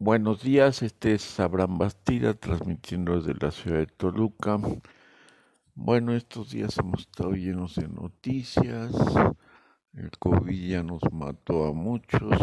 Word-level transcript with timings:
Buenos 0.00 0.42
días, 0.42 0.82
este 0.82 1.14
es 1.14 1.38
Abraham 1.38 1.78
Bastida 1.78 2.34
transmitiendo 2.34 3.20
desde 3.20 3.38
la 3.40 3.52
ciudad 3.52 3.78
de 3.78 3.86
Toluca. 3.86 4.58
Bueno, 5.76 6.12
estos 6.14 6.50
días 6.50 6.76
hemos 6.78 7.02
estado 7.02 7.30
llenos 7.30 7.76
de 7.76 7.86
noticias. 7.86 8.92
El 9.92 10.10
COVID 10.18 10.68
ya 10.68 10.82
nos 10.82 11.00
mató 11.12 11.66
a 11.66 11.72
muchos, 11.72 12.36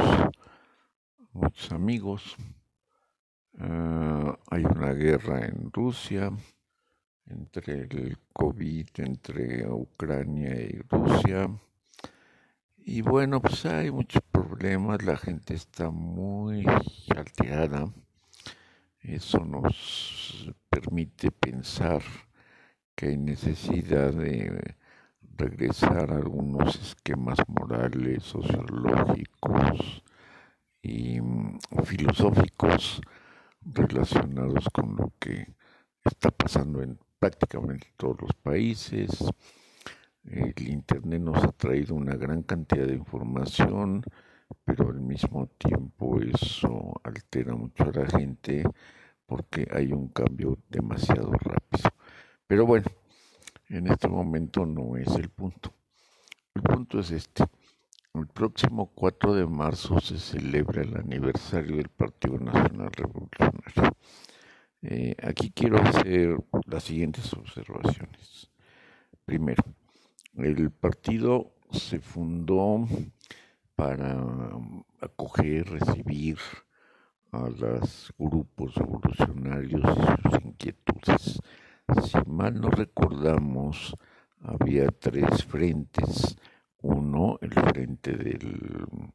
muchos 1.33 1.71
amigos. 1.73 2.37
Ah, 3.59 4.39
hay 4.49 4.63
una 4.63 4.93
guerra 4.93 5.45
en 5.45 5.73
Rusia 5.73 6.31
entre 7.25 7.81
el 7.81 8.17
COVID, 8.31 8.87
entre 8.95 9.69
Ucrania 9.69 10.55
y 10.55 10.81
Rusia. 10.89 11.49
Y 12.83 13.01
bueno, 13.01 13.41
pues 13.41 13.65
hay 13.65 13.91
muchos 13.91 14.21
problemas, 14.31 15.03
la 15.03 15.15
gente 15.15 15.53
está 15.53 15.91
muy 15.91 16.65
alterada. 17.15 17.91
Eso 19.01 19.39
nos 19.45 20.51
permite 20.69 21.31
pensar 21.31 22.01
que 22.95 23.07
hay 23.07 23.17
necesidad 23.17 24.13
de 24.13 24.75
regresar 25.37 26.11
a 26.11 26.17
algunos 26.17 26.75
esquemas 26.75 27.37
morales, 27.47 28.23
sociológicos 28.23 30.03
y 30.81 31.21
mm, 31.21 31.59
filosóficos 31.83 33.01
relacionados 33.61 34.65
con 34.73 34.95
lo 34.95 35.13
que 35.19 35.53
está 36.03 36.31
pasando 36.31 36.81
en 36.81 36.99
prácticamente 37.19 37.93
todos 37.95 38.21
los 38.21 38.33
países, 38.41 39.23
el 40.23 40.67
Internet 40.67 41.21
nos 41.21 41.43
ha 41.43 41.51
traído 41.51 41.95
una 41.95 42.15
gran 42.15 42.43
cantidad 42.43 42.85
de 42.85 42.95
información, 42.95 44.03
pero 44.65 44.89
al 44.89 45.01
mismo 45.01 45.47
tiempo 45.57 46.19
eso 46.21 46.99
altera 47.03 47.55
mucho 47.55 47.83
a 47.83 47.91
la 47.91 48.05
gente 48.07 48.63
porque 49.25 49.67
hay 49.71 49.93
un 49.93 50.09
cambio 50.09 50.57
demasiado 50.69 51.31
rápido. 51.31 51.89
Pero 52.47 52.65
bueno, 52.65 52.87
en 53.69 53.87
este 53.87 54.07
momento 54.07 54.65
no 54.65 54.97
es 54.97 55.07
el 55.15 55.29
punto. 55.29 55.73
El 56.53 56.63
punto 56.63 56.99
es 56.99 57.11
este. 57.11 57.45
El 58.13 58.27
próximo 58.27 58.91
4 58.93 59.35
de 59.35 59.47
marzo 59.47 60.01
se 60.01 60.19
celebra 60.19 60.81
el 60.81 60.97
aniversario 60.97 61.77
del 61.77 61.87
Partido 61.87 62.37
Nacional 62.39 62.91
Revolucionario. 62.91 63.95
Eh, 64.81 65.15
aquí 65.23 65.51
quiero 65.51 65.77
hacer 65.81 66.37
las 66.65 66.83
siguientes 66.83 67.31
observaciones. 67.33 68.51
Primero, 69.23 69.63
el 70.37 70.71
partido 70.71 71.53
se 71.71 71.99
fundó 71.99 72.87
para 73.75 74.21
acoger, 74.99 75.69
recibir 75.69 76.37
a 77.31 77.49
los 77.49 78.13
grupos 78.17 78.75
revolucionarios 78.75 79.81
y 79.81 80.29
sus 80.29 80.43
inquietudes. 80.43 81.39
Si 82.03 82.29
mal 82.29 82.59
no 82.59 82.69
recordamos, 82.69 83.95
había 84.41 84.87
tres 84.87 85.45
frentes. 85.45 86.37
Uno, 86.81 87.37
el 87.41 87.53
frente 87.53 88.15
del 88.15 89.11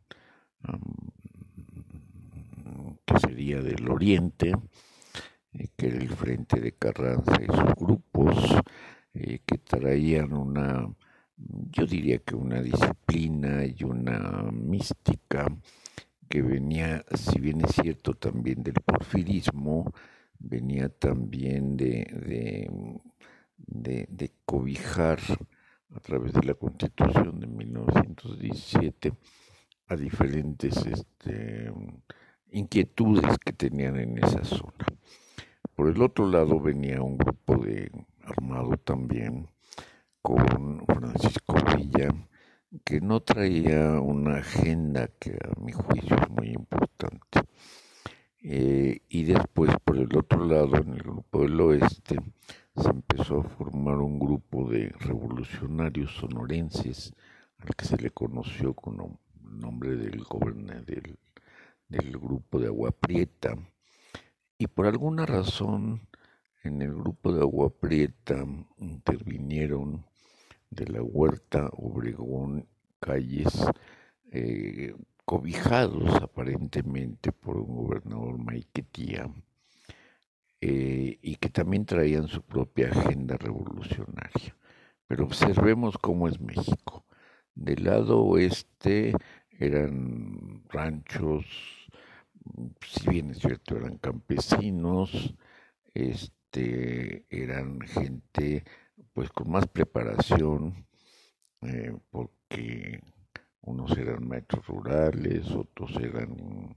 que 3.05 3.21
sería 3.21 3.61
del 3.63 3.89
oriente, 3.89 4.53
eh, 5.53 5.69
que 5.77 5.89
era 5.89 5.99
el 5.99 6.09
frente 6.09 6.61
de 6.61 6.73
Carranza 6.73 7.33
y 7.41 7.47
sus 7.47 7.75
grupos, 7.77 8.37
eh, 9.15 9.41
que 9.47 9.59
traían 9.59 10.33
una 10.33 10.89
yo 11.37 11.87
diría 11.87 12.19
que 12.19 12.35
una 12.35 12.63
disciplina 12.63 13.65
y 13.67 13.85
una 13.85 14.51
mística 14.53 15.47
que 16.29 16.43
venía, 16.43 17.05
si 17.15 17.41
bien 17.41 17.65
es 17.65 17.75
cierto, 17.75 18.15
también 18.15 18.63
del 18.63 18.75
porfirismo, 18.75 19.93
venía 20.39 20.89
también 20.89 21.77
de, 21.77 22.69
de, 23.57 24.33
cobijar 24.45 25.19
a 25.95 26.01
través 26.01 26.33
de 26.33 26.43
la 26.43 26.55
constitución 26.55 27.41
de 27.41 27.47
1917 27.47 29.13
a 29.89 29.97
diferentes 29.97 30.85
este, 30.87 31.73
inquietudes 32.51 33.39
que 33.39 33.53
tenían 33.53 33.97
en 33.97 34.19
esa 34.19 34.45
zona. 34.45 34.85
Por 35.75 35.89
el 35.89 36.03
otro 36.03 36.29
lado 36.29 36.59
venía 36.61 37.03
un 37.03 37.19
grupo 37.19 37.59
de 37.59 37.91
armado 38.25 38.77
también 38.79 39.49
con 40.27 40.85
Francisco 40.87 41.55
Villa, 41.77 42.09
que 42.85 43.01
no 43.01 43.21
traía 43.21 44.01
una 44.01 44.39
agenda 44.39 45.07
que 45.21 45.31
a 45.31 45.61
mi 45.61 45.71
juicio 45.71 46.17
es 46.17 46.29
muy 46.31 46.49
importante. 46.49 47.43
Eh, 48.43 49.03
y 49.09 49.23
después, 49.23 49.71
por 49.85 49.97
el 49.99 50.09
otro 50.17 50.45
lado, 50.45 50.79
en 50.79 50.95
el 50.95 51.03
grupo 51.05 51.43
del 51.43 51.61
oeste, 51.61 52.17
se 52.75 52.89
empezó 52.89 53.39
a 53.39 53.45
formar 53.45 53.99
un 53.99 54.19
grupo 54.19 54.69
de 54.69 54.89
revolucionarios 54.99 56.17
sonorenses, 56.17 57.15
al 57.59 57.77
que 57.77 57.85
se 57.85 57.97
le 57.97 58.11
conoció 58.11 58.75
con 58.75 59.01
el 59.01 59.61
nombre 59.61 59.91
del 59.91 60.25
del, 60.87 61.19
del 61.89 62.19
grupo 62.19 62.59
de 62.59 62.67
Agua 62.67 62.91
Prieta. 62.91 63.55
Y 64.59 64.67
por 64.67 64.87
alguna 64.87 65.25
razón, 65.25 66.09
en 66.65 66.83
el 66.83 66.93
grupo 66.97 67.33
de 67.33 67.43
Agua 67.43 67.71
Prieta 67.71 68.45
intervinieron 68.79 70.05
de 70.71 70.87
la 70.89 71.03
Huerta 71.03 71.71
Obregón 71.73 72.67
Calles, 73.01 73.67
eh, 74.33 74.95
cobijados 75.25 76.23
aparentemente 76.23 77.33
por 77.33 77.57
un 77.59 77.77
gobernador 77.77 78.39
maiquetía, 78.39 79.31
eh, 80.61 81.19
y 81.21 81.37
que 81.37 81.49
también 81.51 81.85
traían 81.85 82.29
su 82.29 82.43
propia 82.43 82.89
agenda 82.91 83.37
revolucionaria. 83.37 84.57
Pero 85.07 85.25
observemos 85.25 85.99
cómo 85.99 86.29
es 86.29 86.41
México. 86.41 87.05
Del 87.55 87.85
lado 87.85 88.23
oeste 88.25 89.13
eran 89.59 90.63
ranchos, 90.69 91.47
si 92.81 93.11
bien 93.11 93.31
es 93.31 93.39
cierto, 93.39 93.77
eran 93.77 93.99
campesinos, 93.99 95.35
este, 95.95 97.25
eran 97.31 97.81
gente 97.81 98.65
pues 99.17 99.31
con 99.31 99.51
más 99.51 99.67
preparación, 99.67 100.87
eh, 101.63 101.97
porque 102.11 103.01
unos 103.63 103.97
eran 103.97 104.29
maestros 104.29 104.67
rurales, 104.67 105.51
otros 105.53 105.97
eran 105.97 106.77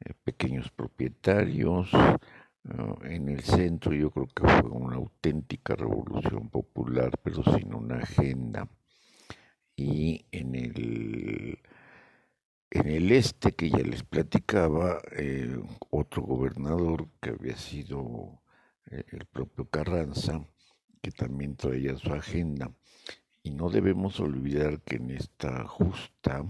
eh, 0.00 0.14
pequeños 0.24 0.70
propietarios. 0.70 1.90
en 3.04 3.28
el 3.28 3.42
centro 3.42 3.92
yo 3.92 4.10
creo 4.10 4.28
que 4.28 4.48
fue 4.48 4.70
una 4.70 4.96
auténtica 4.96 5.76
revolución 5.76 6.48
popular, 6.48 7.10
pero 7.22 7.42
sin 7.44 7.74
una 7.74 7.98
agenda. 7.98 8.66
Y 9.76 10.24
en 10.32 10.54
el, 10.54 11.58
en 12.70 12.88
el 12.88 13.12
este, 13.12 13.54
que 13.54 13.68
ya 13.68 13.78
les 13.80 14.04
platicaba, 14.04 15.02
eh, 15.12 15.60
otro 15.90 16.22
gobernador 16.22 17.08
que 17.20 17.30
había 17.30 17.56
sido 17.56 18.40
el 18.86 19.26
propio 19.26 19.68
Carranza, 19.68 20.46
que 21.00 21.10
también 21.10 21.56
traía 21.56 21.96
su 21.96 22.12
agenda. 22.12 22.70
Y 23.42 23.50
no 23.50 23.70
debemos 23.70 24.20
olvidar 24.20 24.80
que 24.82 24.96
en 24.96 25.10
esta 25.10 25.66
justa 25.66 26.44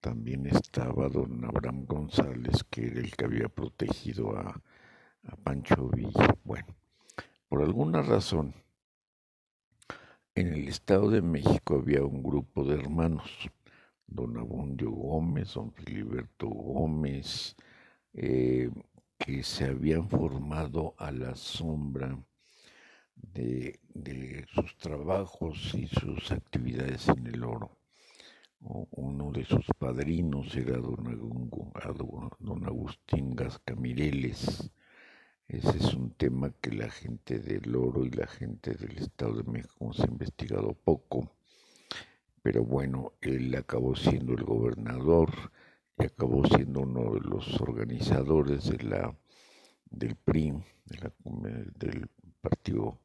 también 0.00 0.46
estaba 0.46 1.08
don 1.08 1.44
Abraham 1.44 1.86
González, 1.86 2.64
que 2.70 2.88
era 2.88 3.00
el 3.00 3.14
que 3.16 3.24
había 3.24 3.48
protegido 3.48 4.36
a, 4.36 4.60
Pancho 5.42 5.88
Villa. 5.88 6.36
Bueno, 6.44 6.66
por 7.48 7.62
alguna 7.62 8.02
razón, 8.02 8.54
en 10.34 10.48
el 10.48 10.68
Estado 10.68 11.08
de 11.08 11.22
México 11.22 11.76
había 11.76 12.04
un 12.04 12.22
grupo 12.22 12.64
de 12.64 12.74
hermanos, 12.74 13.30
don 14.06 14.36
Abundio 14.36 14.90
Gómez, 14.90 15.54
don 15.54 15.72
Filiberto 15.72 16.48
Gómez, 16.48 17.56
eh, 18.12 18.70
que 19.16 19.42
se 19.42 19.64
habían 19.64 20.10
formado 20.10 20.94
a 20.98 21.10
la 21.12 21.34
sombra 21.34 22.18
de, 23.32 24.46
sus 24.54 24.76
trabajos 24.76 25.74
y 25.74 25.86
sus 25.86 26.30
actividades 26.32 27.08
en 27.08 27.26
el 27.26 27.44
oro. 27.44 27.70
Uno 28.60 29.30
de 29.30 29.44
sus 29.44 29.66
padrinos 29.78 30.54
era 30.56 30.78
don, 30.78 32.30
don 32.38 32.64
Agustín 32.64 33.36
Gascamireles. 33.36 34.70
Ese 35.46 35.76
es 35.76 35.94
un 35.94 36.12
tema 36.12 36.50
que 36.60 36.72
la 36.72 36.90
gente 36.90 37.38
del 37.38 37.76
oro 37.76 38.06
y 38.06 38.10
la 38.10 38.26
gente 38.26 38.74
del 38.74 38.98
Estado 38.98 39.42
de 39.42 39.50
México 39.50 39.76
hemos 39.80 39.98
investigado 40.00 40.72
poco. 40.72 41.30
Pero 42.42 42.64
bueno, 42.64 43.12
él 43.20 43.54
acabó 43.54 43.94
siendo 43.94 44.32
el 44.32 44.44
gobernador 44.44 45.30
y 45.98 46.04
acabó 46.04 46.46
siendo 46.46 46.80
uno 46.80 47.14
de 47.14 47.20
los 47.20 47.60
organizadores 47.60 48.64
de 48.64 48.82
la, 48.84 49.16
del 49.90 50.16
PRI, 50.16 50.54
del 50.84 52.08
Partido 52.40 52.98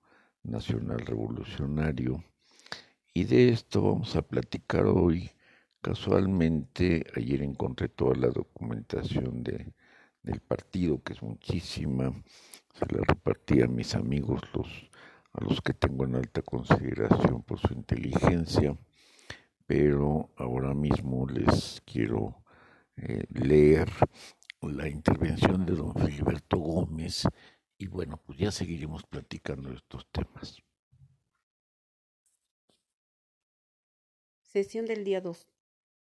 Nacional 0.44 1.00
Revolucionario. 1.00 2.24
Y 3.14 3.26
de 3.26 3.50
esto 3.50 3.82
vamos 3.82 4.16
a 4.16 4.22
platicar 4.22 4.86
hoy. 4.86 5.32
Casualmente, 5.82 7.06
ayer 7.16 7.42
encontré 7.42 7.90
toda 7.90 8.16
la 8.16 8.28
documentación 8.28 9.44
de, 9.44 9.74
del 10.24 10.40
partido, 10.42 11.02
que 11.02 11.14
es 11.14 11.22
muchísima, 11.22 12.14
se 12.74 12.86
la 12.94 13.02
repartí 13.08 13.62
a 13.62 13.68
mis 13.68 13.96
amigos, 13.96 14.42
los, 14.54 14.68
a 15.34 15.44
los 15.44 15.62
que 15.62 15.74
tengo 15.74 16.06
en 16.06 16.16
alta 16.16 16.42
consideración 16.42 17.44
por 17.44 17.60
su 17.60 17.74
inteligencia, 17.74 18.78
pero 19.66 20.30
ahora 20.36 20.74
mismo 20.74 21.28
les 21.28 21.82
quiero 21.86 22.44
eh, 22.98 23.24
leer 23.30 23.90
la 24.62 24.90
intervención 24.90 25.66
de 25.66 25.76
don 25.76 25.94
Filiberto 25.96 26.58
Gómez 26.58 27.24
y 27.80 27.88
bueno, 27.88 28.22
pues 28.26 28.38
ya 28.38 28.52
seguiremos 28.52 29.04
platicando 29.06 29.72
estos 29.72 30.06
temas. 30.12 30.62
Sesión 34.42 34.86
del 34.86 35.06
día 35.06 35.22
2. 35.22 35.48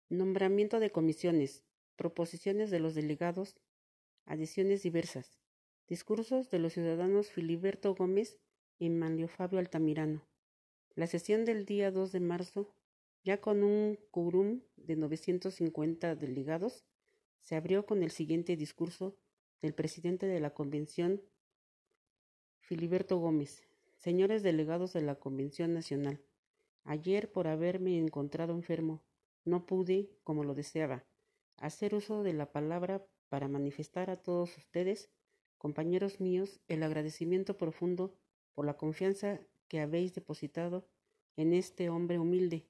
Nombramiento 0.09 0.81
de 0.81 0.91
comisiones. 0.91 1.63
Proposiciones 1.95 2.69
de 2.69 2.81
los 2.81 2.95
delegados. 2.95 3.55
Adiciones 4.25 4.83
diversas. 4.83 5.39
Discursos 5.87 6.49
de 6.51 6.59
los 6.59 6.73
ciudadanos 6.73 7.31
Filiberto 7.31 7.95
Gómez 7.95 8.37
y 8.77 8.89
Manlio 8.89 9.29
Fabio 9.29 9.59
Altamirano. 9.59 10.27
La 10.95 11.07
sesión 11.07 11.45
del 11.45 11.65
día 11.65 11.91
2 11.91 12.11
de 12.11 12.19
marzo, 12.19 12.75
ya 13.23 13.39
con 13.39 13.63
un 13.63 13.97
quórum 14.11 14.63
de 14.75 14.97
950 14.97 16.15
delegados, 16.15 16.83
se 17.39 17.55
abrió 17.55 17.85
con 17.85 18.03
el 18.03 18.11
siguiente 18.11 18.57
discurso 18.57 19.15
del 19.61 19.73
presidente 19.73 20.25
de 20.27 20.41
la 20.41 20.53
Convención 20.53 21.21
Filiberto 22.69 23.17
Gómez, 23.17 23.63
señores 23.97 24.43
delegados 24.43 24.93
de 24.93 25.01
la 25.01 25.15
Convención 25.15 25.73
Nacional, 25.73 26.21
ayer 26.83 27.31
por 27.31 27.47
haberme 27.47 27.97
encontrado 27.97 28.53
enfermo, 28.53 29.01
no 29.43 29.65
pude, 29.65 30.11
como 30.23 30.43
lo 30.43 30.53
deseaba, 30.53 31.03
hacer 31.57 31.95
uso 31.95 32.21
de 32.21 32.33
la 32.33 32.51
palabra 32.51 33.03
para 33.27 33.47
manifestar 33.47 34.11
a 34.11 34.17
todos 34.17 34.55
ustedes, 34.55 35.09
compañeros 35.57 36.19
míos, 36.19 36.59
el 36.67 36.83
agradecimiento 36.83 37.57
profundo 37.57 38.13
por 38.53 38.67
la 38.67 38.77
confianza 38.77 39.41
que 39.67 39.79
habéis 39.79 40.13
depositado 40.13 40.87
en 41.37 41.53
este 41.53 41.89
hombre 41.89 42.19
humilde, 42.19 42.67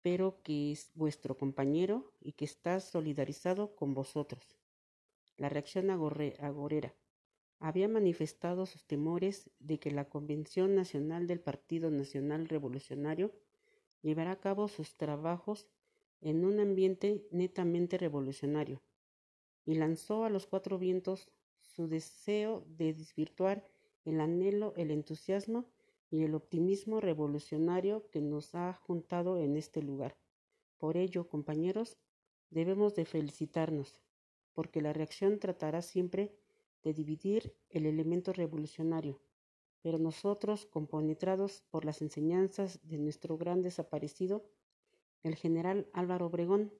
pero 0.00 0.40
que 0.42 0.72
es 0.72 0.90
vuestro 0.94 1.36
compañero 1.36 2.14
y 2.18 2.32
que 2.32 2.46
está 2.46 2.80
solidarizado 2.80 3.76
con 3.76 3.92
vosotros. 3.92 4.56
La 5.36 5.50
reacción 5.50 5.90
agorera 5.90 6.94
había 7.60 7.88
manifestado 7.88 8.64
sus 8.64 8.84
temores 8.86 9.50
de 9.58 9.78
que 9.78 9.90
la 9.90 10.08
Convención 10.08 10.74
Nacional 10.74 11.26
del 11.26 11.40
Partido 11.40 11.90
Nacional 11.90 12.48
Revolucionario 12.48 13.32
llevará 14.02 14.32
a 14.32 14.40
cabo 14.40 14.66
sus 14.66 14.96
trabajos 14.96 15.68
en 16.22 16.44
un 16.44 16.58
ambiente 16.58 17.26
netamente 17.30 17.98
revolucionario, 17.98 18.82
y 19.66 19.74
lanzó 19.74 20.24
a 20.24 20.30
los 20.30 20.46
cuatro 20.46 20.78
vientos 20.78 21.30
su 21.60 21.86
deseo 21.86 22.64
de 22.66 22.94
desvirtuar 22.94 23.66
el 24.04 24.20
anhelo, 24.20 24.72
el 24.76 24.90
entusiasmo 24.90 25.66
y 26.10 26.22
el 26.24 26.34
optimismo 26.34 27.00
revolucionario 27.00 28.08
que 28.10 28.22
nos 28.22 28.54
ha 28.54 28.72
juntado 28.72 29.38
en 29.38 29.56
este 29.56 29.82
lugar. 29.82 30.16
Por 30.78 30.96
ello, 30.96 31.28
compañeros, 31.28 31.98
debemos 32.48 32.94
de 32.94 33.04
felicitarnos, 33.04 33.98
porque 34.54 34.80
la 34.80 34.94
reacción 34.94 35.38
tratará 35.38 35.82
siempre 35.82 36.34
de 36.82 36.94
dividir 36.94 37.54
el 37.68 37.86
elemento 37.86 38.32
revolucionario, 38.32 39.20
pero 39.82 39.98
nosotros, 39.98 40.66
compenetrados 40.66 41.62
por 41.70 41.84
las 41.84 42.02
enseñanzas 42.02 42.80
de 42.82 42.98
nuestro 42.98 43.36
gran 43.38 43.62
desaparecido, 43.62 44.44
el 45.22 45.36
general 45.36 45.88
Álvaro 45.92 46.26
Obregón, 46.26 46.72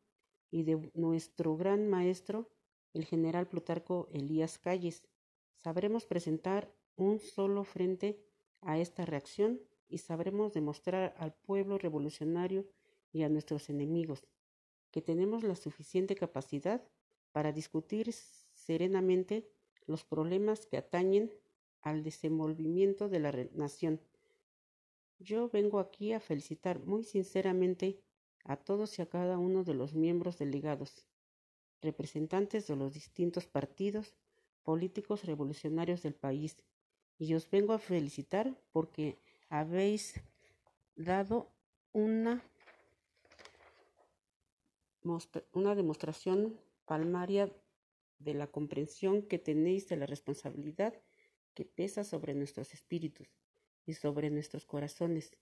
y 0.50 0.64
de 0.64 0.91
nuestro 0.94 1.56
gran 1.56 1.88
maestro, 1.88 2.50
el 2.93 3.05
general 3.05 3.49
Plutarco 3.49 4.08
Elías 4.12 4.58
Calles, 4.58 5.05
sabremos 5.55 6.06
presentar 6.06 6.75
un 6.97 7.20
solo 7.20 7.64
frente 7.64 8.20
a 8.61 8.79
esta 8.79 9.05
reacción 9.05 9.61
y 9.88 9.99
sabremos 9.99 10.52
demostrar 10.52 11.14
al 11.19 11.32
pueblo 11.32 11.79
revolucionario 11.79 12.67
y 13.12 13.23
a 13.23 13.29
nuestros 13.29 13.70
enemigos 13.70 14.25
que 14.91 15.02
tenemos 15.02 15.44
la 15.44 15.55
suficiente 15.55 16.14
capacidad 16.17 16.82
para 17.32 17.52
discutir 17.52 18.12
serenamente 18.12 19.49
los 19.90 20.04
problemas 20.04 20.66
que 20.66 20.76
atañen 20.76 21.32
al 21.82 22.02
desenvolvimiento 22.02 23.08
de 23.08 23.19
la 23.20 23.32
nación. 23.54 24.00
Yo 25.19 25.48
vengo 25.48 25.78
aquí 25.78 26.12
a 26.12 26.20
felicitar 26.20 26.78
muy 26.81 27.04
sinceramente 27.04 28.00
a 28.44 28.56
todos 28.56 28.98
y 28.98 29.02
a 29.02 29.06
cada 29.06 29.38
uno 29.38 29.64
de 29.64 29.75
los 29.75 29.94
miembros 29.94 30.38
delegados, 30.38 31.06
representantes 31.82 32.66
de 32.66 32.76
los 32.76 32.94
distintos 32.94 33.46
partidos 33.46 34.14
políticos 34.62 35.25
revolucionarios 35.25 36.02
del 36.02 36.14
país, 36.14 36.56
y 37.19 37.34
os 37.34 37.50
vengo 37.50 37.72
a 37.75 37.78
felicitar 37.78 38.56
porque 38.72 39.19
habéis 39.50 40.14
dado 40.96 41.50
una, 41.92 42.42
una 45.52 45.75
demostración 45.75 46.58
palmaria 46.87 47.52
de 48.20 48.34
la 48.34 48.46
comprensión 48.46 49.22
que 49.22 49.38
tenéis 49.38 49.88
de 49.88 49.96
la 49.96 50.06
responsabilidad 50.06 50.94
que 51.55 51.64
pesa 51.64 52.05
sobre 52.05 52.34
nuestros 52.34 52.72
espíritus 52.72 53.28
y 53.84 53.94
sobre 53.94 54.31
nuestros 54.31 54.64
corazones. 54.64 55.37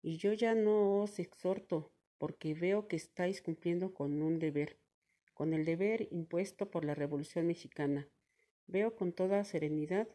Y 0.00 0.16
yo 0.16 0.32
ya 0.32 0.54
no 0.54 1.02
os 1.02 1.18
exhorto, 1.18 1.92
porque 2.16 2.54
veo 2.54 2.88
que 2.88 2.96
estáis 2.96 3.42
cumpliendo 3.42 3.92
con 3.92 4.22
un 4.22 4.38
deber, 4.38 4.78
con 5.34 5.52
el 5.52 5.64
deber 5.64 6.08
impuesto 6.10 6.70
por 6.70 6.84
la 6.84 6.94
Revolución 6.94 7.46
Mexicana. 7.46 8.08
Veo 8.66 8.96
con 8.96 9.12
toda 9.12 9.44
serenidad 9.44 10.08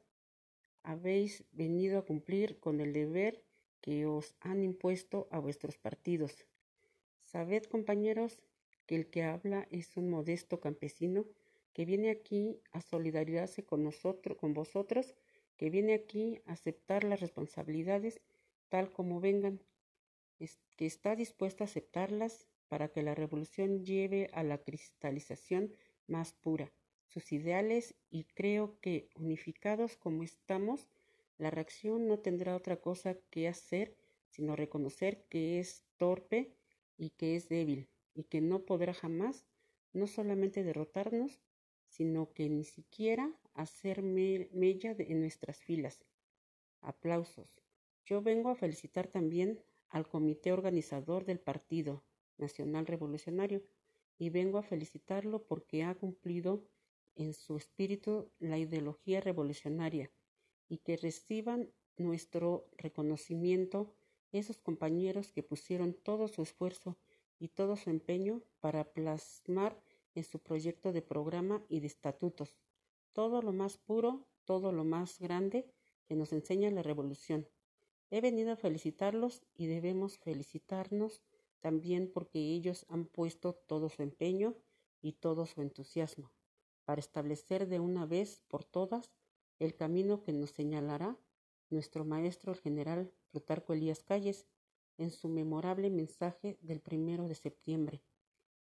habéis 0.85 1.43
venido 1.51 1.97
a 1.97 2.05
cumplir 2.05 2.59
con 2.59 2.79
el 2.79 2.93
deber 2.93 3.43
que 3.81 4.05
os 4.05 4.35
han 4.39 4.63
impuesto 4.63 5.27
a 5.31 5.39
vuestros 5.39 5.77
partidos. 5.77 6.45
Sabed, 7.23 7.63
compañeros, 7.63 8.39
que 8.85 8.95
el 8.95 9.09
que 9.09 9.23
habla 9.23 9.67
es 9.71 9.97
un 9.97 10.09
modesto 10.09 10.59
campesino 10.59 11.25
que 11.75 11.83
viene 11.83 12.09
aquí 12.09 12.61
a 12.71 12.79
solidarizarse 12.79 13.65
con 13.65 13.83
nosotros, 13.83 14.37
con 14.37 14.53
vosotros, 14.53 15.13
que 15.57 15.69
viene 15.69 15.93
aquí 15.93 16.41
a 16.45 16.53
aceptar 16.53 17.03
las 17.03 17.19
responsabilidades 17.19 18.21
tal 18.69 18.93
como 18.93 19.19
vengan, 19.19 19.61
que 20.77 20.85
está 20.85 21.17
dispuesto 21.17 21.63
a 21.63 21.67
aceptarlas 21.67 22.47
para 22.69 22.87
que 22.87 23.03
la 23.03 23.13
revolución 23.13 23.83
lleve 23.83 24.29
a 24.31 24.41
la 24.43 24.57
cristalización 24.57 25.75
más 26.07 26.31
pura. 26.31 26.71
Sus 27.07 27.33
ideales 27.33 27.93
y 28.09 28.23
creo 28.23 28.79
que 28.79 29.09
unificados 29.15 29.97
como 29.97 30.23
estamos, 30.23 30.87
la 31.37 31.51
reacción 31.51 32.07
no 32.07 32.19
tendrá 32.19 32.55
otra 32.55 32.77
cosa 32.77 33.17
que 33.29 33.49
hacer 33.49 33.97
sino 34.29 34.55
reconocer 34.55 35.25
que 35.29 35.59
es 35.59 35.83
torpe 35.97 36.55
y 36.97 37.09
que 37.11 37.35
es 37.35 37.49
débil 37.49 37.89
y 38.13 38.23
que 38.23 38.39
no 38.39 38.65
podrá 38.65 38.93
jamás 38.93 39.45
no 39.93 40.07
solamente 40.07 40.63
derrotarnos, 40.63 41.41
sino 41.95 42.33
que 42.33 42.49
ni 42.49 42.65
siquiera 42.65 43.31
hacer 43.53 44.01
mella 44.01 44.95
en 44.99 45.21
nuestras 45.21 45.59
filas. 45.59 46.03
Aplausos. 46.81 47.49
Yo 48.05 48.21
vengo 48.21 48.49
a 48.49 48.55
felicitar 48.55 49.07
también 49.07 49.61
al 49.89 50.05
comité 50.05 50.51
organizador 50.51 51.23
del 51.23 51.39
Partido 51.39 52.03
Nacional 52.37 52.85
Revolucionario 52.85 53.63
y 54.17 54.29
vengo 54.29 54.57
a 54.57 54.63
felicitarlo 54.63 55.43
porque 55.43 55.83
ha 55.83 55.95
cumplido 55.95 56.67
en 57.15 57.33
su 57.33 57.55
espíritu 57.55 58.29
la 58.39 58.57
ideología 58.57 59.21
revolucionaria 59.21 60.11
y 60.67 60.79
que 60.79 60.97
reciban 60.97 61.71
nuestro 61.95 62.67
reconocimiento 62.77 63.95
esos 64.33 64.59
compañeros 64.59 65.31
que 65.31 65.43
pusieron 65.43 65.93
todo 65.93 66.27
su 66.27 66.41
esfuerzo 66.41 66.97
y 67.39 67.47
todo 67.47 67.77
su 67.77 67.89
empeño 67.89 68.41
para 68.59 68.83
plasmar 68.83 69.81
en 70.15 70.23
su 70.23 70.39
proyecto 70.39 70.91
de 70.91 71.01
programa 71.01 71.63
y 71.69 71.81
de 71.81 71.87
estatutos. 71.87 72.57
Todo 73.13 73.41
lo 73.41 73.53
más 73.53 73.77
puro, 73.77 74.27
todo 74.45 74.71
lo 74.71 74.83
más 74.83 75.19
grande 75.19 75.69
que 76.05 76.15
nos 76.15 76.33
enseña 76.33 76.71
la 76.71 76.81
revolución. 76.81 77.47
He 78.09 78.21
venido 78.21 78.53
a 78.53 78.57
felicitarlos 78.57 79.43
y 79.53 79.67
debemos 79.67 80.17
felicitarnos 80.17 81.21
también 81.59 82.11
porque 82.11 82.39
ellos 82.39 82.85
han 82.89 83.05
puesto 83.05 83.53
todo 83.53 83.89
su 83.89 84.01
empeño 84.01 84.55
y 85.01 85.13
todo 85.13 85.45
su 85.45 85.61
entusiasmo 85.61 86.31
para 86.85 86.99
establecer 86.99 87.67
de 87.67 87.79
una 87.79 88.05
vez 88.05 88.41
por 88.47 88.63
todas 88.63 89.11
el 89.59 89.75
camino 89.75 90.21
que 90.21 90.31
nos 90.31 90.51
señalará 90.51 91.17
nuestro 91.69 92.05
maestro 92.05 92.53
el 92.53 92.59
general 92.59 93.11
Plutarco 93.31 93.73
Elías 93.73 94.03
Calles 94.03 94.45
en 94.97 95.11
su 95.11 95.27
memorable 95.27 95.89
mensaje 95.89 96.57
del 96.61 96.79
primero 96.79 97.27
de 97.27 97.35
septiembre. 97.35 98.01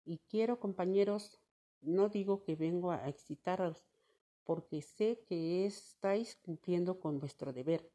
Y 0.05 0.19
quiero, 0.29 0.59
compañeros, 0.61 1.42
no 1.83 2.09
digo 2.09 2.43
que 2.43 2.57
vengo 2.57 2.91
a 2.91 3.09
excitaros, 3.09 3.85
porque 4.45 4.83
sé 4.83 5.23
que 5.27 5.67
estáis 5.67 6.37
cumpliendo 6.37 7.01
con 7.01 7.19
vuestro 7.19 7.53
deber. 7.53 7.91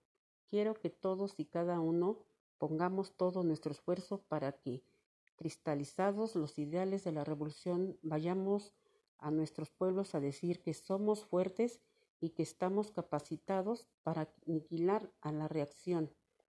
Quiero 0.50 0.75
que 0.75 0.89
todos 0.89 1.34
y 1.38 1.46
cada 1.46 1.79
uno 1.79 2.20
pongamos 2.58 3.15
todo 3.15 3.44
nuestro 3.44 3.72
esfuerzo 3.72 4.22
para 4.27 4.53
que, 4.53 4.84
cristalizados 5.36 6.36
los 6.36 6.58
ideales 6.58 7.03
de 7.03 7.12
la 7.12 7.24
revolución, 7.24 7.98
vayamos 8.01 8.74
a 9.20 9.32
nuestros 9.32 9.72
pueblos 9.72 10.15
a 10.15 10.20
decir 10.20 10.62
que 10.62 10.74
somos 10.74 11.25
fuertes 11.25 11.82
y 12.20 12.29
que 12.29 12.44
estamos 12.44 12.91
capacitados 12.91 13.88
para 14.03 14.34
aniquilar 14.48 15.12
a 15.22 15.32
la 15.32 15.48
reacción. 15.48 16.12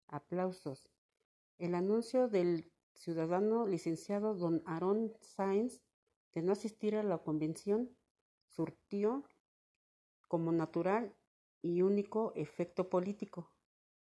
Aplausos. 0.08 0.90
El 1.58 1.75
anuncio 1.75 2.28
del 2.28 2.72
ciudadano 2.94 3.68
licenciado 3.68 4.36
don 4.36 4.62
Aaron 4.66 5.13
Sainz 5.22 5.82
de 6.34 6.42
no 6.42 6.54
asistir 6.54 6.96
a 6.96 7.04
la 7.04 7.20
convención 7.20 7.96
surtió 8.48 9.24
como 10.28 10.52
natural 10.52 11.16
y 11.62 11.82
único 11.82 12.34
efecto 12.36 12.90
político, 12.90 13.52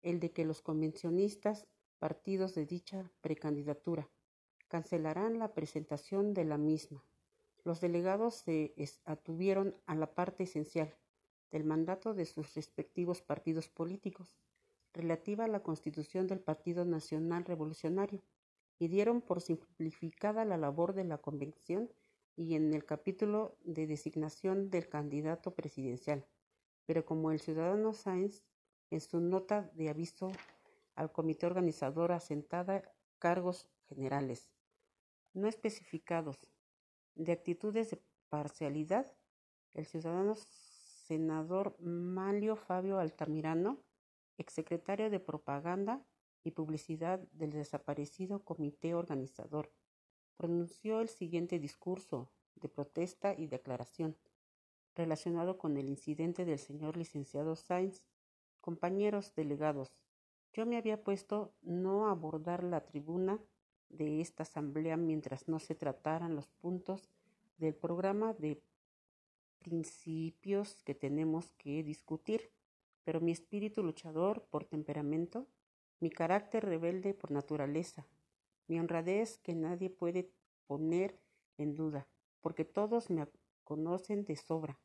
el 0.02 0.20
de 0.20 0.32
que 0.32 0.44
los 0.44 0.62
convencionistas, 0.62 1.66
partidos 1.98 2.54
de 2.54 2.66
dicha 2.66 3.10
precandidatura, 3.20 4.08
cancelarán 4.68 5.38
la 5.38 5.52
presentación 5.52 6.32
de 6.32 6.44
la 6.44 6.56
misma. 6.56 7.04
Los 7.64 7.80
delegados 7.80 8.36
se 8.36 8.74
atuvieron 9.04 9.76
a 9.86 9.94
la 9.94 10.14
parte 10.14 10.44
esencial 10.44 10.96
del 11.50 11.64
mandato 11.64 12.14
de 12.14 12.24
sus 12.24 12.54
respectivos 12.54 13.20
partidos 13.20 13.68
políticos, 13.68 14.38
relativa 14.92 15.44
a 15.44 15.48
la 15.48 15.62
constitución 15.62 16.26
del 16.26 16.40
Partido 16.40 16.84
Nacional 16.84 17.44
Revolucionario, 17.44 18.22
y 18.78 18.88
dieron 18.88 19.20
por 19.20 19.42
simplificada 19.42 20.44
la 20.46 20.56
labor 20.56 20.94
de 20.94 21.04
la 21.04 21.18
convención 21.18 21.92
y 22.36 22.54
en 22.54 22.72
el 22.74 22.84
capítulo 22.84 23.56
de 23.64 23.86
designación 23.86 24.70
del 24.70 24.88
candidato 24.88 25.54
presidencial. 25.54 26.26
Pero 26.86 27.04
como 27.04 27.30
el 27.30 27.40
ciudadano 27.40 27.92
Sáenz, 27.92 28.42
en 28.90 29.00
su 29.00 29.20
nota 29.20 29.70
de 29.74 29.88
aviso 29.88 30.32
al 30.94 31.12
comité 31.12 31.46
organizador 31.46 32.12
asentada 32.12 32.82
cargos 33.18 33.68
generales, 33.88 34.50
no 35.32 35.48
especificados, 35.48 36.38
de 37.14 37.32
actitudes 37.32 37.90
de 37.90 38.02
parcialidad, 38.28 39.14
el 39.74 39.86
ciudadano 39.86 40.34
senador 40.34 41.76
Malio 41.80 42.56
Fabio 42.56 42.98
Altamirano, 42.98 43.82
exsecretario 44.38 45.10
de 45.10 45.20
Propaganda 45.20 46.04
y 46.42 46.52
Publicidad 46.52 47.20
del 47.32 47.50
desaparecido 47.50 48.44
comité 48.44 48.94
organizador, 48.94 49.72
pronunció 50.40 51.02
el 51.02 51.10
siguiente 51.10 51.58
discurso 51.58 52.30
de 52.54 52.70
protesta 52.70 53.34
y 53.34 53.46
declaración 53.46 54.16
relacionado 54.94 55.58
con 55.58 55.76
el 55.76 55.86
incidente 55.86 56.46
del 56.46 56.58
señor 56.58 56.96
licenciado 56.96 57.56
Sainz. 57.56 58.06
Compañeros 58.62 59.34
delegados, 59.34 60.02
yo 60.54 60.64
me 60.64 60.78
había 60.78 61.04
puesto 61.04 61.52
no 61.60 62.08
abordar 62.08 62.64
la 62.64 62.86
tribuna 62.86 63.38
de 63.90 64.22
esta 64.22 64.44
asamblea 64.44 64.96
mientras 64.96 65.46
no 65.46 65.58
se 65.58 65.74
trataran 65.74 66.34
los 66.36 66.48
puntos 66.48 67.10
del 67.58 67.74
programa 67.74 68.32
de 68.32 68.62
principios 69.58 70.82
que 70.84 70.94
tenemos 70.94 71.50
que 71.58 71.82
discutir, 71.82 72.50
pero 73.04 73.20
mi 73.20 73.32
espíritu 73.32 73.82
luchador 73.82 74.46
por 74.48 74.64
temperamento, 74.64 75.46
mi 76.00 76.08
carácter 76.08 76.64
rebelde 76.64 77.12
por 77.12 77.30
naturaleza, 77.30 78.06
mi 78.70 78.78
honradez 78.78 79.38
que 79.38 79.52
nadie 79.56 79.90
puede 79.90 80.30
poner 80.68 81.18
en 81.58 81.74
duda, 81.74 82.06
porque 82.40 82.64
todos 82.64 83.10
me 83.10 83.26
conocen 83.64 84.24
de 84.24 84.36
sobra. 84.36 84.78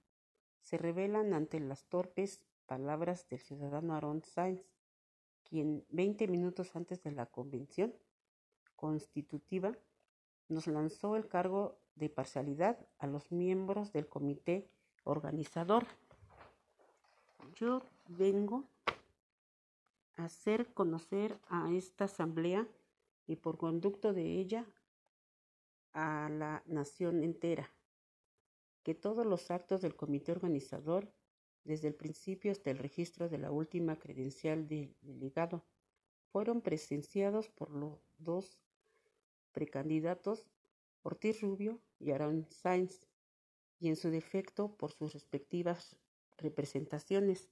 Se 0.60 0.80
revelan 0.80 1.36
ante 1.36 1.60
las 1.60 1.86
torpes 1.86 2.44
palabras 2.66 3.30
del 3.30 3.40
ciudadano 3.42 3.94
Aaron 3.94 4.24
Sainz, 4.24 4.64
quien 5.44 5.86
veinte 5.90 6.28
minutos 6.28 6.76
antes 6.76 7.04
de 7.04 7.12
la 7.12 7.28
convención 7.28 7.94
constitutiva 8.76 9.72
nos 10.50 10.66
lanzó 10.66 11.16
el 11.16 11.28
cargo 11.28 11.78
de 11.94 12.10
parcialidad 12.10 12.80
a 12.98 13.06
los 13.06 13.32
miembros 13.32 13.94
del 13.94 14.10
comité 14.10 14.68
organizador. 15.04 15.86
Yo 17.54 17.84
vengo 18.08 18.64
a 20.18 20.26
hacer 20.26 20.74
conocer 20.74 21.40
a 21.50 21.72
esta 21.72 22.06
asamblea 22.06 22.68
y 23.28 23.38
por 23.38 23.58
conducto 23.58 24.14
de 24.14 24.40
ella 24.40 24.66
a 25.94 26.30
la 26.30 26.64
nación 26.66 27.24
entera 27.24 27.74
que 28.84 28.94
todos 28.94 29.26
los 29.26 29.50
actos 29.50 29.82
del 29.82 29.96
comité 29.96 30.32
organizador, 30.32 31.12
desde 31.64 31.88
el 31.88 31.96
principio 31.96 32.52
hasta 32.52 32.70
el 32.70 32.78
registro 32.78 33.30
de 33.30 33.40
la 33.40 33.52
última 33.52 33.98
credencial 33.98 34.68
del 34.68 34.96
delegado, 35.02 35.66
fueron 36.32 36.62
presenciados 36.62 37.50
por 37.50 37.72
los 37.72 38.00
dos 38.20 38.60
precandidatos 39.54 40.46
Ortiz 41.02 41.42
Rubio 41.42 41.80
y 42.00 42.12
Aaron 42.12 42.48
Sainz, 42.50 43.08
y 43.80 43.90
en 43.90 43.96
su 43.96 44.10
defecto 44.10 44.76
por 44.76 44.92
sus 44.92 45.14
respectivas 45.14 45.96
representaciones. 46.38 47.50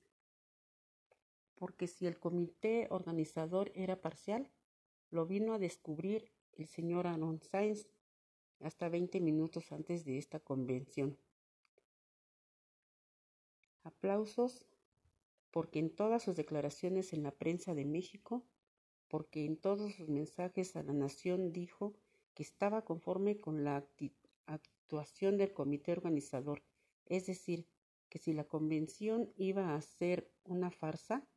Porque 1.55 1.87
si 1.87 2.07
el 2.07 2.19
comité 2.19 2.87
organizador 2.89 3.71
era 3.75 4.01
parcial, 4.01 4.49
lo 5.13 5.27
vino 5.27 5.53
a 5.53 5.59
descubrir 5.59 6.31
el 6.53 6.65
señor 6.65 7.05
Aaron 7.05 7.39
Sainz 7.39 7.87
hasta 8.59 8.89
20 8.89 9.21
minutos 9.21 9.71
antes 9.71 10.05
de 10.05 10.17
esta 10.17 10.39
convención. 10.39 11.19
Aplausos 13.83 14.65
porque 15.51 15.77
en 15.77 15.95
todas 15.95 16.23
sus 16.23 16.35
declaraciones 16.35 17.13
en 17.13 17.21
la 17.21 17.29
prensa 17.29 17.75
de 17.75 17.85
México, 17.85 18.43
porque 19.07 19.45
en 19.45 19.55
todos 19.55 19.93
sus 19.93 20.09
mensajes 20.09 20.75
a 20.75 20.81
la 20.81 20.93
nación 20.93 21.51
dijo 21.51 21.93
que 22.33 22.41
estaba 22.41 22.83
conforme 22.83 23.39
con 23.39 23.63
la 23.63 23.85
actuación 24.47 25.37
del 25.37 25.53
comité 25.53 25.91
organizador, 25.91 26.63
es 27.05 27.27
decir, 27.27 27.67
que 28.09 28.17
si 28.17 28.33
la 28.33 28.45
convención 28.45 29.31
iba 29.35 29.75
a 29.75 29.81
ser 29.81 30.31
una 30.43 30.71
farsa, 30.71 31.27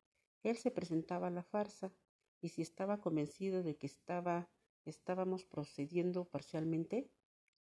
él 0.41 0.57
se 0.57 0.71
presentaba 0.71 1.27
a 1.27 1.31
la 1.31 1.43
farsa, 1.43 1.93
y 2.41 2.49
si 2.49 2.61
estaba 2.61 2.99
convencido 2.99 3.63
de 3.63 3.75
que 3.75 3.87
estaba, 3.87 4.49
estábamos 4.85 5.45
procediendo 5.45 6.25
parcialmente, 6.25 7.09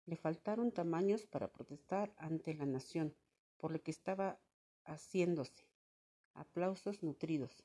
le 0.06 0.16
faltaron 0.16 0.72
tamaños 0.72 1.26
para 1.26 1.52
protestar 1.52 2.14
ante 2.16 2.54
la 2.54 2.66
nación 2.66 3.14
por 3.56 3.72
lo 3.72 3.82
que 3.82 3.90
estaba 3.90 4.38
haciéndose. 4.84 5.66
Aplausos 6.34 7.02
nutridos. 7.02 7.64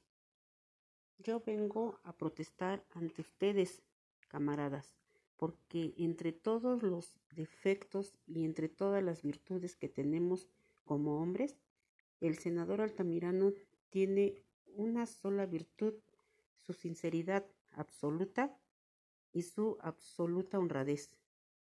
Yo 1.19 1.41
vengo 1.41 1.99
a 2.03 2.17
protestar 2.17 2.83
ante 2.91 3.21
ustedes, 3.21 3.83
camaradas, 4.27 4.95
porque 5.37 5.93
entre 5.97 6.31
todos 6.31 6.81
los 6.81 7.19
defectos 7.31 8.15
y 8.25 8.45
entre 8.45 8.69
todas 8.69 9.03
las 9.03 9.21
virtudes 9.21 9.75
que 9.75 9.89
tenemos 9.89 10.47
como 10.85 11.21
hombres, 11.21 11.57
el 12.21 12.37
senador 12.37 12.81
Altamirano 12.81 13.53
tiene 13.89 14.41
una 14.75 15.05
sola 15.05 15.45
virtud, 15.45 15.93
su 16.61 16.73
sinceridad 16.73 17.45
absoluta 17.71 18.57
y 19.31 19.43
su 19.43 19.77
absoluta 19.81 20.59
honradez. 20.59 21.17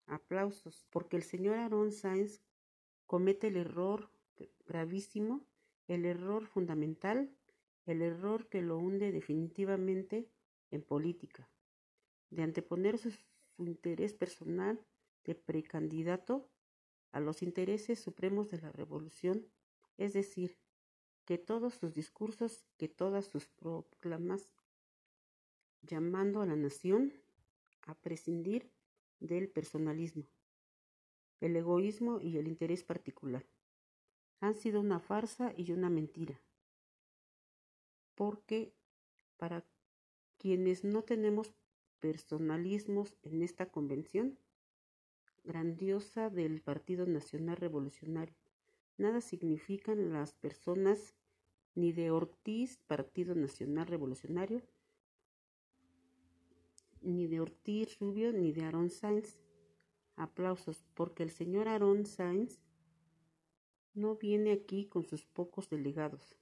Aplausos, 0.05 0.85
porque 0.89 1.17
el 1.17 1.23
señor 1.23 1.57
Aaron 1.57 1.91
Sainz 1.91 2.41
comete 3.05 3.47
el 3.47 3.57
error 3.57 4.11
gravísimo, 4.65 5.45
el 5.87 6.05
error 6.05 6.45
fundamental, 6.45 7.31
el 7.85 8.01
error 8.01 8.47
que 8.49 8.61
lo 8.61 8.77
hunde 8.77 9.11
definitivamente 9.11 10.29
en 10.71 10.81
política, 10.81 11.49
de 12.29 12.43
anteponer 12.43 12.97
su, 12.97 13.11
su 13.11 13.65
interés 13.65 14.13
personal 14.13 14.79
de 15.23 15.35
precandidato 15.35 16.49
a 17.11 17.19
los 17.19 17.41
intereses 17.41 17.99
supremos 17.99 18.49
de 18.51 18.61
la 18.61 18.71
revolución, 18.71 19.47
es 19.97 20.13
decir, 20.13 20.57
que 21.25 21.37
todos 21.37 21.75
sus 21.75 21.93
discursos, 21.93 22.65
que 22.77 22.87
todas 22.87 23.25
sus 23.25 23.47
proclamas, 23.47 24.49
llamando 25.81 26.41
a 26.41 26.45
la 26.45 26.55
nación 26.55 27.13
a 27.81 27.95
prescindir 27.95 28.69
del 29.19 29.49
personalismo, 29.49 30.25
el 31.41 31.55
egoísmo 31.55 32.19
y 32.21 32.37
el 32.37 32.47
interés 32.47 32.83
particular. 32.83 33.45
Han 34.39 34.55
sido 34.55 34.79
una 34.79 34.99
farsa 34.99 35.53
y 35.57 35.71
una 35.71 35.89
mentira. 35.89 36.39
Porque 38.15 38.73
para 39.37 39.65
quienes 40.37 40.83
no 40.83 41.03
tenemos 41.03 41.53
personalismos 41.99 43.17
en 43.23 43.41
esta 43.41 43.65
convención 43.67 44.37
grandiosa 45.43 46.29
del 46.29 46.61
Partido 46.61 47.05
Nacional 47.05 47.57
Revolucionario, 47.57 48.35
nada 48.97 49.21
significan 49.21 50.11
las 50.11 50.33
personas 50.33 51.15
ni 51.75 51.91
de 51.91 52.11
Ortiz, 52.11 52.77
Partido 52.87 53.35
Nacional 53.35 53.87
Revolucionario, 53.87 54.61
ni 57.01 57.27
de 57.27 57.41
Ortiz 57.41 57.97
Rubio 57.99 58.31
ni 58.33 58.51
de 58.51 58.63
Aaron 58.63 58.89
Sainz. 58.89 59.39
Aplausos, 60.15 60.85
porque 60.93 61.23
el 61.23 61.29
señor 61.29 61.67
Aaron 61.67 62.05
Sainz 62.05 62.59
no 63.93 64.15
viene 64.15 64.51
aquí 64.51 64.85
con 64.85 65.05
sus 65.05 65.25
pocos 65.25 65.69
delegados, 65.69 66.35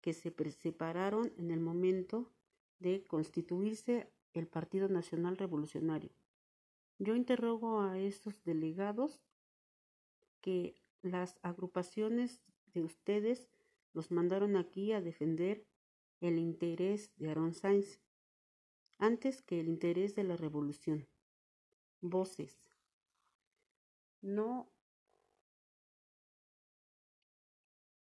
que 0.00 0.12
se 0.12 0.34
separaron 0.50 1.32
en 1.36 1.50
el 1.50 1.60
momento 1.60 2.30
de 2.78 3.04
constituirse 3.06 4.10
el 4.32 4.46
Partido 4.46 4.88
Nacional 4.88 5.36
Revolucionario. 5.36 6.10
Yo 6.98 7.14
interrogo 7.14 7.80
a 7.80 7.98
estos 7.98 8.42
delegados 8.44 9.20
que 10.40 10.74
las 11.02 11.38
agrupaciones 11.42 12.42
de 12.74 12.82
ustedes 12.82 13.48
los 13.92 14.10
mandaron 14.10 14.56
aquí 14.56 14.92
a 14.92 15.00
defender 15.00 15.66
el 16.20 16.38
interés 16.38 17.10
de 17.16 17.30
Aaron 17.30 17.54
Sainz 17.54 18.00
antes 19.00 19.40
que 19.40 19.60
el 19.60 19.68
interés 19.68 20.14
de 20.14 20.24
la 20.24 20.36
revolución. 20.36 21.08
Voces. 22.02 22.54
No, 24.20 24.70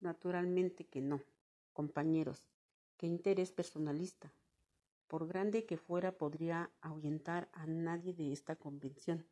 naturalmente 0.01 0.85
que 0.85 1.01
no, 1.01 1.23
compañeros. 1.73 2.49
¿Qué 2.97 3.07
interés 3.07 3.53
personalista? 3.53 4.33
Por 5.07 5.29
grande 5.29 5.65
que 5.67 5.77
fuera, 5.77 6.19
podría 6.19 6.71
ahuyentar 6.81 7.49
a 7.53 7.67
nadie 7.67 8.13
de 8.13 8.33
esta 8.33 8.57
convención, 8.57 9.25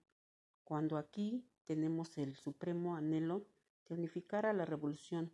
cuando 0.63 0.97
aquí 0.97 1.45
tenemos 1.65 2.17
el 2.17 2.37
supremo 2.37 2.95
anhelo 2.95 3.45
de 3.89 3.97
unificar 3.97 4.47
a 4.47 4.53
la 4.53 4.65
revolución 4.65 5.33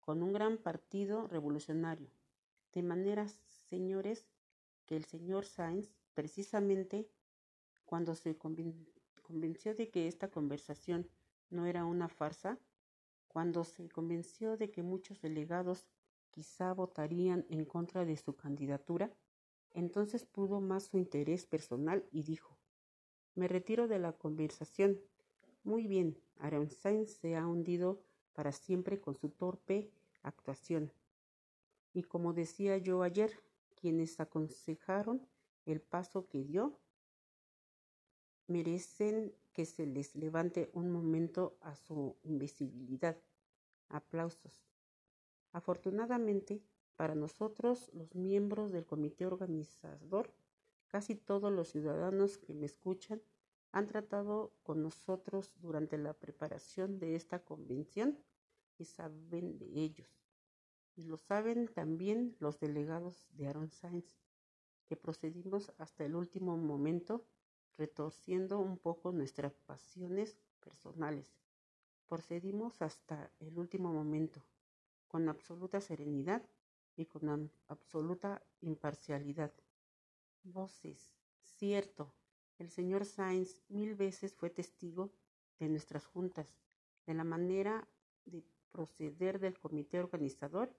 con 0.00 0.24
un 0.24 0.32
gran 0.32 0.58
partido 0.58 1.28
revolucionario. 1.28 2.10
De 2.72 2.82
manera, 2.82 3.28
señores, 3.68 4.26
que 4.88 4.96
el 4.96 5.04
señor 5.04 5.44
Sainz, 5.44 5.90
precisamente 6.14 7.10
cuando 7.84 8.14
se 8.14 8.38
convenció 8.38 9.74
de 9.74 9.90
que 9.90 10.08
esta 10.08 10.30
conversación 10.30 11.10
no 11.50 11.66
era 11.66 11.84
una 11.84 12.08
farsa, 12.08 12.58
cuando 13.28 13.64
se 13.64 13.90
convenció 13.90 14.56
de 14.56 14.70
que 14.70 14.82
muchos 14.82 15.20
delegados 15.20 15.86
quizá 16.30 16.72
votarían 16.72 17.44
en 17.50 17.66
contra 17.66 18.06
de 18.06 18.16
su 18.16 18.34
candidatura, 18.34 19.12
entonces 19.72 20.24
pudo 20.24 20.62
más 20.62 20.84
su 20.84 20.96
interés 20.96 21.44
personal 21.44 22.08
y 22.10 22.22
dijo, 22.22 22.58
me 23.34 23.46
retiro 23.46 23.88
de 23.88 23.98
la 23.98 24.14
conversación. 24.14 24.98
Muy 25.64 25.86
bien, 25.86 26.18
Sainz 26.70 27.10
se 27.10 27.36
ha 27.36 27.46
hundido 27.46 28.00
para 28.32 28.52
siempre 28.52 28.98
con 28.98 29.16
su 29.16 29.28
torpe 29.28 29.90
actuación. 30.22 30.92
Y 31.92 32.04
como 32.04 32.32
decía 32.32 32.78
yo 32.78 33.02
ayer, 33.02 33.38
quienes 33.80 34.20
aconsejaron 34.20 35.26
el 35.64 35.80
paso 35.80 36.26
que 36.28 36.44
dio 36.44 36.80
merecen 38.46 39.34
que 39.52 39.66
se 39.66 39.86
les 39.86 40.14
levante 40.14 40.70
un 40.72 40.90
momento 40.90 41.58
a 41.60 41.76
su 41.76 42.16
invisibilidad. 42.22 43.16
Aplausos. 43.88 44.66
Afortunadamente, 45.52 46.62
para 46.96 47.14
nosotros, 47.14 47.90
los 47.94 48.14
miembros 48.14 48.72
del 48.72 48.86
comité 48.86 49.26
organizador, 49.26 50.34
casi 50.88 51.14
todos 51.14 51.52
los 51.52 51.68
ciudadanos 51.68 52.38
que 52.38 52.54
me 52.54 52.66
escuchan 52.66 53.22
han 53.72 53.86
tratado 53.86 54.52
con 54.62 54.82
nosotros 54.82 55.52
durante 55.60 55.98
la 55.98 56.14
preparación 56.14 56.98
de 56.98 57.16
esta 57.16 57.44
convención 57.44 58.18
y 58.78 58.84
saben 58.84 59.58
de 59.58 59.66
ellos. 59.66 60.27
Y 60.98 61.04
lo 61.04 61.16
saben 61.16 61.68
también 61.68 62.34
los 62.40 62.58
delegados 62.58 63.28
de 63.30 63.46
Aaron 63.46 63.70
Sainz, 63.70 64.18
que 64.88 64.96
procedimos 64.96 65.72
hasta 65.78 66.04
el 66.04 66.16
último 66.16 66.56
momento 66.56 67.24
retorciendo 67.76 68.58
un 68.58 68.78
poco 68.78 69.12
nuestras 69.12 69.54
pasiones 69.60 70.40
personales. 70.58 71.38
Procedimos 72.08 72.82
hasta 72.82 73.30
el 73.38 73.56
último 73.60 73.92
momento, 73.92 74.42
con 75.06 75.28
absoluta 75.28 75.80
serenidad 75.80 76.42
y 76.96 77.06
con 77.06 77.48
absoluta 77.68 78.42
imparcialidad. 78.60 79.54
Voces, 80.42 81.12
cierto, 81.38 82.12
el 82.58 82.70
señor 82.70 83.04
Sainz 83.04 83.60
mil 83.68 83.94
veces 83.94 84.34
fue 84.34 84.50
testigo 84.50 85.12
de 85.60 85.68
nuestras 85.68 86.06
juntas, 86.06 86.58
de 87.06 87.14
la 87.14 87.22
manera 87.22 87.86
de 88.24 88.42
proceder 88.72 89.38
del 89.38 89.60
comité 89.60 90.00
organizador 90.00 90.74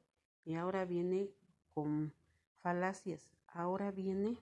y 0.45 0.55
ahora 0.55 0.85
viene 0.85 1.29
con 1.73 2.13
falacias, 2.61 3.33
ahora 3.47 3.91
viene 3.91 4.37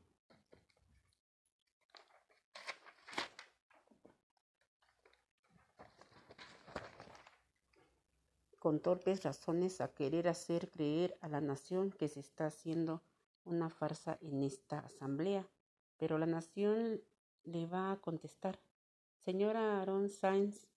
con 8.67 8.81
torpes 8.81 9.23
razones 9.23 9.79
a 9.79 9.93
querer 9.93 10.27
hacer 10.27 10.69
creer 10.69 11.17
a 11.21 11.29
la 11.29 11.39
nación 11.39 11.89
que 11.89 12.09
se 12.09 12.19
está 12.19 12.47
haciendo 12.47 13.01
una 13.45 13.69
farsa 13.69 14.17
en 14.19 14.43
esta 14.43 14.79
asamblea. 14.79 15.47
Pero 15.97 16.17
la 16.17 16.25
nación 16.25 17.01
le 17.45 17.65
va 17.65 17.93
a 17.93 18.01
contestar, 18.01 18.59
señora 19.23 19.79
Aaron 19.81 20.09
Sainz, 20.09 20.67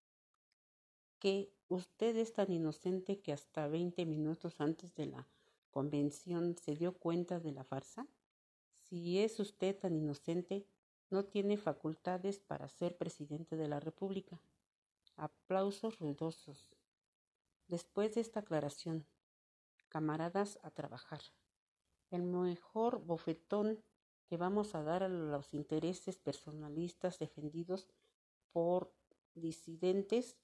que 1.19 1.53
usted 1.71 2.17
es 2.17 2.33
tan 2.33 2.51
inocente 2.53 3.21
que 3.21 3.33
hasta 3.33 3.69
veinte 3.69 4.05
minutos 4.05 4.61
antes 4.61 4.95
de 4.97 5.07
la 5.07 5.29
convención 5.71 6.57
se 6.59 6.75
dio 6.75 6.99
cuenta 6.99 7.39
de 7.39 7.53
la 7.53 7.63
farsa. 7.63 8.09
Si 8.83 9.21
es 9.21 9.39
usted 9.39 9.79
tan 9.79 9.95
inocente, 9.95 10.67
no 11.11 11.25
tiene 11.25 11.57
facultades 11.57 12.41
para 12.41 12.69
ser 12.69 12.97
presidente 12.97 13.57
de 13.57 13.69
la 13.69 13.79
República. 13.79 14.43
Aplausos 15.17 16.01
ruidosos. 16.01 16.69
Después 17.69 18.17
de 18.17 18.21
esta 18.21 18.41
aclaración, 18.41 19.07
camaradas 19.89 20.59
a 20.63 20.71
trabajar. 20.71 21.21
El 22.11 22.25
mejor 22.25 23.05
bofetón 23.05 23.81
que 24.27 24.37
vamos 24.37 24.75
a 24.75 24.83
dar 24.83 25.05
a 25.05 25.09
los 25.09 25.55
intereses 25.55 26.19
personalistas 26.19 27.21
defendidos 27.21 27.87
por 28.53 28.93
disidentes 29.35 30.37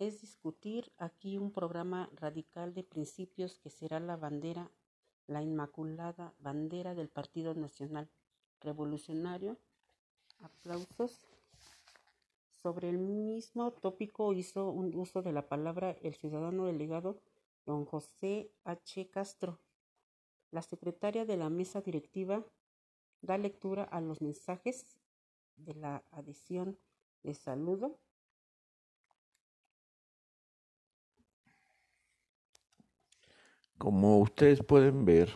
es 0.00 0.22
discutir 0.22 0.90
aquí 0.96 1.36
un 1.36 1.52
programa 1.52 2.08
radical 2.14 2.72
de 2.72 2.82
principios 2.82 3.58
que 3.58 3.68
será 3.68 4.00
la 4.00 4.16
bandera, 4.16 4.70
la 5.26 5.42
inmaculada 5.42 6.32
bandera 6.38 6.94
del 6.94 7.10
Partido 7.10 7.54
Nacional 7.54 8.08
Revolucionario. 8.60 9.58
Aplausos. 10.40 11.26
Sobre 12.62 12.88
el 12.88 12.98
mismo 12.98 13.72
tópico 13.72 14.32
hizo 14.32 14.70
un 14.70 14.94
uso 14.94 15.20
de 15.20 15.32
la 15.32 15.48
palabra 15.48 15.90
el 16.02 16.14
ciudadano 16.14 16.64
delegado 16.64 17.20
don 17.66 17.84
José 17.84 18.50
H. 18.64 19.10
Castro. 19.10 19.58
La 20.50 20.62
secretaria 20.62 21.26
de 21.26 21.36
la 21.36 21.50
mesa 21.50 21.82
directiva 21.82 22.42
da 23.20 23.36
lectura 23.36 23.84
a 23.84 24.00
los 24.00 24.22
mensajes 24.22 24.98
de 25.56 25.74
la 25.74 26.02
adhesión 26.10 26.78
de 27.22 27.34
saludo. 27.34 27.98
Como 33.80 34.18
ustedes 34.18 34.62
pueden 34.62 35.06
ver, 35.06 35.34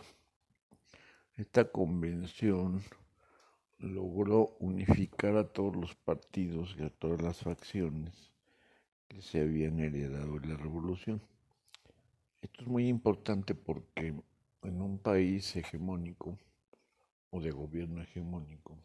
esta 1.35 1.71
convención 1.71 2.83
logró 3.79 4.55
unificar 4.59 5.35
a 5.35 5.51
todos 5.51 5.75
los 5.75 5.95
partidos 5.95 6.75
y 6.77 6.83
a 6.83 6.91
todas 6.91 7.23
las 7.23 7.39
facciones 7.39 8.13
que 9.07 9.23
se 9.23 9.41
habían 9.41 9.79
heredado 9.79 10.37
de 10.37 10.49
la 10.49 10.57
revolución. 10.57 11.23
Esto 12.39 12.61
es 12.61 12.67
muy 12.67 12.87
importante 12.87 13.55
porque 13.55 14.13
en 14.61 14.79
un 14.79 14.99
país 14.99 15.55
hegemónico 15.55 16.37
o 17.31 17.41
de 17.41 17.49
gobierno 17.49 18.03
hegemónico 18.03 18.77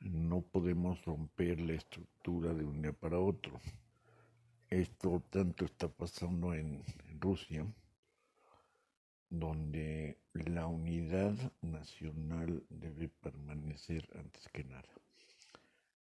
no 0.00 0.42
podemos 0.42 1.02
romper 1.06 1.58
la 1.58 1.72
estructura 1.72 2.52
de 2.52 2.66
un 2.66 2.82
día 2.82 2.92
para 2.92 3.18
otro. 3.18 3.58
Esto 4.68 5.22
tanto 5.30 5.64
está 5.64 5.88
pasando 5.88 6.52
en, 6.52 6.82
Rusia, 7.18 7.64
donde 9.30 10.18
la 10.32 10.66
unidad 10.66 11.34
nacional 11.62 12.64
debe 12.68 13.08
permanecer 13.08 14.08
antes 14.14 14.48
que 14.48 14.64
nada. 14.64 14.92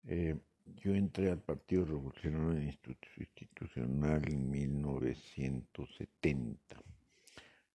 Eh, 0.05 0.37
yo 0.77 0.93
entré 0.93 1.31
al 1.31 1.41
Partido 1.41 1.85
Revolucionario 1.85 2.75
Institucional 3.17 4.31
en 4.31 4.49
1970. 4.49 6.83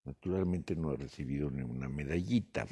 Naturalmente 0.04 0.76
no 0.76 0.92
he 0.92 0.96
recibido 0.96 1.50
ni 1.50 1.62
una 1.62 1.88
medallita, 1.88 2.66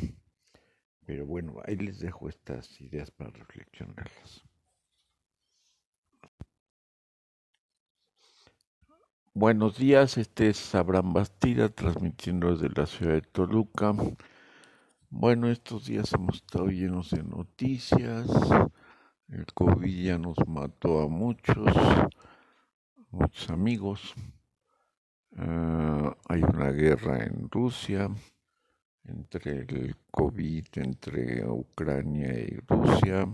pero 1.04 1.26
bueno, 1.26 1.60
ahí 1.64 1.74
les 1.76 1.98
dejo 1.98 2.28
estas 2.28 2.80
ideas 2.80 3.10
para 3.10 3.30
reflexionarlas. 3.30 4.44
Buenos 9.34 9.78
días, 9.78 10.18
este 10.18 10.50
es 10.50 10.74
Abraham 10.74 11.14
Bastida 11.14 11.70
transmitiendo 11.70 12.54
desde 12.54 12.68
la 12.78 12.84
ciudad 12.84 13.14
de 13.14 13.22
Toluca. 13.22 13.94
Bueno, 15.08 15.48
estos 15.48 15.86
días 15.86 16.12
hemos 16.12 16.34
estado 16.36 16.66
llenos 16.66 17.12
de 17.12 17.22
noticias. 17.22 18.26
El 19.28 19.46
COVID 19.54 20.04
ya 20.04 20.18
nos 20.18 20.36
mató 20.46 21.00
a 21.00 21.08
muchos, 21.08 21.66
muchos 23.10 23.48
amigos. 23.48 24.12
Ah, 25.38 26.14
hay 26.28 26.42
una 26.42 26.70
guerra 26.70 27.24
en 27.24 27.48
Rusia 27.50 28.10
entre 29.04 29.60
el 29.60 29.96
COVID, 30.10 30.66
entre 30.74 31.48
Ucrania 31.48 32.38
y 32.38 32.58
Rusia. 32.68 33.26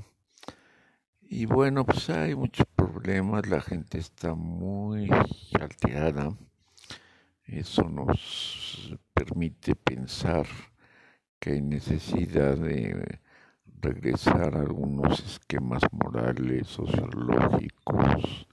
Y 1.31 1.45
bueno, 1.45 1.85
pues 1.85 2.09
hay 2.09 2.35
muchos 2.35 2.67
problemas, 2.75 3.47
la 3.47 3.61
gente 3.61 3.99
está 3.99 4.35
muy 4.35 5.11
alterada. 5.61 6.35
Eso 7.45 7.83
nos 7.83 8.97
permite 9.13 9.75
pensar 9.75 10.47
que 11.39 11.51
hay 11.51 11.61
necesidad 11.61 12.57
de 12.57 13.21
regresar 13.67 14.57
a 14.57 14.61
algunos 14.61 15.21
esquemas 15.21 15.83
morales, 15.93 16.67
sociológicos 16.67 18.47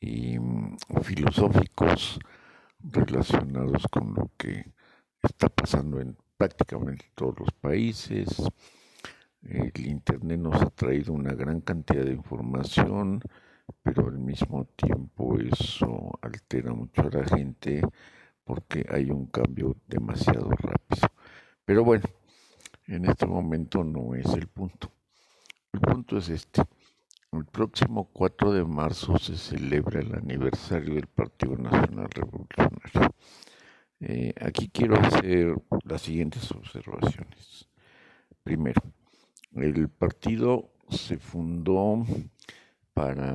y 0.00 0.40
mm, 0.40 0.76
filosóficos 1.04 2.18
relacionados 2.80 3.86
con 3.92 4.12
lo 4.14 4.28
que 4.36 4.72
está 5.22 5.48
pasando 5.48 6.00
en 6.00 6.16
prácticamente 6.36 7.12
todos 7.14 7.38
los 7.38 7.52
países. 7.52 8.42
El 9.42 9.86
Internet 9.86 10.38
nos 10.38 10.62
ha 10.62 10.70
traído 10.70 11.12
una 11.12 11.34
gran 11.34 11.60
cantidad 11.60 12.04
de 12.04 12.12
información, 12.12 13.20
pero 13.82 14.06
al 14.06 14.18
mismo 14.18 14.66
tiempo 14.76 15.38
eso 15.38 16.18
altera 16.22 16.72
mucho 16.72 17.02
a 17.02 17.10
la 17.10 17.24
gente 17.24 17.82
porque 18.44 18.86
hay 18.88 19.10
un 19.10 19.26
cambio 19.26 19.76
demasiado 19.86 20.50
rápido. 20.50 21.08
Pero 21.64 21.84
bueno, 21.84 22.04
en 22.86 23.04
este 23.06 23.26
momento 23.26 23.82
no 23.84 24.14
es 24.14 24.26
el 24.34 24.46
punto. 24.48 24.92
El 25.72 25.80
punto 25.80 26.18
es 26.18 26.28
este. 26.28 26.62
El 27.32 27.46
próximo 27.46 28.10
4 28.12 28.52
de 28.52 28.64
marzo 28.64 29.18
se 29.18 29.36
celebra 29.36 30.00
el 30.00 30.14
aniversario 30.14 30.94
del 30.94 31.06
Partido 31.06 31.56
Nacional 31.56 32.08
Revolucionario. 32.10 33.14
Eh, 34.00 34.34
aquí 34.40 34.68
quiero 34.68 34.98
hacer 35.00 35.54
las 35.84 36.02
siguientes 36.02 36.50
observaciones. 36.50 37.68
Primero, 38.42 38.82
el 39.54 39.88
partido 39.88 40.70
se 40.88 41.18
fundó 41.18 42.04
para 42.94 43.34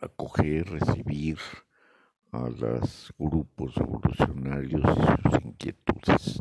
acoger, 0.00 0.68
recibir 0.68 1.38
a 2.32 2.48
los 2.48 3.12
grupos 3.18 3.74
revolucionarios 3.74 4.82
y 4.82 5.22
sus 5.22 5.44
inquietudes. 5.44 6.40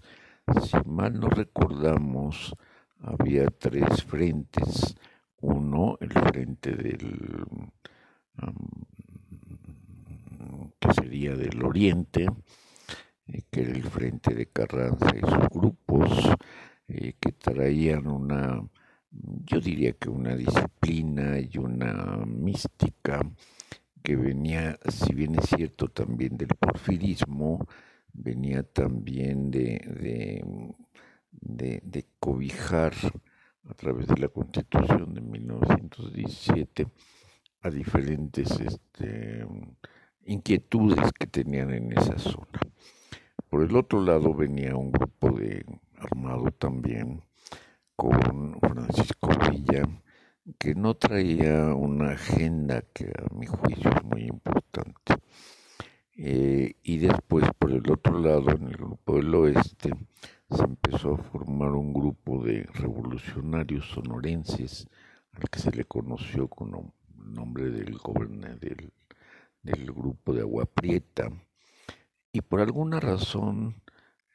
Si 0.62 0.90
mal 0.90 1.20
no 1.20 1.30
recordamos, 1.30 2.54
había 3.00 3.46
tres 3.48 4.04
frentes. 4.04 4.96
Uno, 5.42 5.98
el 6.00 6.12
frente 6.12 6.72
del 6.72 7.52
que 10.80 10.94
sería 10.94 11.36
del 11.36 11.64
oriente, 11.64 12.28
eh, 13.28 13.42
que 13.50 13.62
era 13.62 13.72
el 13.72 13.84
frente 13.84 14.34
de 14.34 14.48
Carranza 14.48 15.08
y 15.16 15.22
sus 15.22 15.50
grupos, 15.50 16.30
eh, 16.88 17.14
que 17.20 17.32
traían 17.32 18.08
una, 18.08 18.62
yo 19.46 19.60
diría 19.60 19.94
que 19.94 20.10
una 20.10 20.36
disciplina 20.36 21.40
y 21.40 21.58
una 21.58 22.24
mística 22.26 23.22
que 24.02 24.16
venía, 24.16 24.78
si 24.90 25.14
bien 25.14 25.36
es 25.36 25.50
cierto, 25.50 25.88
también 25.88 26.38
del 26.38 26.50
porfirismo, 26.50 27.66
venía 28.12 28.64
también 28.64 29.50
de, 29.52 30.74
de, 31.32 32.06
cobijar 32.20 32.94
a 33.70 33.74
través 33.74 34.08
de 34.08 34.18
la 34.18 34.28
constitución 34.28 35.14
de 35.14 35.22
1917 35.22 36.88
a 37.62 37.70
diferentes 37.70 38.60
este, 38.60 39.46
inquietudes 40.26 41.12
que 41.14 41.28
tenían 41.28 41.72
en 41.72 41.94
esa 41.94 42.18
zona. 42.18 42.60
Por 43.50 43.64
el 43.64 43.76
otro 43.76 44.02
lado 44.04 44.34
venía 44.34 44.76
un 44.76 44.92
grupo 44.92 45.32
de 45.32 45.66
armado 45.98 46.52
también 46.52 47.24
con 47.96 48.60
Francisco 48.60 49.30
Villa, 49.50 49.84
que 50.58 50.76
no 50.76 50.96
traía 50.96 51.74
una 51.74 52.12
agenda 52.12 52.82
que 52.94 53.06
a 53.06 53.34
mi 53.34 53.46
juicio 53.46 53.92
es 53.92 54.04
muy 54.04 54.24
importante. 54.24 55.16
Eh, 56.16 56.76
y 56.84 56.98
después, 56.98 57.46
por 57.58 57.72
el 57.72 57.90
otro 57.90 58.20
lado, 58.20 58.52
en 58.52 58.68
el 58.68 58.78
grupo 58.78 59.16
del 59.16 59.34
oeste, 59.36 59.92
se 60.50 60.64
empezó 60.64 61.16
a 61.16 61.18
formar 61.18 61.72
un 61.72 61.94
grupo 61.94 62.44
de 62.44 62.64
revolucionarios 62.74 63.90
sonorenses, 63.90 64.88
al 65.32 65.50
que 65.50 65.60
se 65.60 65.72
le 65.72 65.86
conoció 65.86 66.48
con 66.48 66.76
el 66.76 67.34
nombre 67.34 67.72
del 67.72 67.98
gobernador 67.98 68.60
del, 68.60 68.92
del 69.64 69.92
grupo 69.92 70.34
de 70.34 70.42
Agua 70.42 70.66
Prieta. 70.66 71.30
Y 72.32 72.42
por 72.42 72.62
alguna 72.62 73.00
razón, 73.00 73.82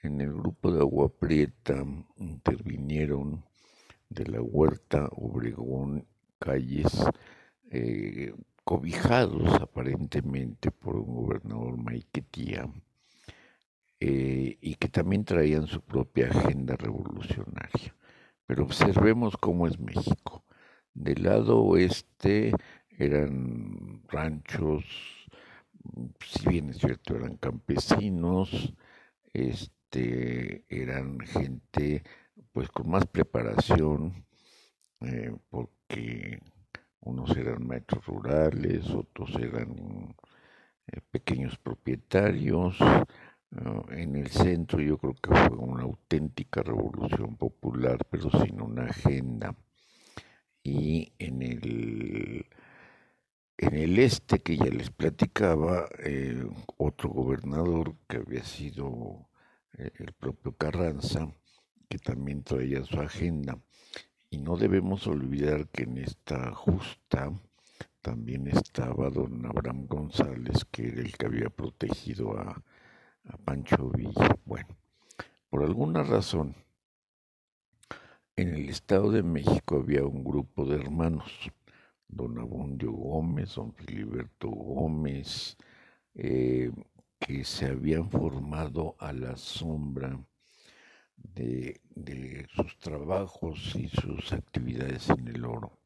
en 0.03 0.21
el 0.21 0.33
grupo 0.33 0.73
de 0.73 0.81
Agua 0.81 1.09
Prieta 1.09 1.85
intervinieron 2.17 3.45
de 4.11 4.27
la 4.27 4.41
Huerta 4.41 5.09
Obregón 5.13 6.07
Calles, 6.39 7.05
eh, 7.71 8.35
cobijados 8.65 9.55
aparentemente 9.55 10.71
por 10.71 10.97
un 10.97 11.15
gobernador 11.15 11.77
maiquetía, 11.77 12.69
eh, 14.01 14.59
y 14.61 14.75
que 14.77 14.89
también 14.89 15.25
traían 15.25 15.67
su 15.67 15.81
propia 15.81 16.29
agenda 16.29 16.77
revolucionaria. 16.77 17.95
Pero 18.47 18.65
observemos 18.65 19.37
cómo 19.37 19.67
es 19.67 19.79
México. 19.79 20.45
Del 20.95 21.25
lado 21.25 21.59
oeste 21.63 22.53
eran 22.91 24.03
ranchos, 24.09 24.85
si 26.21 26.49
bien 26.49 26.71
es 26.71 26.79
cierto, 26.79 27.17
eran 27.17 27.37
campesinos, 27.37 28.75
este, 29.33 30.65
eran 30.69 31.21
gente 31.21 32.03
pues 32.59 32.71
con 32.71 32.91
más 32.91 33.07
preparación, 33.07 34.27
eh, 35.03 35.33
porque 35.49 36.41
unos 37.03 37.37
eran 37.37 37.65
maestros 37.65 38.05
rurales, 38.05 38.91
otros 38.91 39.33
eran 39.37 40.13
eh, 40.89 41.01
pequeños 41.09 41.57
propietarios. 41.57 42.77
en 43.91 44.17
el 44.17 44.27
centro 44.27 44.81
yo 44.81 44.99
creo 44.99 45.15
que 45.15 45.31
fue 45.37 45.57
una 45.57 45.85
auténtica 45.85 46.61
revolución 46.65 47.37
popular, 47.37 47.99
pero 48.11 48.29
sin 48.29 48.61
una 48.61 48.87
agenda. 48.87 49.55
Y 50.65 51.13
en 51.21 51.43
el, 51.43 52.45
en 53.57 53.75
el 53.75 53.99
este, 54.01 54.41
que 54.41 54.57
ya 54.57 54.65
les 54.65 54.91
platicaba, 54.91 55.89
eh, 56.01 56.45
otro 56.77 57.11
gobernador 57.11 57.95
que 58.09 58.17
había 58.17 58.43
sido 58.43 59.29
eh, 59.79 59.93
el 60.01 60.13
propio 60.15 60.57
Carranza, 60.57 61.33
que 61.89 61.99
también 61.99 62.43
traía 62.43 62.83
su 62.85 63.01
agenda. 63.01 63.59
Y 64.31 64.39
no 64.39 64.57
debemos 64.57 65.07
olvidar 65.07 65.69
que 65.69 65.85
en 65.85 65.99
esta 65.99 66.53
justa 66.53 67.33
también 68.03 68.47
estaba 68.47 69.11
don 69.11 69.45
Abraham 69.47 69.87
González, 69.87 70.65
que 70.71 70.89
era 70.89 71.01
el 71.01 71.17
que 71.17 71.27
había 71.27 71.51
protegido 71.51 72.39
a, 72.39 72.63
Pancho 73.45 73.91
Villa. 73.91 74.39
Bueno, 74.47 74.77
por 75.51 75.63
alguna 75.63 76.03
razón, 76.03 76.55
en 78.37 78.55
el 78.55 78.71
Estado 78.71 79.11
de 79.11 79.23
México 79.23 79.77
había 79.77 80.05
un 80.05 80.25
grupo 80.25 80.65
de 80.65 80.77
hermanos, 80.77 81.51
don 82.07 82.39
Abundio 82.39 82.93
Gómez, 82.93 83.55
don 83.55 83.75
Filiberto 83.75 84.49
Gómez, 84.49 85.59
eh, 86.15 86.71
que 87.19 87.45
se 87.45 87.67
habían 87.67 88.09
formado 88.11 88.97
a 88.99 89.13
la 89.13 89.37
sombra 89.37 90.19
de, 91.35 92.47
sus 92.55 92.79
trabajos 92.79 93.75
y 93.77 93.89
sus 93.89 94.33
actividades 94.33 95.09
en 95.11 95.29
el 95.29 95.45
oro. 95.45 95.79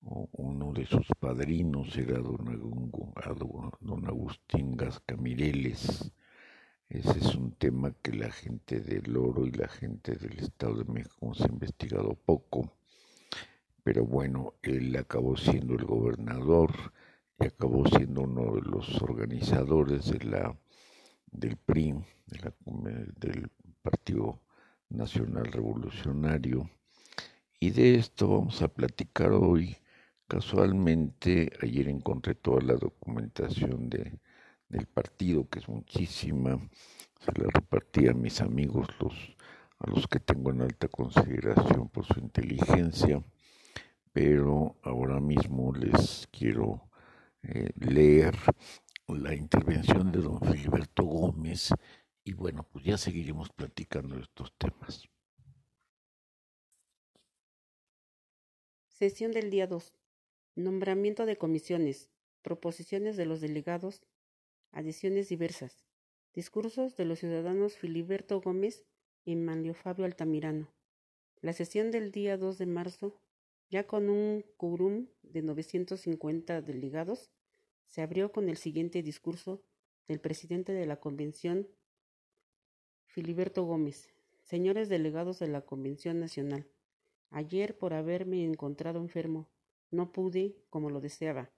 Uno 0.00 0.72
de 0.72 0.86
sus 0.86 1.06
padrinos 1.18 1.96
era 1.96 2.18
don, 2.18 4.06
Agustín 4.06 4.76
Gascamireles. 4.76 6.12
Ese 6.88 7.18
es 7.18 7.34
un 7.34 7.52
tema 7.52 7.92
que 8.02 8.12
la 8.12 8.30
gente 8.30 8.80
del 8.80 9.16
oro 9.16 9.46
y 9.46 9.50
la 9.50 9.68
gente 9.68 10.16
del 10.16 10.38
Estado 10.38 10.76
de 10.76 10.92
México 10.92 11.34
se 11.34 11.44
ha 11.44 11.48
investigado 11.48 12.14
poco. 12.14 12.72
Pero 13.82 14.04
bueno, 14.04 14.54
él 14.62 14.96
acabó 14.96 15.36
siendo 15.36 15.74
el 15.74 15.84
gobernador 15.84 16.72
y 17.40 17.46
acabó 17.46 17.86
siendo 17.86 18.22
uno 18.22 18.54
de 18.54 18.62
los 18.62 19.02
organizadores 19.02 20.10
de 20.10 20.24
la, 20.24 20.56
del 21.30 21.56
PRI, 21.56 21.94
del 22.26 23.50
Partido 23.82 24.40
Nacional 24.90 25.46
Revolucionario. 25.46 26.70
Y 27.60 27.70
de 27.70 27.96
esto 27.96 28.28
vamos 28.28 28.62
a 28.62 28.68
platicar 28.68 29.32
hoy. 29.32 29.76
Casualmente, 30.26 31.50
ayer 31.62 31.88
encontré 31.88 32.34
toda 32.34 32.60
la 32.60 32.74
documentación 32.74 33.88
de, 33.88 34.18
del 34.68 34.86
partido, 34.86 35.48
que 35.48 35.60
es 35.60 35.68
muchísima. 35.68 36.58
Se 37.20 37.32
la 37.40 37.48
repartí 37.52 38.08
a 38.08 38.14
mis 38.14 38.40
amigos, 38.40 38.88
los, 39.00 39.14
a 39.78 39.90
los 39.90 40.06
que 40.06 40.20
tengo 40.20 40.50
en 40.50 40.62
alta 40.62 40.88
consideración 40.88 41.88
por 41.88 42.04
su 42.04 42.20
inteligencia. 42.20 43.22
Pero 44.12 44.76
ahora 44.82 45.20
mismo 45.20 45.72
les 45.72 46.28
quiero 46.30 46.88
eh, 47.42 47.70
leer 47.76 48.36
la 49.08 49.34
intervención 49.34 50.12
de 50.12 50.20
don 50.20 50.40
Filiberto 50.40 51.04
Gómez 51.04 51.70
y 52.24 52.32
bueno, 52.32 52.66
pues 52.70 52.84
ya 52.84 52.98
seguiremos 52.98 53.50
platicando 53.50 54.18
estos 54.18 54.52
temas. 54.58 55.08
Sesión 58.88 59.32
del 59.32 59.50
día 59.50 59.66
2. 59.66 59.94
Nombramiento 60.56 61.24
de 61.24 61.36
comisiones. 61.36 62.10
Proposiciones 62.42 63.16
de 63.16 63.26
los 63.26 63.40
delegados. 63.40 64.02
Adiciones 64.72 65.28
diversas. 65.28 65.84
Discursos 66.34 66.96
de 66.96 67.04
los 67.04 67.20
ciudadanos 67.20 67.76
Filiberto 67.76 68.40
Gómez 68.40 68.84
y 69.24 69.36
Manlio 69.36 69.74
Fabio 69.74 70.04
Altamirano. 70.04 70.72
La 71.40 71.52
sesión 71.52 71.90
del 71.92 72.10
día 72.10 72.36
2 72.36 72.58
de 72.58 72.66
marzo, 72.66 73.20
ya 73.70 73.86
con 73.86 74.10
un 74.10 74.44
quórum 74.56 75.06
de 75.22 75.42
950 75.42 76.62
delegados, 76.62 77.30
se 77.86 78.02
abrió 78.02 78.32
con 78.32 78.48
el 78.48 78.56
siguiente 78.56 79.02
discurso 79.02 79.62
del 80.08 80.20
presidente 80.20 80.72
de 80.72 80.86
la 80.86 80.98
Convención, 80.98 81.68
Filiberto 83.18 83.64
Gómez. 83.64 84.08
Señores 84.44 84.88
delegados 84.88 85.40
de 85.40 85.48
la 85.48 85.62
Convención 85.62 86.20
Nacional, 86.20 86.68
ayer 87.30 87.76
por 87.76 87.92
haberme 87.92 88.44
encontrado 88.44 89.00
enfermo, 89.00 89.48
no 89.90 90.12
pude, 90.12 90.54
como 90.70 90.88
lo 90.88 91.00
deseaba, 91.00 91.50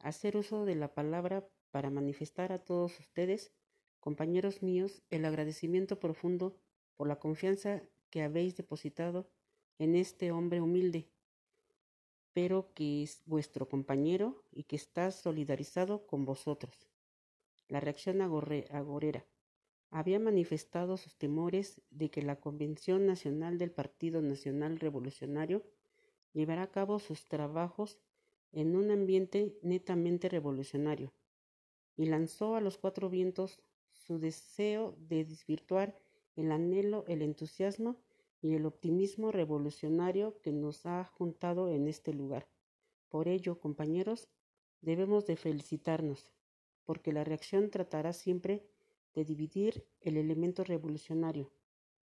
hacer 0.00 0.36
uso 0.36 0.64
de 0.64 0.74
la 0.74 0.92
palabra 0.92 1.48
para 1.70 1.88
manifestar 1.88 2.50
a 2.50 2.58
todos 2.58 2.98
ustedes, 2.98 3.52
compañeros 4.00 4.60
míos, 4.64 5.04
el 5.08 5.24
agradecimiento 5.24 6.00
profundo 6.00 6.58
por 6.96 7.06
la 7.06 7.20
confianza 7.20 7.84
que 8.10 8.22
habéis 8.22 8.56
depositado 8.56 9.30
en 9.78 9.94
este 9.94 10.32
hombre 10.32 10.60
humilde, 10.60 11.12
pero 12.32 12.74
que 12.74 13.04
es 13.04 13.22
vuestro 13.24 13.68
compañero 13.68 14.42
y 14.50 14.64
que 14.64 14.74
está 14.74 15.12
solidarizado 15.12 16.08
con 16.08 16.24
vosotros. 16.24 16.88
La 17.68 17.78
reacción 17.78 18.20
agorera 18.20 19.24
había 19.94 20.18
manifestado 20.18 20.96
sus 20.96 21.14
temores 21.14 21.80
de 21.90 22.10
que 22.10 22.20
la 22.20 22.40
Convención 22.40 23.06
Nacional 23.06 23.58
del 23.58 23.70
Partido 23.70 24.22
Nacional 24.22 24.80
Revolucionario 24.80 25.62
llevará 26.32 26.62
a 26.62 26.70
cabo 26.72 26.98
sus 26.98 27.28
trabajos 27.28 28.00
en 28.50 28.74
un 28.74 28.90
ambiente 28.90 29.56
netamente 29.62 30.28
revolucionario, 30.28 31.12
y 31.96 32.06
lanzó 32.06 32.56
a 32.56 32.60
los 32.60 32.76
cuatro 32.76 33.08
vientos 33.08 33.60
su 33.92 34.18
deseo 34.18 34.96
de 34.98 35.24
desvirtuar 35.24 35.96
el 36.34 36.50
anhelo, 36.50 37.04
el 37.06 37.22
entusiasmo 37.22 37.96
y 38.42 38.54
el 38.54 38.66
optimismo 38.66 39.30
revolucionario 39.30 40.40
que 40.40 40.50
nos 40.50 40.86
ha 40.86 41.04
juntado 41.04 41.68
en 41.68 41.86
este 41.86 42.12
lugar. 42.12 42.48
Por 43.08 43.28
ello, 43.28 43.60
compañeros, 43.60 44.28
debemos 44.80 45.24
de 45.26 45.36
felicitarnos, 45.36 46.26
porque 46.82 47.12
la 47.12 47.22
reacción 47.22 47.70
tratará 47.70 48.12
siempre 48.12 48.66
de 49.14 49.24
dividir 49.24 49.86
el 50.00 50.16
elemento 50.16 50.64
revolucionario, 50.64 51.52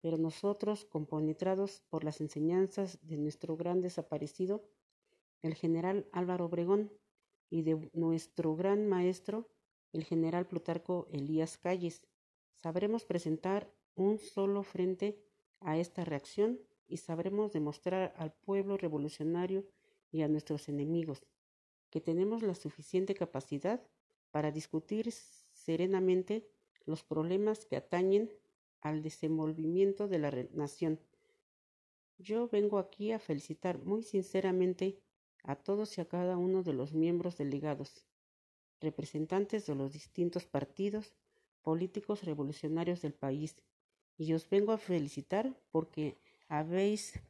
pero 0.00 0.18
nosotros, 0.18 0.84
compenetrados 0.84 1.82
por 1.88 2.04
las 2.04 2.20
enseñanzas 2.20 2.98
de 3.02 3.16
nuestro 3.16 3.56
gran 3.56 3.80
desaparecido, 3.80 4.64
el 5.42 5.54
general 5.54 6.08
Álvaro 6.12 6.46
Obregón, 6.46 6.92
y 7.50 7.62
de 7.62 7.90
nuestro 7.92 8.56
gran 8.56 8.88
maestro, 8.88 9.48
el 9.92 10.04
general 10.04 10.46
Plutarco 10.46 11.06
Elías 11.10 11.58
Calles, 11.58 12.02
sabremos 12.54 13.04
presentar 13.04 13.70
un 13.94 14.18
solo 14.18 14.62
frente 14.62 15.22
a 15.60 15.76
esta 15.76 16.04
reacción 16.04 16.58
y 16.88 16.96
sabremos 16.96 17.52
demostrar 17.52 18.14
al 18.16 18.32
pueblo 18.32 18.76
revolucionario 18.76 19.66
y 20.10 20.22
a 20.22 20.28
nuestros 20.28 20.68
enemigos 20.68 21.26
que 21.92 22.00
tenemos 22.00 22.42
la 22.42 22.54
suficiente 22.54 23.14
capacidad 23.14 23.86
para 24.30 24.50
discutir 24.50 25.12
serenamente 25.12 26.48
los 26.86 27.02
problemas 27.02 27.64
que 27.64 27.76
atañen 27.76 28.30
al 28.80 29.02
desenvolvimiento 29.02 30.08
de 30.08 30.18
la 30.18 30.30
nación. 30.52 31.00
Yo 32.18 32.48
vengo 32.48 32.78
aquí 32.78 33.12
a 33.12 33.18
felicitar 33.18 33.78
muy 33.78 34.02
sinceramente 34.02 35.00
a 35.44 35.56
todos 35.56 35.98
y 35.98 36.00
a 36.00 36.08
cada 36.08 36.36
uno 36.36 36.62
de 36.62 36.72
los 36.72 36.92
miembros 36.92 37.36
delegados, 37.36 38.04
representantes 38.80 39.66
de 39.66 39.74
los 39.74 39.92
distintos 39.92 40.44
partidos 40.44 41.14
políticos 41.62 42.24
revolucionarios 42.24 43.02
del 43.02 43.14
país, 43.14 43.56
y 44.18 44.34
os 44.34 44.48
vengo 44.48 44.72
a 44.72 44.78
felicitar 44.78 45.56
porque 45.70 46.16
habéis 46.48 47.20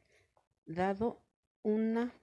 dado 0.65 1.21
una, 1.63 2.13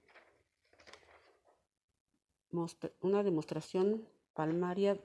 una 3.01 3.23
demostración 3.23 4.07
palmaria 4.33 4.99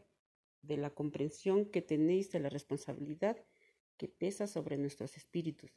de 0.67 0.77
la 0.77 0.91
comprensión 0.91 1.67
que 1.67 1.83
tenéis 1.83 2.31
de 2.33 2.41
la 2.41 2.49
responsabilidad 2.49 3.37
que 3.97 4.09
pesa 4.09 4.47
sobre 4.47 4.77
nuestros 4.77 5.17
espíritus 5.17 5.71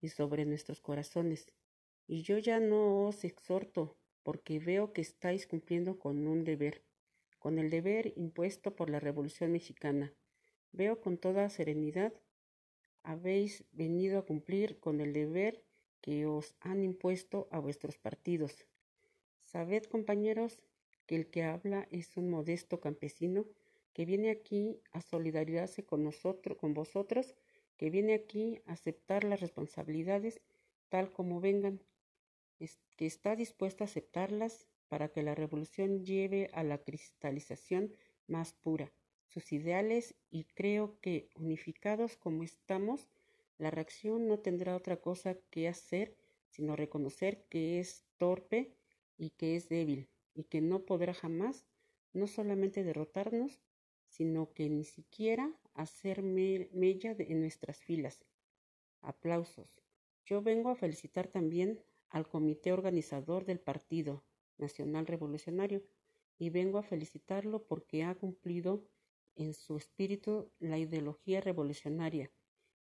y 0.00 0.08
sobre 0.08 0.44
nuestros 0.44 0.80
corazones. 0.80 1.46
Y 2.06 2.22
yo 2.22 2.38
ya 2.38 2.60
no 2.60 3.06
os 3.06 3.24
exhorto, 3.24 3.96
porque 4.22 4.58
veo 4.58 4.92
que 4.92 5.00
estáis 5.00 5.46
cumpliendo 5.46 5.98
con 5.98 6.26
un 6.26 6.44
deber, 6.44 6.84
con 7.38 7.58
el 7.58 7.70
deber 7.70 8.12
impuesto 8.16 8.74
por 8.74 8.90
la 8.90 9.00
Revolución 9.00 9.52
Mexicana. 9.52 10.14
Veo 10.72 11.00
con 11.00 11.18
toda 11.18 11.48
serenidad 11.50 12.12
habéis 13.02 13.64
venido 13.72 14.18
a 14.18 14.26
cumplir 14.26 14.78
con 14.80 15.00
el 15.00 15.14
deber 15.14 15.64
que 16.02 16.26
os 16.26 16.54
han 16.60 16.82
impuesto 16.82 17.48
a 17.50 17.58
vuestros 17.58 17.96
partidos. 17.96 18.66
Sabed, 19.40 19.84
compañeros, 19.84 20.60
que 21.06 21.16
el 21.16 21.30
que 21.30 21.42
habla 21.42 21.88
es 21.90 22.18
un 22.18 22.28
modesto 22.28 22.80
campesino 22.80 23.46
que 23.98 24.04
viene 24.04 24.30
aquí 24.30 24.80
a 24.92 25.00
solidarizarse 25.00 25.84
con 25.84 26.04
nosotros, 26.04 26.56
con 26.56 26.72
vosotros, 26.72 27.34
que 27.76 27.90
viene 27.90 28.14
aquí 28.14 28.62
a 28.66 28.74
aceptar 28.74 29.24
las 29.24 29.40
responsabilidades 29.40 30.40
tal 30.88 31.10
como 31.10 31.40
vengan, 31.40 31.82
que 32.96 33.06
está 33.06 33.34
dispuesto 33.34 33.82
a 33.82 33.86
aceptarlas 33.86 34.68
para 34.86 35.08
que 35.08 35.24
la 35.24 35.34
revolución 35.34 36.04
lleve 36.04 36.48
a 36.52 36.62
la 36.62 36.78
cristalización 36.78 37.92
más 38.28 38.52
pura. 38.52 38.92
Sus 39.26 39.52
ideales 39.52 40.14
y 40.30 40.44
creo 40.44 41.00
que 41.00 41.28
unificados 41.34 42.16
como 42.16 42.44
estamos, 42.44 43.08
la 43.58 43.72
reacción 43.72 44.28
no 44.28 44.38
tendrá 44.38 44.76
otra 44.76 44.98
cosa 44.98 45.36
que 45.50 45.66
hacer 45.66 46.14
sino 46.50 46.76
reconocer 46.76 47.42
que 47.48 47.80
es 47.80 48.04
torpe 48.16 48.76
y 49.16 49.30
que 49.30 49.56
es 49.56 49.68
débil 49.68 50.08
y 50.34 50.44
que 50.44 50.60
no 50.60 50.84
podrá 50.84 51.14
jamás 51.14 51.64
no 52.12 52.28
solamente 52.28 52.84
derrotarnos, 52.84 53.60
sino 54.08 54.52
que 54.52 54.68
ni 54.68 54.84
siquiera 54.84 55.52
hacer 55.74 56.22
mella 56.22 57.14
en 57.18 57.40
nuestras 57.40 57.78
filas. 57.78 58.24
Aplausos. 59.00 59.68
Yo 60.24 60.42
vengo 60.42 60.70
a 60.70 60.76
felicitar 60.76 61.28
también 61.28 61.80
al 62.10 62.28
comité 62.28 62.72
organizador 62.72 63.44
del 63.44 63.60
Partido 63.60 64.24
Nacional 64.56 65.06
Revolucionario 65.06 65.82
y 66.38 66.50
vengo 66.50 66.78
a 66.78 66.82
felicitarlo 66.82 67.64
porque 67.64 68.04
ha 68.04 68.14
cumplido 68.14 68.84
en 69.36 69.54
su 69.54 69.76
espíritu 69.76 70.50
la 70.58 70.78
ideología 70.78 71.40
revolucionaria 71.40 72.30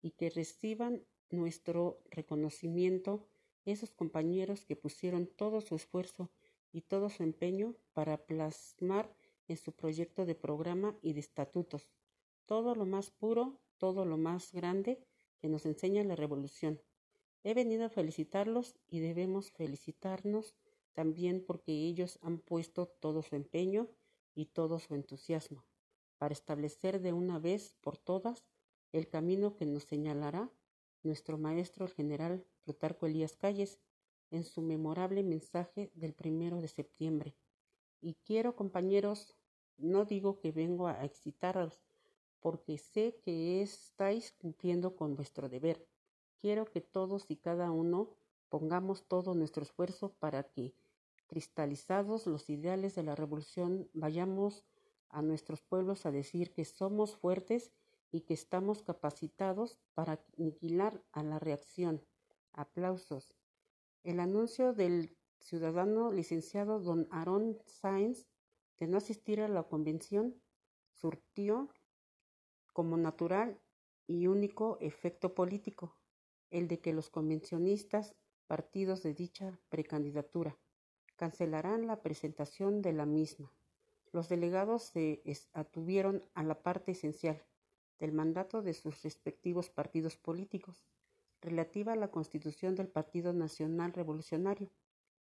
y 0.02 0.12
que 0.12 0.30
reciban 0.30 1.04
nuestro 1.30 2.02
reconocimiento 2.10 3.26
esos 3.66 3.92
compañeros 3.92 4.66
que 4.66 4.76
pusieron 4.76 5.28
todo 5.28 5.62
su 5.62 5.76
esfuerzo 5.76 6.30
y 6.74 6.82
todo 6.82 7.10
su 7.10 7.24
empeño 7.24 7.76
para 7.94 8.18
plasmar 8.18 9.14
en 9.52 9.58
su 9.58 9.74
proyecto 9.74 10.26
de 10.26 10.36
programa 10.36 10.98
y 11.02 11.14
de 11.14 11.20
estatutos, 11.20 11.90
todo 12.46 12.76
lo 12.76 12.86
más 12.86 13.12
puro, 13.12 13.60
todo 13.78 14.06
lo 14.06 14.18
más 14.18 14.52
grande 14.52 15.00
que 15.40 15.50
nos 15.50 15.66
enseña 15.66 16.04
la 16.04 16.16
revolución. 16.16 16.82
He 17.44 17.54
venido 17.54 17.86
a 17.86 17.90
felicitarlos 17.90 18.76
y 18.88 19.00
debemos 19.00 19.52
felicitarnos 19.52 20.56
también 20.94 21.44
porque 21.46 21.72
ellos 21.72 22.20
han 22.22 22.40
puesto 22.40 22.88
todo 22.88 23.22
su 23.22 23.36
empeño 23.36 23.90
y 24.36 24.48
todo 24.48 24.80
su 24.80 24.96
entusiasmo 24.96 25.66
para 26.18 26.34
establecer 26.34 27.02
de 27.02 27.14
una 27.14 27.40
vez 27.40 27.74
por 27.82 27.98
todas 27.98 28.46
el 28.92 29.08
camino 29.08 29.56
que 29.56 29.66
nos 29.66 29.86
señalará 29.86 30.52
nuestro 31.02 31.40
maestro 31.40 31.86
el 31.86 31.92
general 31.94 32.46
Plutarco 32.64 33.08
Elías 33.08 33.36
Calles 33.36 33.80
en 34.30 34.44
su 34.44 34.62
memorable 34.62 35.24
mensaje 35.24 35.92
del 35.96 36.14
primero 36.14 36.62
de 36.62 36.68
septiembre. 36.68 37.36
Y 38.02 38.16
quiero, 38.24 38.56
compañeros, 38.56 39.36
no 39.82 40.06
digo 40.06 40.40
que 40.40 40.52
vengo 40.52 40.88
a 40.88 41.04
excitaros, 41.04 41.82
porque 42.40 42.78
sé 42.78 43.20
que 43.24 43.62
estáis 43.62 44.32
cumpliendo 44.32 44.96
con 44.96 45.16
vuestro 45.16 45.50
deber. 45.50 45.88
Quiero 46.40 46.66
que 46.66 46.82
todos 46.82 47.30
y 47.30 47.36
cada 47.36 47.72
uno 47.72 48.10
pongamos 48.50 49.08
todo 49.08 49.36
nuestro 49.36 49.64
esfuerzo 49.64 50.14
para 50.20 50.44
que, 50.44 50.74
cristalizados 51.28 52.28
los 52.28 52.50
ideales 52.50 52.96
de 52.96 53.04
la 53.04 53.16
revolución, 53.16 53.90
vayamos 53.94 54.64
a 55.10 55.22
nuestros 55.22 55.62
pueblos 55.62 56.06
a 56.06 56.12
decir 56.12 56.52
que 56.52 56.66
somos 56.66 57.16
fuertes 57.16 57.72
y 58.12 58.22
que 58.22 58.34
estamos 58.34 58.82
capacitados 58.82 59.78
para 59.94 60.20
aniquilar 60.38 61.02
a 61.12 61.24
la 61.24 61.40
reacción. 61.40 62.04
Aplausos. 62.54 63.34
El 64.04 64.20
anuncio 64.20 64.74
del 64.74 65.16
ciudadano 65.40 66.12
licenciado 66.12 66.80
don 66.80 67.08
Aaron 67.12 67.60
Sáenz 67.66 68.28
de 68.82 68.88
no 68.88 68.98
asistir 68.98 69.42
a 69.42 69.48
la 69.48 69.62
convención 69.62 70.42
surtió 70.96 71.70
como 72.74 72.98
natural 72.98 73.62
y 74.08 74.26
único 74.26 74.80
efecto 74.82 75.36
político, 75.36 75.96
el 76.50 76.68
de 76.68 76.80
que 76.80 76.92
los 76.92 77.12
convencionistas 77.12 78.16
partidos 78.48 79.04
de 79.04 79.14
dicha 79.14 79.60
precandidatura 79.70 80.58
cancelarán 81.16 81.86
la 81.86 82.02
presentación 82.02 82.82
de 82.82 82.94
la 82.94 83.06
misma. 83.06 83.54
Los 84.12 84.30
delegados 84.30 84.82
se 84.82 85.22
atuvieron 85.54 86.26
a 86.34 86.42
la 86.42 86.64
parte 86.64 86.94
esencial 86.94 87.46
del 88.00 88.14
mandato 88.14 88.64
de 88.64 88.74
sus 88.74 89.04
respectivos 89.04 89.70
partidos 89.70 90.18
políticos, 90.18 90.88
relativa 91.40 91.94
a 91.94 91.98
la 91.98 92.10
constitución 92.10 92.74
del 92.74 92.88
Partido 92.88 93.32
Nacional 93.32 93.94
Revolucionario, 93.94 94.72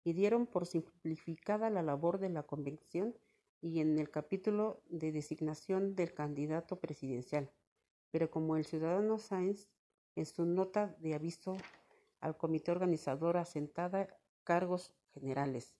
y 0.04 0.12
dieron 0.12 0.46
por 0.46 0.64
simplificada 0.64 1.70
la 1.70 1.82
labor 1.82 2.20
de 2.20 2.28
la 2.28 2.44
convención 2.44 3.18
y 3.60 3.80
en 3.80 3.98
el 3.98 4.10
capítulo 4.10 4.82
de 4.88 5.12
designación 5.12 5.94
del 5.94 6.14
candidato 6.14 6.80
presidencial. 6.80 7.50
Pero 8.10 8.30
como 8.30 8.56
el 8.56 8.64
ciudadano 8.64 9.18
Sáenz, 9.18 9.68
en 10.14 10.26
su 10.26 10.46
nota 10.46 10.96
de 10.98 11.14
aviso 11.14 11.56
al 12.20 12.36
comité 12.36 12.70
organizador 12.72 13.36
asentada 13.36 14.08
cargos 14.44 14.94
generales, 15.12 15.76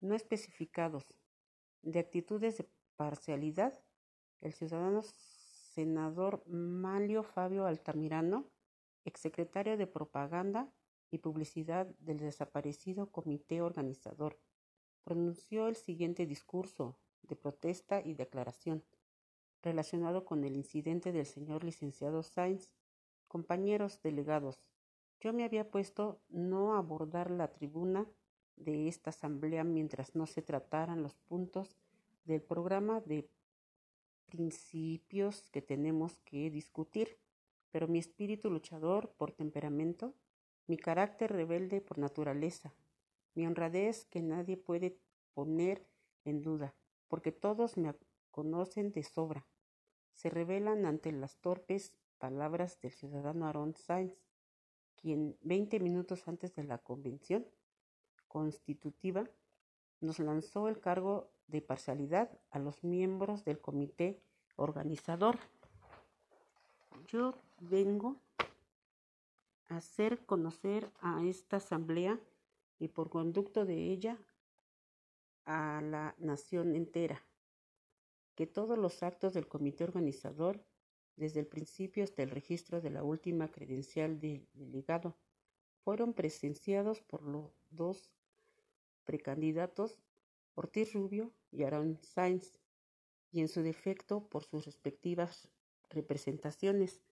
no 0.00 0.14
especificados, 0.14 1.04
de 1.82 1.98
actitudes 1.98 2.58
de 2.58 2.68
parcialidad, 2.96 3.82
el 4.40 4.52
ciudadano 4.52 5.02
senador 5.02 6.42
Malio 6.46 7.22
Fabio 7.22 7.66
Altamirano, 7.66 8.50
exsecretario 9.04 9.76
de 9.76 9.86
Propaganda 9.86 10.72
y 11.10 11.18
Publicidad 11.18 11.86
del 11.98 12.18
desaparecido 12.18 13.10
comité 13.10 13.62
organizador, 13.62 14.38
pronunció 15.04 15.68
el 15.68 15.76
siguiente 15.76 16.26
discurso 16.26 16.96
de 17.22 17.36
protesta 17.36 18.00
y 18.00 18.14
declaración 18.14 18.82
relacionado 19.62 20.24
con 20.24 20.44
el 20.44 20.56
incidente 20.56 21.12
del 21.12 21.26
señor 21.26 21.64
licenciado 21.64 22.22
Sainz. 22.22 22.70
Compañeros 23.28 24.00
delegados, 24.02 24.70
yo 25.20 25.32
me 25.32 25.44
había 25.44 25.70
puesto 25.70 26.20
no 26.28 26.74
abordar 26.74 27.30
la 27.30 27.52
tribuna 27.52 28.08
de 28.56 28.88
esta 28.88 29.10
asamblea 29.10 29.64
mientras 29.64 30.14
no 30.14 30.26
se 30.26 30.42
trataran 30.42 31.02
los 31.02 31.14
puntos 31.14 31.76
del 32.24 32.42
programa 32.42 33.00
de 33.00 33.28
principios 34.26 35.50
que 35.50 35.62
tenemos 35.62 36.18
que 36.24 36.50
discutir, 36.50 37.18
pero 37.70 37.88
mi 37.88 37.98
espíritu 37.98 38.50
luchador 38.50 39.12
por 39.16 39.32
temperamento, 39.32 40.14
mi 40.66 40.76
carácter 40.76 41.32
rebelde 41.32 41.80
por 41.80 41.98
naturaleza, 41.98 42.72
mi 43.34 43.46
honradez 43.46 44.04
que 44.06 44.22
nadie 44.22 44.56
puede 44.56 44.98
poner 45.34 45.86
en 46.24 46.42
duda, 46.42 46.74
porque 47.08 47.32
todos 47.32 47.76
me 47.76 47.94
conocen 48.30 48.92
de 48.92 49.02
sobra, 49.02 49.46
se 50.12 50.30
revelan 50.30 50.86
ante 50.86 51.12
las 51.12 51.38
torpes 51.38 51.94
palabras 52.18 52.80
del 52.80 52.92
ciudadano 52.92 53.46
Aaron 53.46 53.74
Sainz, 53.74 54.14
quien 54.96 55.36
veinte 55.40 55.80
minutos 55.80 56.28
antes 56.28 56.54
de 56.54 56.64
la 56.64 56.78
convención 56.78 57.46
constitutiva 58.28 59.24
nos 60.00 60.18
lanzó 60.18 60.68
el 60.68 60.78
cargo 60.78 61.30
de 61.46 61.62
parcialidad 61.62 62.30
a 62.50 62.58
los 62.58 62.84
miembros 62.84 63.44
del 63.44 63.60
comité 63.60 64.22
organizador. 64.56 65.38
Yo 67.08 67.34
vengo 67.60 68.16
a 69.68 69.76
hacer 69.78 70.24
conocer 70.26 70.90
a 71.00 71.24
esta 71.24 71.56
asamblea 71.56 72.20
y 72.80 72.88
por 72.88 73.10
conducto 73.10 73.64
de 73.64 73.92
ella 73.92 74.18
a 75.44 75.80
la 75.82 76.16
nación 76.18 76.74
entera 76.74 77.24
que 78.34 78.46
todos 78.46 78.78
los 78.78 79.02
actos 79.02 79.34
del 79.34 79.46
comité 79.46 79.84
organizador, 79.84 80.64
desde 81.16 81.40
el 81.40 81.46
principio 81.46 82.02
hasta 82.02 82.22
el 82.22 82.30
registro 82.30 82.80
de 82.80 82.90
la 82.90 83.04
última 83.04 83.50
credencial 83.50 84.18
del 84.18 84.48
delegado, 84.54 85.14
fueron 85.84 86.14
presenciados 86.14 87.02
por 87.02 87.22
los 87.22 87.52
dos 87.70 88.10
precandidatos 89.04 89.98
Ortiz 90.54 90.92
Rubio 90.94 91.32
y 91.50 91.64
Aaron 91.64 91.98
Sainz, 92.02 92.58
y 93.32 93.40
en 93.40 93.48
su 93.48 93.62
defecto 93.62 94.26
por 94.28 94.44
sus 94.44 94.66
respectivas 94.66 95.48
representaciones. 95.88 97.02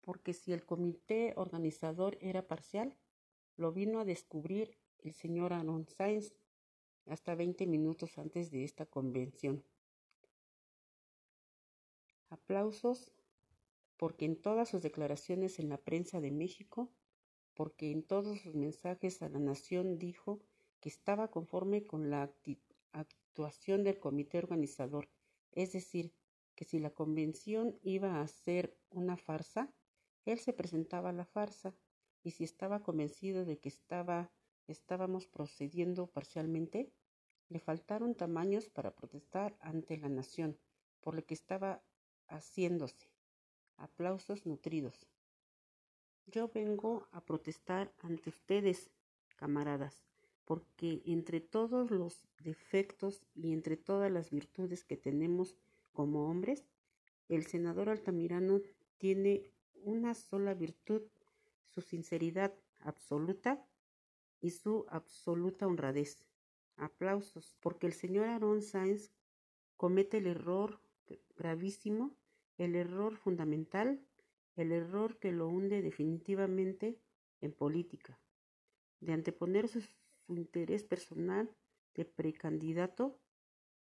Porque 0.00 0.32
si 0.32 0.52
el 0.52 0.64
comité 0.64 1.34
organizador 1.36 2.18
era 2.20 2.46
parcial, 2.46 2.96
lo 3.56 3.72
vino 3.72 4.00
a 4.00 4.04
descubrir 4.04 4.78
el 4.98 5.12
señor 5.12 5.52
Aaron 5.52 5.86
Sainz 5.86 6.34
hasta 7.06 7.34
20 7.34 7.66
minutos 7.66 8.18
antes 8.18 8.50
de 8.50 8.64
esta 8.64 8.86
convención. 8.86 9.64
Aplausos 12.30 13.12
porque 13.96 14.24
en 14.24 14.40
todas 14.40 14.68
sus 14.68 14.82
declaraciones 14.82 15.58
en 15.58 15.68
la 15.68 15.78
prensa 15.78 16.20
de 16.20 16.32
México, 16.32 16.90
porque 17.54 17.92
en 17.92 18.02
todos 18.02 18.40
sus 18.40 18.54
mensajes 18.54 19.22
a 19.22 19.28
la 19.28 19.38
nación 19.38 19.98
dijo 19.98 20.40
que 20.80 20.88
estaba 20.88 21.30
conforme 21.30 21.86
con 21.86 22.10
la 22.10 22.34
actuación 22.92 23.84
del 23.84 24.00
comité 24.00 24.38
organizador, 24.38 25.08
es 25.52 25.72
decir, 25.72 26.12
que 26.56 26.64
si 26.64 26.80
la 26.80 26.90
convención 26.90 27.78
iba 27.82 28.20
a 28.20 28.26
ser 28.26 28.76
una 28.90 29.16
farsa, 29.16 29.72
él 30.24 30.38
se 30.38 30.52
presentaba 30.52 31.10
a 31.10 31.12
la 31.12 31.24
farsa, 31.24 31.74
y 32.22 32.30
si 32.30 32.44
estaba 32.44 32.82
convencido 32.82 33.44
de 33.44 33.58
que 33.58 33.68
estaba, 33.68 34.30
estábamos 34.66 35.26
procediendo 35.26 36.06
parcialmente, 36.06 36.92
le 37.48 37.58
faltaron 37.58 38.14
tamaños 38.14 38.68
para 38.70 38.94
protestar 38.94 39.56
ante 39.60 39.96
la 39.98 40.08
nación 40.08 40.58
por 41.00 41.14
lo 41.14 41.24
que 41.24 41.34
estaba 41.34 41.82
haciéndose. 42.28 43.10
Aplausos 43.76 44.46
nutridos. 44.46 45.06
Yo 46.26 46.48
vengo 46.48 47.08
a 47.10 47.24
protestar 47.24 47.92
ante 47.98 48.30
ustedes, 48.30 48.90
camaradas, 49.36 50.04
porque 50.44 51.02
entre 51.04 51.40
todos 51.40 51.90
los 51.90 52.26
defectos 52.38 53.26
y 53.34 53.52
entre 53.52 53.76
todas 53.76 54.10
las 54.10 54.30
virtudes 54.30 54.84
que 54.84 54.96
tenemos 54.96 55.56
como 55.92 56.28
hombres, 56.28 56.64
el 57.28 57.46
senador 57.46 57.88
Altamirano 57.88 58.60
tiene 58.98 59.50
una 59.74 60.14
sola 60.14 60.54
virtud, 60.54 61.02
su 61.74 61.80
sinceridad 61.80 62.54
absoluta 62.80 63.64
y 64.40 64.50
su 64.50 64.86
absoluta 64.88 65.66
honradez. 65.66 66.24
Aplausos, 66.76 67.56
porque 67.60 67.86
el 67.86 67.92
señor 67.92 68.26
Aaron 68.26 68.62
Sáenz 68.62 69.12
comete 69.76 70.18
el 70.18 70.26
error 70.26 70.80
gravísimo, 71.36 72.16
el 72.56 72.74
error 72.74 73.16
fundamental, 73.16 74.00
el 74.56 74.72
error 74.72 75.18
que 75.18 75.32
lo 75.32 75.48
hunde 75.48 75.82
definitivamente 75.82 76.98
en 77.40 77.52
política, 77.52 78.18
de 79.00 79.12
anteponer 79.12 79.68
su 79.68 79.80
su 80.26 80.36
interés 80.36 80.84
personal 80.84 81.54
de 81.94 82.04
precandidato 82.04 83.20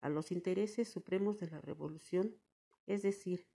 a 0.01 0.09
los 0.09 0.31
intereses 0.31 0.89
supremos 0.89 1.39
de 1.39 1.49
la 1.49 1.61
revolución, 1.61 2.35
es 2.87 3.03
decir, 3.03 3.47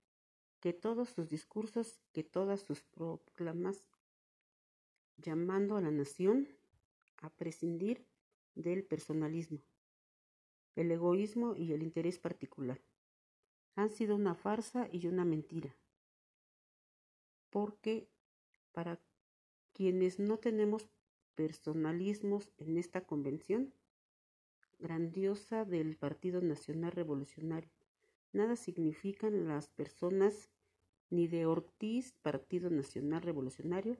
que 0.59 0.73
todos 0.73 1.09
sus 1.09 1.29
discursos, 1.29 1.99
que 2.13 2.23
todas 2.23 2.61
sus 2.61 2.81
proclamas, 2.81 3.83
llamando 5.17 5.75
a 5.75 5.81
la 5.81 5.91
nación 5.91 6.47
a 7.17 7.29
prescindir 7.29 8.05
del 8.55 8.83
personalismo, 8.83 9.59
el 10.75 10.91
egoísmo 10.91 11.55
y 11.55 11.73
el 11.73 11.83
interés 11.83 12.19
particular, 12.19 12.81
han 13.75 13.89
sido 13.89 14.15
una 14.15 14.35
farsa 14.35 14.87
y 14.91 15.07
una 15.07 15.25
mentira, 15.25 15.75
porque 17.49 18.09
para 18.71 18.99
quienes 19.73 20.19
no 20.19 20.37
tenemos 20.37 20.89
personalismos 21.35 22.51
en 22.57 22.77
esta 22.77 23.01
convención 23.01 23.73
grandiosa 24.79 25.65
del 25.65 25.95
Partido 25.95 26.41
Nacional 26.41 26.91
Revolucionario. 26.91 27.71
Nada 28.33 28.55
significan 28.55 29.47
las 29.47 29.67
personas 29.67 30.49
ni 31.09 31.27
de 31.27 31.45
Ortiz, 31.45 32.13
Partido 32.21 32.69
Nacional 32.69 33.21
Revolucionario, 33.21 33.97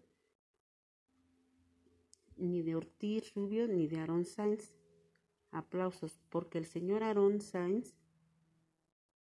ni 2.38 2.62
de 2.62 2.76
Ortiz 2.76 3.34
Rubio, 3.34 3.68
ni 3.68 3.88
de 3.88 4.00
Aaron 4.00 4.26
Sainz. 4.26 4.76
Aplausos, 5.52 6.20
porque 6.30 6.58
el 6.58 6.66
señor 6.66 7.04
Aaron 7.04 7.42
Sainz 7.42 7.96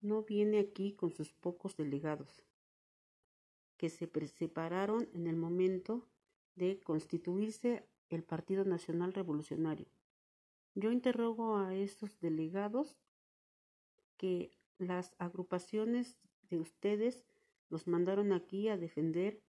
no 0.01 0.24
viene 0.24 0.60
aquí 0.60 0.93
con 0.93 1.12
sus 1.12 1.34
pocos 1.34 1.76
delegados, 1.76 2.43
que 3.78 3.89
se 3.89 4.10
separaron 4.28 5.10
en 5.14 5.28
el 5.28 5.36
momento 5.36 6.07
de 6.55 6.80
constituirse 6.82 7.88
el 8.10 8.24
Partido 8.24 8.66
Nacional 8.66 9.14
Revolucionario. 9.14 9.88
Yo 10.76 10.91
interrogo 10.91 11.57
a 11.57 11.76
estos 11.76 12.20
delegados 12.20 12.97
que 14.18 14.51
las 14.78 15.16
agrupaciones 15.18 16.18
de 16.49 16.60
ustedes 16.60 17.26
los 17.70 17.88
mandaron 17.88 18.34
aquí 18.34 18.68
a 18.68 18.78
defender 18.78 19.41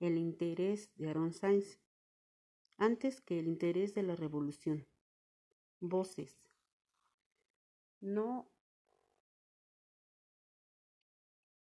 el 0.00 0.18
interés 0.18 0.90
de 0.96 1.08
Aaron 1.08 1.32
Sainz 1.32 1.78
antes 2.82 3.20
que 3.20 3.38
el 3.38 3.46
interés 3.46 3.94
de 3.94 4.02
la 4.02 4.16
revolución. 4.16 4.88
Voces. 5.78 6.36
No, 8.00 8.48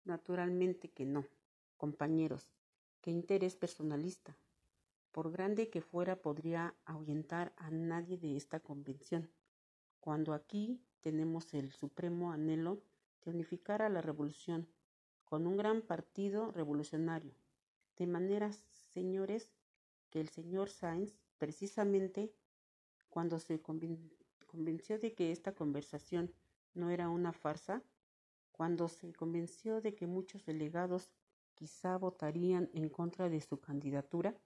naturalmente 0.04 0.90
que 0.90 1.06
no, 1.06 1.28
compañeros. 1.78 2.50
¿Qué 3.02 3.12
interés 3.12 3.56
personalista? 3.56 4.36
por 5.12 5.32
grande 5.32 5.70
que 5.70 5.80
fuera, 5.80 6.18
podría 6.18 6.76
ahuyentar 6.84 7.54
a 7.56 7.70
nadie 7.70 8.18
de 8.18 8.36
esta 8.36 8.60
convención, 8.60 9.30
cuando 10.02 10.34
aquí 10.34 10.82
tenemos 11.00 11.54
el 11.54 11.72
supremo 11.72 12.34
anhelo 12.34 12.82
de 13.24 13.32
unificar 13.32 13.82
a 13.82 13.88
la 13.88 14.02
revolución 14.02 14.68
con 15.24 15.48
un 15.48 15.56
gran 15.56 15.82
partido 15.82 16.52
revolucionario. 16.52 17.34
De 17.96 18.08
manera, 18.08 18.52
señores, 18.92 19.50
el 20.20 20.30
señor 20.30 20.70
Sainz, 20.70 21.14
precisamente 21.38 22.34
cuando 23.10 23.40
se 23.40 23.62
convenció 23.62 25.00
de 25.00 25.14
que 25.14 25.32
esta 25.32 25.54
conversación 25.54 26.34
no 26.74 26.90
era 26.90 27.10
una 27.10 27.34
farsa, 27.34 27.84
cuando 28.52 28.88
se 28.88 29.14
convenció 29.14 29.82
de 29.82 29.96
que 29.96 30.08
muchos 30.08 30.46
delegados 30.46 31.12
quizá 31.56 31.98
votarían 31.98 32.70
en 32.74 32.90
contra 32.90 33.30
de 33.30 33.42
su 33.42 33.60
candidatura, 33.60 34.38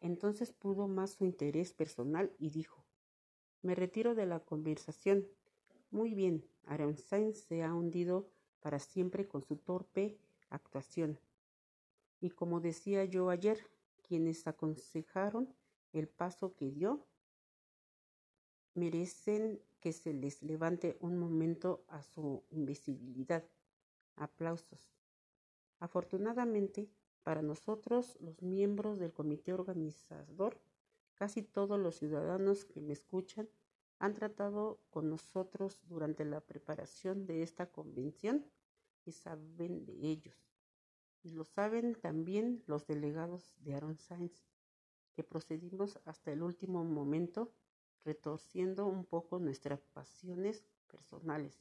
entonces 0.00 0.52
pudo 0.52 0.88
más 0.88 1.12
su 1.12 1.24
interés 1.24 1.72
personal 1.72 2.32
y 2.38 2.50
dijo, 2.50 2.84
me 3.62 3.74
retiro 3.74 4.14
de 4.14 4.26
la 4.26 4.40
conversación. 4.40 5.26
Muy 5.90 6.14
bien, 6.14 6.44
Sainz 6.96 7.38
se 7.38 7.62
ha 7.64 7.74
hundido 7.74 8.28
para 8.60 8.78
siempre 8.78 9.26
con 9.26 9.42
su 9.42 9.56
torpe 9.56 10.18
actuación. 10.50 11.18
Y 12.20 12.30
como 12.30 12.60
decía 12.60 13.04
yo 13.04 13.30
ayer, 13.30 13.58
quienes 14.08 14.46
aconsejaron 14.46 15.54
el 15.92 16.08
paso 16.08 16.54
que 16.54 16.70
dio 16.70 17.06
merecen 18.74 19.62
que 19.80 19.92
se 19.92 20.12
les 20.12 20.42
levante 20.42 20.96
un 21.00 21.18
momento 21.18 21.84
a 21.88 22.02
su 22.02 22.44
invisibilidad. 22.50 23.44
Aplausos. 24.16 24.92
Afortunadamente, 25.78 26.90
para 27.22 27.42
nosotros, 27.42 28.16
los 28.20 28.42
miembros 28.42 28.98
del 28.98 29.12
comité 29.12 29.52
organizador, 29.52 30.60
casi 31.14 31.42
todos 31.42 31.78
los 31.78 31.96
ciudadanos 31.96 32.64
que 32.64 32.80
me 32.80 32.94
escuchan 32.94 33.48
han 33.98 34.14
tratado 34.14 34.80
con 34.90 35.10
nosotros 35.10 35.80
durante 35.88 36.24
la 36.24 36.40
preparación 36.40 37.26
de 37.26 37.42
esta 37.42 37.70
convención 37.70 38.46
y 39.04 39.12
saben 39.12 39.84
de 39.84 39.92
ellos. 40.02 40.47
Y 41.22 41.30
lo 41.30 41.44
saben 41.44 41.94
también 41.94 42.62
los 42.66 42.86
delegados 42.86 43.54
de 43.58 43.74
Aaron 43.74 43.96
Sainz, 43.96 44.46
que 45.12 45.24
procedimos 45.24 45.98
hasta 46.04 46.32
el 46.32 46.42
último 46.42 46.84
momento 46.84 47.52
retorciendo 48.04 48.86
un 48.86 49.04
poco 49.04 49.38
nuestras 49.38 49.80
pasiones 49.86 50.64
personales. 50.86 51.60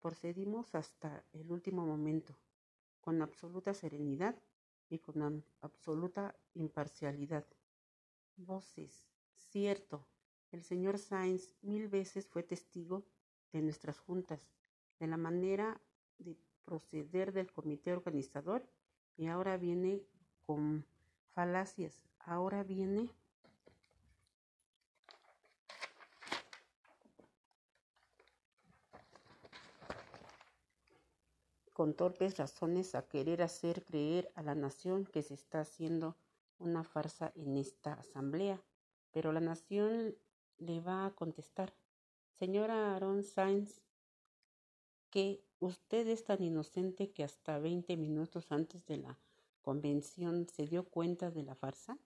Procedimos 0.00 0.74
hasta 0.74 1.24
el 1.32 1.50
último 1.50 1.86
momento, 1.86 2.36
con 3.00 3.22
absoluta 3.22 3.72
serenidad 3.74 4.36
y 4.90 4.98
con 4.98 5.44
absoluta 5.60 6.36
imparcialidad. 6.52 7.46
Voces, 8.36 9.06
cierto, 9.34 10.06
el 10.52 10.62
señor 10.62 10.98
Sainz 10.98 11.50
mil 11.62 11.88
veces 11.88 12.28
fue 12.28 12.42
testigo 12.42 13.06
de 13.52 13.62
nuestras 13.62 13.98
juntas, 13.98 14.52
de 15.00 15.06
la 15.06 15.16
manera 15.16 15.80
de 16.18 16.36
proceder 16.64 17.32
del 17.32 17.52
comité 17.52 17.92
organizador 17.92 18.66
y 19.16 19.26
ahora 19.26 19.56
viene 19.56 20.02
con 20.46 20.84
falacias, 21.34 22.04
ahora 22.18 22.62
viene 22.62 23.10
con 31.74 31.92
torpes 31.92 32.38
razones 32.38 32.94
a 32.94 33.06
querer 33.06 33.42
hacer 33.42 33.84
creer 33.84 34.30
a 34.36 34.42
la 34.42 34.54
nación 34.54 35.04
que 35.06 35.22
se 35.22 35.34
está 35.34 35.60
haciendo 35.60 36.16
una 36.58 36.84
farsa 36.84 37.32
en 37.34 37.56
esta 37.56 37.94
asamblea. 37.94 38.62
Pero 39.10 39.32
la 39.32 39.40
nación 39.40 40.16
le 40.58 40.80
va 40.80 41.06
a 41.06 41.10
contestar, 41.10 41.74
señora 42.32 42.94
Aaron 42.94 43.24
Sainz, 43.24 43.82
que 45.10 45.43
usted 45.60 46.06
es 46.08 46.24
tan 46.24 46.42
inocente 46.42 47.10
que 47.10 47.24
hasta 47.24 47.58
veinte 47.58 47.96
minutos 47.96 48.50
antes 48.50 48.86
de 48.86 48.98
la 48.98 49.18
convención 49.62 50.46
se 50.48 50.66
dio 50.66 50.84
cuenta 50.84 51.30
de 51.30 51.42
la 51.42 51.54
farsa. 51.54 51.98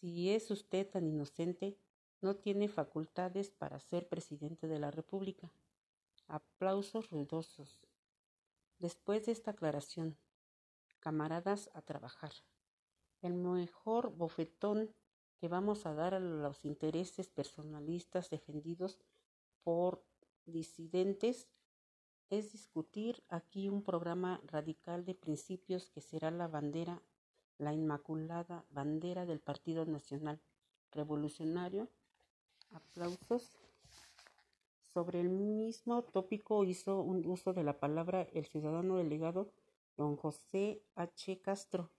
Si 0.00 0.30
es 0.30 0.50
usted 0.50 0.88
tan 0.88 1.06
inocente, 1.06 1.78
no 2.20 2.36
tiene 2.36 2.68
facultades 2.68 3.50
para 3.50 3.80
ser 3.80 4.08
presidente 4.08 4.68
de 4.68 4.78
la 4.78 4.90
República. 4.90 5.50
Aplausos 6.26 7.10
ruidosos. 7.10 7.80
Después 8.78 9.26
de 9.26 9.32
esta 9.32 9.52
aclaración, 9.52 10.16
camaradas 11.00 11.70
a 11.74 11.82
trabajar. 11.82 12.32
El 13.22 13.34
mejor 13.34 14.10
bofetón 14.10 14.94
que 15.36 15.48
vamos 15.48 15.86
a 15.86 15.94
dar 15.94 16.14
a 16.14 16.20
los 16.20 16.64
intereses 16.64 17.28
personalistas 17.28 18.30
defendidos 18.30 18.98
por 19.62 20.02
disidentes 20.46 21.48
es 22.38 22.52
discutir 22.52 23.22
aquí 23.28 23.68
un 23.68 23.82
programa 23.82 24.40
radical 24.46 25.04
de 25.04 25.14
principios 25.14 25.90
que 25.90 26.00
será 26.00 26.30
la 26.30 26.48
bandera, 26.48 27.02
la 27.58 27.72
inmaculada 27.72 28.64
bandera 28.70 29.26
del 29.26 29.40
Partido 29.40 29.84
Nacional 29.86 30.40
Revolucionario. 30.90 31.88
Aplausos. 32.70 33.56
Sobre 34.92 35.20
el 35.20 35.28
mismo 35.28 36.02
tópico 36.02 36.64
hizo 36.64 37.00
un 37.00 37.26
uso 37.26 37.52
de 37.52 37.64
la 37.64 37.78
palabra 37.78 38.22
el 38.32 38.46
ciudadano 38.46 38.96
delegado 38.96 39.50
don 39.96 40.16
José 40.16 40.82
H. 40.94 41.40
Castro. 41.40 41.90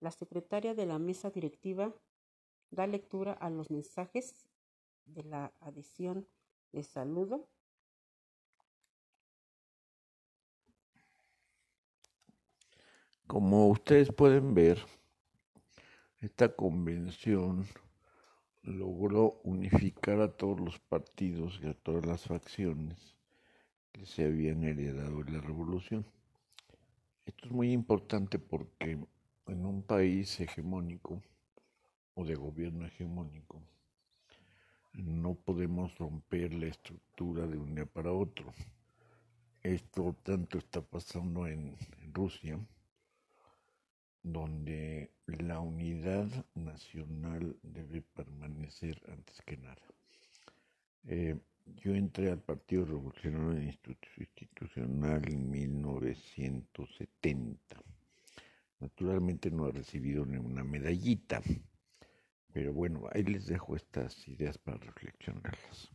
La 0.00 0.10
secretaria 0.10 0.74
de 0.74 0.86
la 0.86 0.98
mesa 0.98 1.30
directiva 1.30 1.94
da 2.70 2.86
lectura 2.86 3.32
a 3.32 3.50
los 3.50 3.70
mensajes 3.70 4.46
de 5.04 5.24
la 5.24 5.52
adhesión 5.60 6.26
de 6.72 6.82
saludo. 6.82 7.48
Como 13.26 13.68
ustedes 13.68 14.12
pueden 14.12 14.54
ver, 14.54 14.78
esta 16.20 16.54
convención 16.54 17.66
logró 18.62 19.40
unificar 19.44 20.20
a 20.20 20.36
todos 20.36 20.60
los 20.60 20.78
partidos 20.78 21.58
y 21.62 21.66
a 21.66 21.74
todas 21.74 22.06
las 22.06 22.22
facciones 22.22 23.16
que 23.92 24.06
se 24.06 24.24
habían 24.24 24.62
heredado 24.64 25.24
de 25.24 25.32
la 25.32 25.40
revolución. 25.40 26.06
Esto 27.24 27.46
es 27.46 27.52
muy 27.52 27.72
importante 27.72 28.38
porque 28.38 28.98
en 29.46 29.66
un 29.66 29.82
país 29.82 30.38
hegemónico 30.40 31.22
o 32.14 32.24
de 32.24 32.34
gobierno 32.34 32.86
hegemónico 32.86 33.62
no 34.94 35.34
podemos 35.34 35.96
romper 35.98 36.52
la 36.52 36.66
estructura 36.66 37.46
de 37.46 37.58
un 37.58 37.74
día 37.74 37.86
para 37.86 38.12
otro. 38.12 38.52
Esto 39.62 40.14
tanto 40.22 40.58
está 40.58 40.82
pasando 40.82 41.46
en, 41.46 41.76
Rusia, 42.12 42.58
donde 44.22 45.10
la 45.26 45.60
unidad 45.60 46.28
nacional 46.54 47.56
debe 47.62 48.02
permanecer 48.02 49.02
antes 49.08 49.40
que 49.42 49.56
nada. 49.56 49.82
Eh, 51.04 51.36
yo 51.82 51.94
entré 51.94 52.30
al 52.30 52.40
Partido 52.40 52.84
Revolucionario 52.84 53.74
Institucional 54.18 55.26
en 55.28 55.50
1970. 55.50 57.82
Naturalmente 58.80 59.50
no 59.50 59.68
he 59.68 59.72
recibido 59.72 60.26
ni 60.26 60.36
una 60.38 60.64
medallita, 60.64 61.40
pero 62.52 62.72
bueno, 62.72 63.08
ahí 63.12 63.22
les 63.22 63.46
dejo 63.46 63.76
estas 63.76 64.26
ideas 64.28 64.58
para 64.58 64.78
reflexionarlas. 64.78 65.92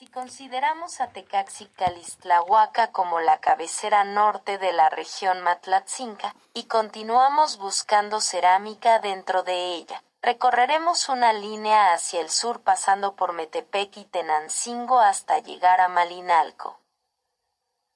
Si 0.00 0.06
consideramos 0.06 1.02
a 1.02 1.12
Tecaxi-Calistlahuaca 1.12 2.90
como 2.90 3.20
la 3.20 3.38
cabecera 3.38 4.02
norte 4.02 4.56
de 4.56 4.72
la 4.72 4.88
región 4.88 5.42
Matlatzinca 5.42 6.34
y 6.54 6.64
continuamos 6.64 7.58
buscando 7.58 8.22
cerámica 8.22 8.98
dentro 9.00 9.42
de 9.42 9.74
ella, 9.74 10.02
recorreremos 10.22 11.10
una 11.10 11.34
línea 11.34 11.92
hacia 11.92 12.22
el 12.22 12.30
sur 12.30 12.62
pasando 12.62 13.14
por 13.14 13.34
Metepec 13.34 13.94
y 13.98 14.06
Tenancingo 14.06 15.00
hasta 15.00 15.38
llegar 15.38 15.82
a 15.82 15.88
Malinalco. 15.88 16.80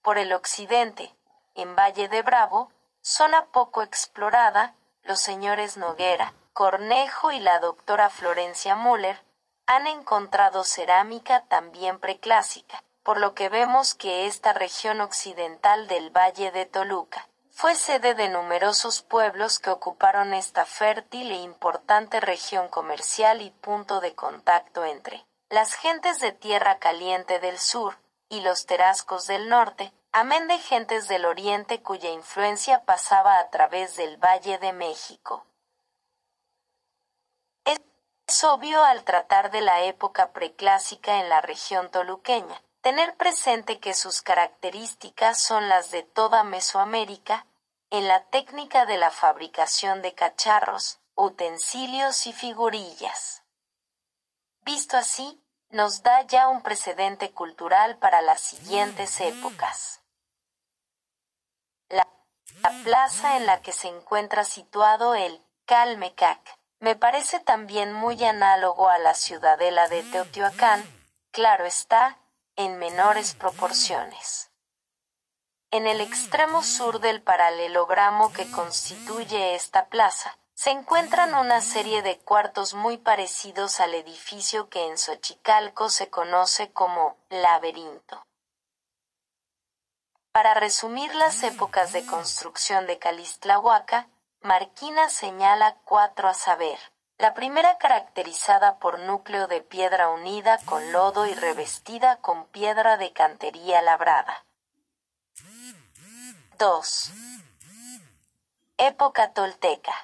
Por 0.03 0.19
el 0.19 0.35
occidente, 0.35 1.15
en 1.55 1.75
Valle 1.75 2.09
de 2.09 2.21
Bravo, 2.21 2.71
zona 3.01 3.47
poco 3.47 3.81
explorada, 3.81 4.75
los 5.05 5.21
señores 5.21 5.79
Noguera, 5.79 6.35
Cornejo 6.53 7.33
y 7.33 7.41
la 7.41 7.61
doctora 7.61 8.11
Florencia 8.11 8.77
Müller 8.77 9.19
han 9.67 9.87
encontrado 9.87 10.65
cerámica 10.65 11.45
también 11.49 11.99
preclásica, 11.99 12.85
por 13.03 13.19
lo 13.19 13.35
que 13.35 13.49
vemos 13.49 13.95
que 13.95 14.27
esta 14.27 14.53
región 14.53 15.01
occidental 15.01 15.89
del 15.89 16.11
Valle 16.11 16.51
de 16.51 16.67
Toluca 16.67 17.29
fue 17.51 17.77
sede 17.77 18.15
de 18.15 18.29
numerosos 18.29 19.03
pueblos 19.03 19.61
que 19.61 19.71
ocuparon 19.71 20.35
esta 20.35 20.67
fértil 20.67 21.31
e 21.31 21.37
importante 21.37 22.19
región 22.19 22.69
comercial 22.69 23.43
y 23.43 23.51
punto 23.51 24.01
de 24.01 24.15
contacto 24.15 24.85
entre 24.85 25.25
las 25.51 25.75
gentes 25.75 26.19
de 26.19 26.33
Tierra 26.33 26.79
Caliente 26.79 27.39
del 27.39 27.59
Sur 27.59 27.97
y 28.29 28.41
los 28.41 28.67
terascos 28.67 29.29
del 29.29 29.49
norte, 29.49 29.93
amén 30.11 30.49
de 30.49 30.59
gentes 30.59 31.07
del 31.07 31.25
oriente 31.25 31.81
cuya 31.81 32.11
influencia 32.11 32.85
pasaba 32.85 33.39
a 33.39 33.49
través 33.51 33.95
del 33.97 34.17
Valle 34.17 34.59
de 34.59 34.73
México. 34.73 35.47
Es 38.27 38.43
obvio 38.45 38.83
al 38.83 39.05
tratar 39.05 39.51
de 39.51 39.61
la 39.61 39.83
época 39.83 40.33
preclásica 40.33 41.21
en 41.21 41.29
la 41.29 41.41
región 41.41 41.91
toluqueña, 41.91 42.63
tener 42.81 43.17
presente 43.17 43.81
que 43.81 43.93
sus 43.93 44.23
características 44.23 45.39
son 45.39 45.69
las 45.69 45.91
de 45.91 46.03
toda 46.03 46.43
Mesoamérica, 46.43 47.47
en 47.91 48.09
la 48.09 48.25
técnica 48.25 48.87
de 48.87 48.97
la 48.97 49.11
fabricación 49.11 50.03
de 50.03 50.15
cacharros, 50.15 51.01
utensilios 51.15 52.27
y 52.27 52.33
figurillas. 52.33 53.43
Visto 54.63 54.97
así, 54.97 55.41
nos 55.69 56.03
da 56.03 56.23
ya 56.23 56.49
un 56.49 56.63
precedente 56.63 57.33
cultural 57.33 57.99
para 57.99 58.23
las 58.23 58.41
siguientes 58.41 59.21
épocas. 59.21 60.01
La, 61.89 62.07
plaza 62.85 63.37
en 63.37 63.47
la 63.47 63.61
que 63.61 63.73
se 63.73 63.89
encuentra 63.89 64.45
situado 64.45 65.15
el 65.15 65.45
Calmecac 65.67 66.59
me 66.85 66.97
parece 66.97 67.41
también 67.41 67.95
muy 67.95 68.23
análogo 68.23 68.91
a 68.91 68.99
la 68.99 69.15
ciudadela 69.15 69.89
de 69.89 70.03
Teotihuacán, 70.03 70.85
claro 71.31 71.65
está, 71.65 72.19
en 72.57 72.79
menores 72.79 73.35
proporciones. 73.35 74.51
En 75.71 75.87
el 75.87 76.03
extremo 76.03 76.63
sur 76.63 77.01
del 77.01 77.23
paralelogramo 77.23 78.35
que 78.35 78.51
constituye 78.51 79.55
esta 79.55 79.87
plaza, 79.87 80.37
se 80.53 80.73
encuentran 80.73 81.35
una 81.35 81.63
serie 81.63 82.03
de 82.03 82.19
cuartos 82.19 82.75
muy 82.75 82.99
parecidos 82.99 83.81
al 83.81 83.95
edificio 83.95 84.69
que 84.69 84.87
en 84.87 84.99
Xochicalco 84.99 85.89
se 85.89 86.11
conoce 86.11 86.71
como 86.71 87.17
laberinto. 87.31 88.27
Para 90.33 90.53
resumir 90.53 91.15
las 91.15 91.43
épocas 91.45 91.95
de 91.95 92.05
construcción 92.05 92.87
de 92.87 92.99
Calistlahuaca, 92.99 94.11
Marquina 94.45 95.09
señala 95.09 95.79
cuatro 95.87 96.29
a 96.29 96.35
saber. 96.35 96.79
La 97.17 97.33
primera 97.33 97.79
caracterizada 97.79 98.79
por 98.79 98.99
núcleo 98.99 99.47
de 99.47 99.63
piedra 99.63 100.11
unida 100.11 100.59
con 100.67 100.93
lodo 100.93 101.25
y 101.25 101.33
revestida 101.33 102.19
con 102.19 102.45
piedra 102.49 102.99
de 102.99 103.11
cantería 103.15 103.81
labrada. 103.81 104.45
2. 106.59 107.11
Época 108.77 109.33
tolteca. 109.33 109.95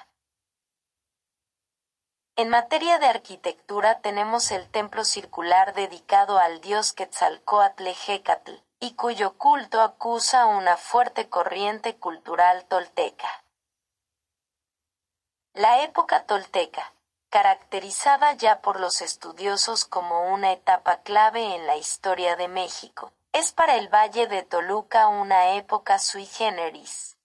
En 2.35 2.49
materia 2.49 2.97
de 2.97 3.05
arquitectura 3.05 4.01
tenemos 4.01 4.49
el 4.49 4.67
templo 4.71 5.05
circular 5.05 5.75
dedicado 5.75 6.39
al 6.39 6.61
dios 6.61 6.93
Quetzalcoatl 6.93 7.85
Ejecatl, 7.85 8.53
y 8.79 8.95
cuyo 8.95 9.37
culto 9.37 9.81
acusa 9.81 10.47
una 10.47 10.77
fuerte 10.77 11.29
corriente 11.29 11.97
cultural 11.97 12.65
tolteca. 12.65 13.29
La 15.53 15.83
época 15.83 16.23
tolteca, 16.23 16.93
caracterizada 17.29 18.31
ya 18.33 18.61
por 18.61 18.79
los 18.79 19.01
estudiosos 19.01 19.83
como 19.83 20.31
una 20.31 20.53
etapa 20.53 21.01
clave 21.01 21.55
en 21.55 21.67
la 21.67 21.75
historia 21.75 22.37
de 22.37 22.47
México, 22.47 23.11
es 23.33 23.51
para 23.51 23.75
el 23.75 23.89
Valle 23.89 24.27
de 24.27 24.43
Toluca 24.43 25.09
una 25.09 25.55
época 25.55 25.99
sui 25.99 26.25
generis. 26.25 27.17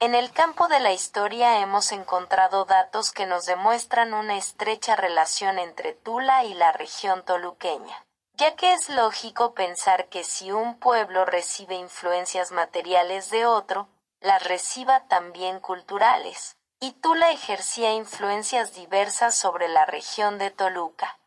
En 0.00 0.16
el 0.16 0.32
campo 0.32 0.66
de 0.66 0.80
la 0.80 0.92
historia 0.92 1.60
hemos 1.60 1.92
encontrado 1.92 2.64
datos 2.64 3.12
que 3.12 3.26
nos 3.26 3.46
demuestran 3.46 4.12
una 4.12 4.36
estrecha 4.36 4.96
relación 4.96 5.60
entre 5.60 5.94
Tula 5.94 6.44
y 6.44 6.54
la 6.54 6.72
región 6.72 7.24
toluqueña, 7.24 8.04
ya 8.34 8.56
que 8.56 8.72
es 8.72 8.88
lógico 8.88 9.54
pensar 9.54 10.08
que 10.08 10.24
si 10.24 10.50
un 10.50 10.80
pueblo 10.80 11.24
recibe 11.24 11.76
influencias 11.76 12.50
materiales 12.50 13.30
de 13.30 13.46
otro, 13.46 13.88
las 14.20 14.42
reciba 14.44 15.06
también 15.08 15.60
culturales, 15.60 16.56
y 16.80 16.92
Tula 16.92 17.30
ejercía 17.30 17.92
influencias 17.94 18.74
diversas 18.74 19.34
sobre 19.34 19.68
la 19.68 19.86
región 19.86 20.38
de 20.38 20.50
Toluca. 20.50 21.18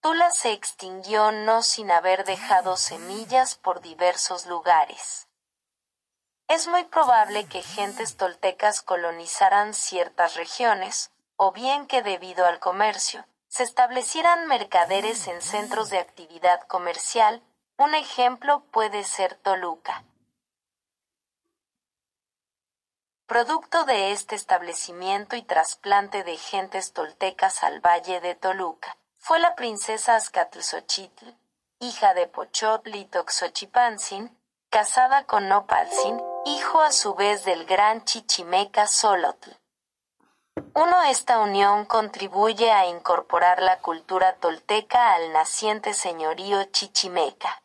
Tula 0.00 0.30
se 0.30 0.52
extinguió 0.52 1.30
no 1.30 1.62
sin 1.62 1.90
haber 1.90 2.24
dejado 2.24 2.76
semillas 2.76 3.54
por 3.56 3.82
diversos 3.82 4.46
lugares. 4.46 5.28
Es 6.48 6.68
muy 6.68 6.84
probable 6.84 7.46
que 7.46 7.62
gentes 7.62 8.16
toltecas 8.16 8.80
colonizaran 8.82 9.74
ciertas 9.74 10.36
regiones, 10.36 11.12
o 11.36 11.52
bien 11.52 11.86
que 11.86 12.02
debido 12.02 12.46
al 12.46 12.58
comercio, 12.60 13.26
se 13.48 13.62
establecieran 13.62 14.46
mercaderes 14.46 15.28
en 15.28 15.42
centros 15.42 15.90
de 15.90 15.98
actividad 15.98 16.62
comercial, 16.62 17.42
un 17.76 17.94
ejemplo 17.94 18.64
puede 18.70 19.04
ser 19.04 19.34
Toluca. 19.36 20.04
Producto 23.30 23.84
de 23.84 24.10
este 24.10 24.34
establecimiento 24.34 25.36
y 25.36 25.42
trasplante 25.42 26.24
de 26.24 26.36
gentes 26.36 26.92
toltecas 26.92 27.62
al 27.62 27.78
valle 27.78 28.20
de 28.20 28.34
Toluca, 28.34 28.96
fue 29.18 29.38
la 29.38 29.54
princesa 29.54 30.16
Azcatlzochitl, 30.16 31.26
hija 31.78 32.12
de 32.14 32.26
Pochotl 32.26 32.92
y 32.96 33.04
Toxochipantzin, 33.04 34.36
casada 34.68 35.26
con 35.26 35.46
Nopaltzin, 35.46 36.20
hijo 36.44 36.80
a 36.80 36.90
su 36.90 37.14
vez 37.14 37.44
del 37.44 37.66
gran 37.66 38.04
Chichimeca 38.04 38.88
Solotl. 38.88 39.52
Uno 40.74 41.04
esta 41.04 41.38
unión 41.38 41.84
contribuye 41.84 42.72
a 42.72 42.86
incorporar 42.86 43.62
la 43.62 43.78
cultura 43.78 44.34
tolteca 44.40 45.14
al 45.14 45.32
naciente 45.32 45.94
señorío 45.94 46.64
chichimeca. 46.64 47.62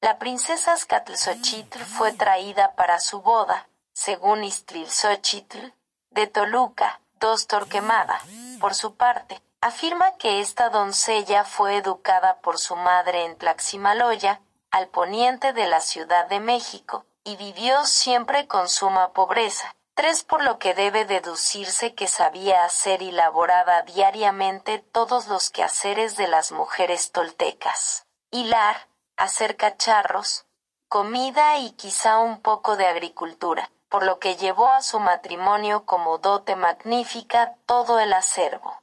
La 0.00 0.18
princesa 0.18 0.74
Azcatlzochitl 0.74 1.80
fue 1.80 2.12
traída 2.12 2.76
para 2.76 3.00
su 3.00 3.20
boda, 3.20 3.68
según 3.92 4.44
Istrilzochitl, 4.44 5.72
de 6.10 6.28
Toluca, 6.28 7.00
dos 7.14 7.48
Torquemada, 7.48 8.20
por 8.60 8.76
su 8.76 8.94
parte, 8.94 9.42
afirma 9.60 10.16
que 10.16 10.40
esta 10.40 10.68
doncella 10.70 11.44
fue 11.44 11.76
educada 11.76 12.38
por 12.38 12.58
su 12.58 12.76
madre 12.76 13.24
en 13.24 13.36
Tlaximaloya, 13.36 14.40
al 14.70 14.86
poniente 14.86 15.52
de 15.52 15.66
la 15.66 15.80
Ciudad 15.80 16.28
de 16.28 16.38
México, 16.38 17.04
y 17.24 17.34
vivió 17.34 17.84
siempre 17.84 18.46
con 18.46 18.68
suma 18.68 19.12
pobreza. 19.12 19.74
Tres 19.94 20.22
por 20.22 20.44
lo 20.44 20.60
que 20.60 20.74
debe 20.74 21.06
deducirse 21.06 21.96
que 21.96 22.06
sabía 22.06 22.64
hacer 22.64 23.02
y 23.02 23.10
laboraba 23.10 23.82
diariamente 23.82 24.78
todos 24.78 25.26
los 25.26 25.50
quehaceres 25.50 26.16
de 26.16 26.28
las 26.28 26.52
mujeres 26.52 27.10
toltecas. 27.10 28.06
Hilar, 28.30 28.86
hacer 29.18 29.56
cacharros, 29.56 30.46
comida 30.88 31.58
y 31.58 31.72
quizá 31.72 32.18
un 32.18 32.40
poco 32.40 32.76
de 32.76 32.86
agricultura, 32.86 33.70
por 33.88 34.04
lo 34.04 34.20
que 34.20 34.36
llevó 34.36 34.68
a 34.68 34.80
su 34.80 35.00
matrimonio 35.00 35.84
como 35.84 36.18
dote 36.18 36.54
magnífica 36.54 37.56
todo 37.66 37.98
el 37.98 38.12
acervo. 38.12 38.80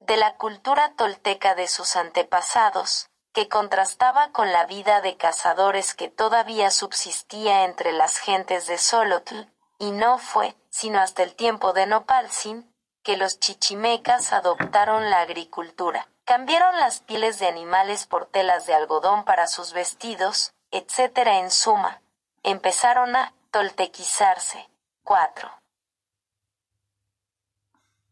De 0.00 0.18
la 0.18 0.36
cultura 0.36 0.92
tolteca 0.96 1.54
de 1.54 1.66
sus 1.66 1.96
antepasados, 1.96 3.08
que 3.32 3.48
contrastaba 3.48 4.32
con 4.32 4.52
la 4.52 4.66
vida 4.66 5.00
de 5.00 5.16
cazadores 5.16 5.94
que 5.94 6.08
todavía 6.08 6.70
subsistía 6.70 7.64
entre 7.64 7.92
las 7.92 8.18
gentes 8.18 8.66
de 8.66 8.76
Solotl, 8.76 9.46
y 9.78 9.92
no 9.92 10.18
fue, 10.18 10.54
sino 10.68 11.00
hasta 11.00 11.22
el 11.22 11.34
tiempo 11.34 11.72
de 11.72 11.86
Nopalzin, 11.86 12.70
que 13.02 13.16
los 13.16 13.40
chichimecas 13.40 14.32
adoptaron 14.32 15.08
la 15.08 15.20
agricultura, 15.20 16.08
cambiaron 16.26 16.76
las 16.80 16.98
pieles 17.00 17.38
de 17.38 17.46
animales 17.46 18.06
por 18.06 18.26
telas 18.26 18.66
de 18.66 18.74
algodón 18.74 19.24
para 19.24 19.46
sus 19.46 19.72
vestidos, 19.72 20.52
etc. 20.72 21.18
En 21.24 21.52
suma, 21.52 22.02
empezaron 22.42 23.14
a 23.14 23.32
toltequizarse. 23.52 24.68
4. 25.04 25.48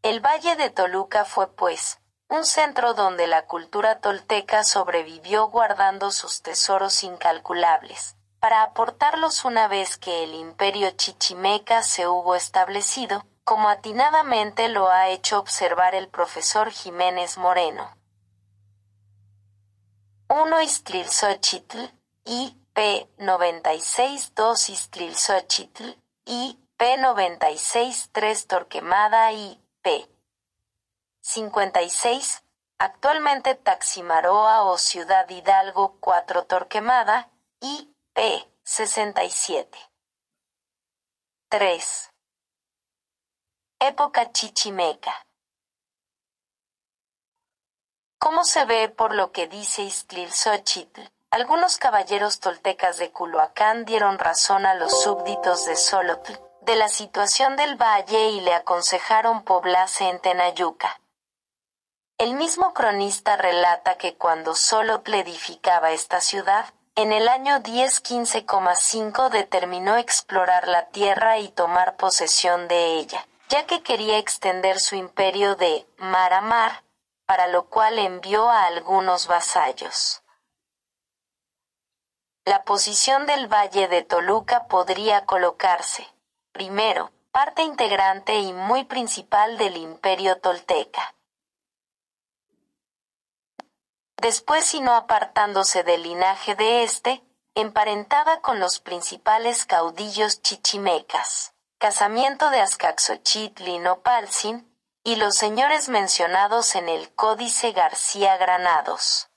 El 0.02 0.20
valle 0.20 0.54
de 0.54 0.70
Toluca 0.70 1.24
fue, 1.24 1.48
pues, 1.48 1.98
un 2.28 2.44
centro 2.44 2.94
donde 2.94 3.26
la 3.26 3.46
cultura 3.46 3.98
tolteca 3.98 4.62
sobrevivió 4.62 5.48
guardando 5.48 6.12
sus 6.12 6.40
tesoros 6.40 7.02
incalculables, 7.02 8.14
para 8.38 8.62
aportarlos 8.62 9.44
una 9.44 9.66
vez 9.66 9.96
que 9.96 10.22
el 10.22 10.34
imperio 10.34 10.92
chichimeca 10.92 11.82
se 11.82 12.06
hubo 12.06 12.36
establecido, 12.36 13.26
como 13.42 13.68
atinadamente 13.68 14.68
lo 14.68 14.88
ha 14.88 15.08
hecho 15.08 15.40
observar 15.40 15.96
el 15.96 16.08
profesor 16.08 16.70
Jiménez 16.70 17.38
Moreno. 17.38 17.90
1 20.34 20.62
Istlilxochitl 20.62 21.78
y 22.24 22.58
P 22.72 23.08
96 23.18 24.34
2 24.34 24.68
Istlilxochitl 24.68 25.96
y 26.24 26.58
P 26.76 26.96
96 26.96 28.10
3 28.10 28.46
Torquemada 28.48 29.30
y 29.30 29.62
P 29.80 30.10
56, 31.20 32.42
actualmente 32.78 33.54
Taximaroa 33.54 34.64
o 34.64 34.76
Ciudad 34.76 35.30
Hidalgo 35.30 35.98
4 36.00 36.46
Torquemada 36.46 37.30
y 37.60 37.94
P 38.12 38.50
67. 38.64 39.78
3. 41.48 42.10
Época 43.78 44.32
chichimeca. 44.32 45.23
Como 48.24 48.44
se 48.44 48.64
ve 48.64 48.88
por 48.88 49.14
lo 49.14 49.32
que 49.32 49.48
dice 49.48 49.82
Iztlilxochitl, 49.82 51.02
algunos 51.30 51.76
caballeros 51.76 52.40
toltecas 52.40 52.96
de 52.96 53.10
Culhuacán 53.10 53.84
dieron 53.84 54.18
razón 54.18 54.64
a 54.64 54.72
los 54.72 55.02
súbditos 55.02 55.66
de 55.66 55.76
Solotl 55.76 56.32
de 56.62 56.74
la 56.74 56.88
situación 56.88 57.54
del 57.56 57.76
valle 57.76 58.30
y 58.30 58.40
le 58.40 58.54
aconsejaron 58.54 59.44
poblarse 59.44 60.08
en 60.08 60.20
Tenayuca. 60.20 61.02
El 62.16 62.32
mismo 62.32 62.72
cronista 62.72 63.36
relata 63.36 63.98
que 63.98 64.16
cuando 64.16 64.54
Solotl 64.54 65.12
edificaba 65.12 65.90
esta 65.90 66.22
ciudad, 66.22 66.64
en 66.94 67.12
el 67.12 67.28
año 67.28 67.58
1015,5 67.58 69.28
determinó 69.28 69.98
explorar 69.98 70.66
la 70.66 70.86
tierra 70.86 71.40
y 71.40 71.48
tomar 71.48 71.96
posesión 71.96 72.68
de 72.68 72.94
ella, 72.94 73.26
ya 73.50 73.66
que 73.66 73.82
quería 73.82 74.16
extender 74.16 74.80
su 74.80 74.96
imperio 74.96 75.56
de 75.56 75.86
mar 75.98 76.32
a 76.32 76.40
mar, 76.40 76.84
para 77.26 77.46
lo 77.46 77.68
cual 77.68 77.98
envió 77.98 78.50
a 78.50 78.66
algunos 78.66 79.26
vasallos. 79.26 80.22
La 82.44 82.64
posición 82.64 83.26
del 83.26 83.46
Valle 83.46 83.88
de 83.88 84.02
Toluca 84.02 84.66
podría 84.66 85.24
colocarse, 85.24 86.06
primero, 86.52 87.10
parte 87.32 87.62
integrante 87.62 88.34
y 88.40 88.52
muy 88.52 88.84
principal 88.84 89.56
del 89.56 89.76
imperio 89.76 90.38
tolteca. 90.40 91.14
Después, 94.18 94.72
y 94.74 94.80
no 94.80 94.94
apartándose 94.94 95.82
del 95.82 96.02
linaje 96.02 96.54
de 96.54 96.82
éste, 96.82 97.24
emparentada 97.54 98.40
con 98.40 98.60
los 98.60 98.80
principales 98.80 99.64
caudillos 99.64 100.42
chichimecas, 100.42 101.54
casamiento 101.78 102.50
de 102.50 102.60
Azcaxochitl 102.60 103.68
y 103.68 103.78
Nopalsin, 103.78 104.73
y 105.06 105.16
los 105.16 105.36
señores 105.36 105.90
mencionados 105.90 106.74
en 106.74 106.88
el 106.88 107.14
Códice 107.14 107.72
García 107.72 108.38
Granados. 108.38 109.28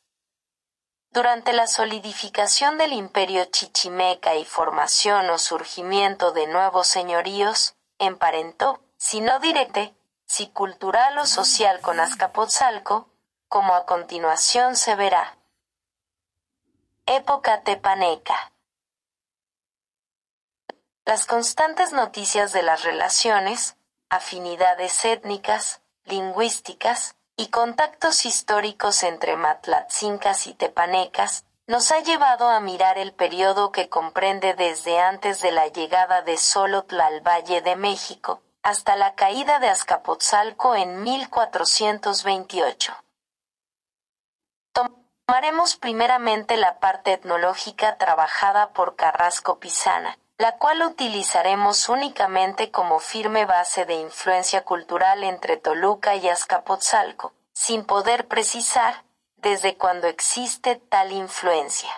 Durante 1.12 1.52
la 1.52 1.68
solidificación 1.68 2.78
del 2.78 2.94
imperio 2.94 3.44
chichimeca 3.46 4.36
y 4.36 4.46
formación 4.46 5.30
o 5.30 5.38
surgimiento 5.38 6.32
de 6.32 6.48
nuevos 6.48 6.88
señoríos, 6.88 7.76
emparentó, 8.00 8.82
si 8.96 9.20
no 9.20 9.40
directe, 9.40 9.94
si 10.26 10.48
cultural 10.48 11.18
o 11.18 11.26
social 11.26 11.82
con 11.82 12.00
Azcapotzalco, 12.00 13.10
como 13.50 13.74
a 13.76 13.86
continuación 13.86 14.78
se 14.78 14.96
verá. 14.96 15.38
Época 17.06 17.64
tepaneca. 17.64 18.54
Las 21.04 21.26
constantes 21.26 21.92
noticias 21.92 22.54
de 22.54 22.64
las 22.64 22.84
relaciones, 22.84 23.77
afinidades 24.10 25.04
étnicas, 25.06 25.82
lingüísticas, 26.06 27.16
y 27.40 27.50
contactos 27.50 28.26
históricos 28.26 29.04
entre 29.04 29.38
matlatzincas 29.38 30.48
y 30.48 30.56
tepanecas, 30.56 31.46
nos 31.68 31.92
ha 31.92 32.00
llevado 32.00 32.50
a 32.50 32.60
mirar 32.60 32.98
el 32.98 33.14
periodo 33.14 33.72
que 33.72 33.90
comprende 33.90 34.56
desde 34.56 35.00
antes 35.00 35.42
de 35.42 35.52
la 35.52 35.68
llegada 35.68 36.24
de 36.24 36.38
Solotl 36.38 37.00
al 37.00 37.22
Valle 37.22 37.62
de 37.62 37.76
México, 37.76 38.42
hasta 38.64 38.96
la 38.96 39.14
caída 39.14 39.60
de 39.60 39.70
Azcapotzalco 39.70 40.76
en 40.76 41.04
1428. 41.04 42.94
Tomaremos 44.72 45.76
primeramente 45.76 46.58
la 46.58 46.80
parte 46.80 47.14
etnológica 47.14 47.98
trabajada 47.98 48.70
por 48.70 48.96
Carrasco 48.96 49.60
Pisana, 49.60 50.18
la 50.38 50.58
cual 50.58 50.84
utilizaremos 50.84 51.90
únicamente 51.90 52.70
como 52.70 53.00
firme 53.00 53.46
base 53.46 53.86
de 53.86 53.96
influencia 53.96 54.64
cultural 54.64 55.24
entre 55.24 55.58
Toluca 55.58 56.16
y 56.16 56.30
Azcapotzalco, 56.30 57.34
sin 57.54 57.86
poder 57.86 58.28
precisar 58.28 59.04
desde 59.38 59.78
cuándo 59.78 60.08
existe 60.08 60.76
tal 60.76 61.12
influencia. 61.12 61.90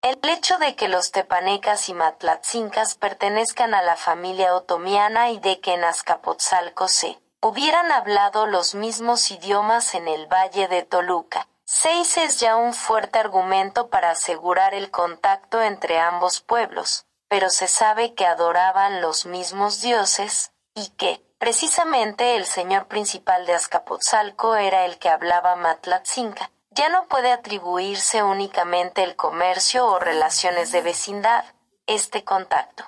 El 0.00 0.18
hecho 0.22 0.56
de 0.58 0.76
que 0.76 0.88
los 0.88 1.10
tepanecas 1.10 1.88
y 1.88 1.94
matlatzincas 1.94 2.94
pertenezcan 2.94 3.74
a 3.74 3.82
la 3.82 3.96
familia 3.96 4.54
otomiana 4.54 5.30
y 5.30 5.40
de 5.40 5.60
que 5.60 5.74
en 5.74 5.84
Azcapotzalco 5.84 6.88
se 6.88 7.20
hubieran 7.42 7.92
hablado 7.92 8.46
los 8.46 8.74
mismos 8.74 9.30
idiomas 9.30 9.94
en 9.94 10.08
el 10.08 10.26
valle 10.26 10.68
de 10.68 10.84
Toluca, 10.84 11.48
Seis 11.70 12.16
es 12.16 12.40
ya 12.40 12.56
un 12.56 12.72
fuerte 12.72 13.18
argumento 13.18 13.90
para 13.90 14.12
asegurar 14.12 14.72
el 14.72 14.90
contacto 14.90 15.60
entre 15.60 16.00
ambos 16.00 16.40
pueblos, 16.40 17.04
pero 17.28 17.50
se 17.50 17.68
sabe 17.68 18.14
que 18.14 18.24
adoraban 18.24 19.02
los 19.02 19.26
mismos 19.26 19.82
dioses, 19.82 20.50
y 20.74 20.88
que, 20.96 21.22
precisamente 21.36 22.36
el 22.36 22.46
señor 22.46 22.86
principal 22.86 23.44
de 23.44 23.52
Azcapotzalco 23.52 24.56
era 24.56 24.86
el 24.86 24.98
que 24.98 25.10
hablaba 25.10 25.56
Matlatzinca. 25.56 26.50
Ya 26.70 26.88
no 26.88 27.06
puede 27.06 27.32
atribuirse 27.32 28.22
únicamente 28.22 29.02
el 29.02 29.14
comercio 29.14 29.86
o 29.88 29.98
relaciones 29.98 30.72
de 30.72 30.80
vecindad, 30.80 31.44
este 31.86 32.24
contacto. 32.24 32.84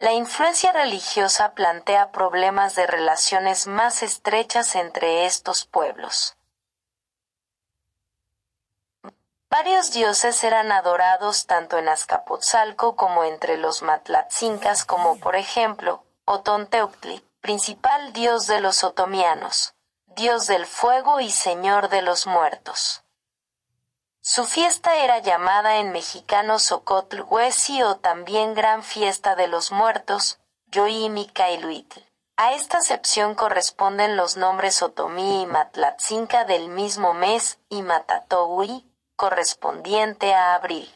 La 0.00 0.12
influencia 0.12 0.72
religiosa 0.72 1.54
plantea 1.54 2.10
problemas 2.10 2.74
de 2.74 2.88
relaciones 2.88 3.68
más 3.68 4.02
estrechas 4.02 4.74
entre 4.74 5.24
estos 5.24 5.66
pueblos. 5.66 6.36
Varios 9.56 9.92
dioses 9.92 10.42
eran 10.42 10.72
adorados 10.72 11.46
tanto 11.46 11.78
en 11.78 11.88
Azcapotzalco 11.88 12.96
como 12.96 13.22
entre 13.22 13.56
los 13.56 13.82
matlatzincas 13.82 14.84
como 14.84 15.20
por 15.20 15.36
ejemplo, 15.36 16.02
Otonteuctli, 16.24 17.24
principal 17.40 18.12
dios 18.12 18.48
de 18.48 18.60
los 18.60 18.82
otomianos, 18.82 19.76
dios 20.06 20.48
del 20.48 20.66
fuego 20.66 21.20
y 21.20 21.30
señor 21.30 21.88
de 21.88 22.02
los 22.02 22.26
muertos. 22.26 23.04
Su 24.20 24.44
fiesta 24.44 24.96
era 24.96 25.20
llamada 25.20 25.76
en 25.76 25.92
mexicano 25.92 26.58
Socotl 26.58 27.20
Huesi 27.20 27.80
o 27.84 27.94
también 27.94 28.54
Gran 28.54 28.82
Fiesta 28.82 29.36
de 29.36 29.46
los 29.46 29.70
Muertos, 29.70 30.40
Yoimicailuitl. 30.72 32.00
A 32.36 32.54
esta 32.54 32.78
acepción 32.78 33.36
corresponden 33.36 34.16
los 34.16 34.36
nombres 34.36 34.82
otomí 34.82 35.42
y 35.42 35.46
matlatzinca 35.46 36.44
del 36.44 36.70
mismo 36.70 37.14
mes 37.14 37.60
y 37.68 37.82
matatoui, 37.82 38.90
correspondiente 39.16 40.34
a 40.34 40.54
abril. 40.54 40.88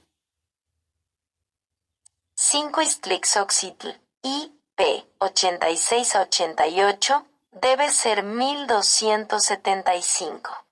5 2.35 2.83
Istlixoxitl, 2.83 3.89
IP 4.23 5.09
86 5.19 6.15
a 6.15 6.21
88, 6.23 7.27
debe 7.51 7.91
ser 7.91 8.23
1275. 8.23 10.65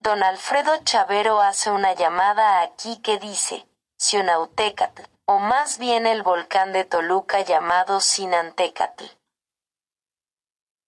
Don 0.00 0.22
Alfredo 0.22 0.82
Chavero 0.84 1.40
hace 1.40 1.70
una 1.70 1.92
llamada 1.94 2.62
aquí 2.62 2.98
que 3.02 3.18
dice, 3.18 3.66
Sionautécatl, 3.98 5.02
o 5.26 5.38
más 5.38 5.76
bien 5.78 6.06
el 6.06 6.22
volcán 6.22 6.72
de 6.72 6.84
Toluca 6.84 7.40
llamado 7.40 8.00
Sinantecatl. 8.00 9.04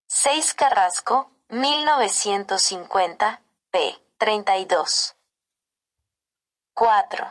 6 0.07 0.55
Carrasco, 0.55 1.30
1950, 1.49 3.42
p. 3.70 4.01
32. 4.18 5.18
4. 6.79 7.26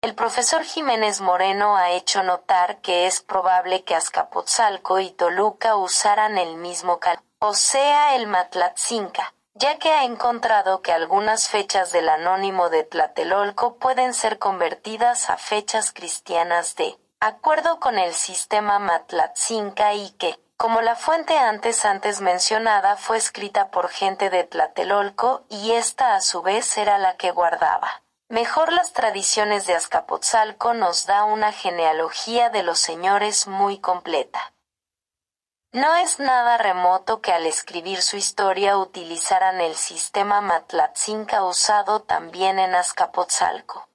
El 0.00 0.14
profesor 0.14 0.62
Jiménez 0.62 1.20
Moreno 1.20 1.76
ha 1.76 1.90
hecho 1.90 2.22
notar 2.22 2.80
que 2.82 3.08
es 3.08 3.20
probable 3.20 3.82
que 3.82 3.96
Azcapotzalco 3.96 5.00
y 5.00 5.10
Toluca 5.10 5.74
usaran 5.74 6.38
el 6.38 6.54
mismo 6.54 7.00
cal, 7.00 7.20
o 7.40 7.54
sea, 7.54 8.14
el 8.14 8.28
Matlatzinca, 8.28 9.34
ya 9.54 9.80
que 9.80 9.90
ha 9.90 10.04
encontrado 10.04 10.82
que 10.82 10.92
algunas 10.92 11.48
fechas 11.48 11.90
del 11.90 12.08
anónimo 12.08 12.70
de 12.70 12.84
Tlatelolco 12.84 13.78
pueden 13.78 14.14
ser 14.14 14.38
convertidas 14.38 15.30
a 15.30 15.36
fechas 15.36 15.92
cristianas 15.92 16.76
de 16.76 16.96
acuerdo 17.18 17.80
con 17.80 17.98
el 17.98 18.14
sistema 18.14 18.78
Matlatzinca 18.78 19.94
y 19.94 20.10
que, 20.10 20.38
como 20.62 20.80
la 20.80 20.94
fuente 20.94 21.36
antes 21.36 21.84
antes 21.84 22.20
mencionada 22.20 22.96
fue 22.96 23.16
escrita 23.16 23.72
por 23.72 23.88
gente 23.88 24.30
de 24.30 24.44
Tlatelolco 24.44 25.44
y 25.48 25.72
esta 25.72 26.14
a 26.14 26.20
su 26.20 26.40
vez 26.40 26.78
era 26.78 26.98
la 26.98 27.16
que 27.16 27.32
guardaba. 27.32 28.04
Mejor 28.28 28.72
las 28.72 28.92
tradiciones 28.92 29.66
de 29.66 29.74
Azcapotzalco 29.74 30.72
nos 30.72 31.06
da 31.06 31.24
una 31.24 31.50
genealogía 31.50 32.48
de 32.48 32.62
los 32.62 32.78
señores 32.78 33.48
muy 33.48 33.80
completa. 33.80 34.54
No 35.72 35.96
es 35.96 36.20
nada 36.20 36.58
remoto 36.58 37.20
que 37.20 37.32
al 37.32 37.46
escribir 37.46 38.00
su 38.00 38.16
historia 38.16 38.78
utilizaran 38.78 39.60
el 39.60 39.74
sistema 39.74 40.40
Matlatzinca 40.40 41.42
usado 41.42 42.02
también 42.02 42.60
en 42.60 42.76
Azcapotzalco. 42.76 43.88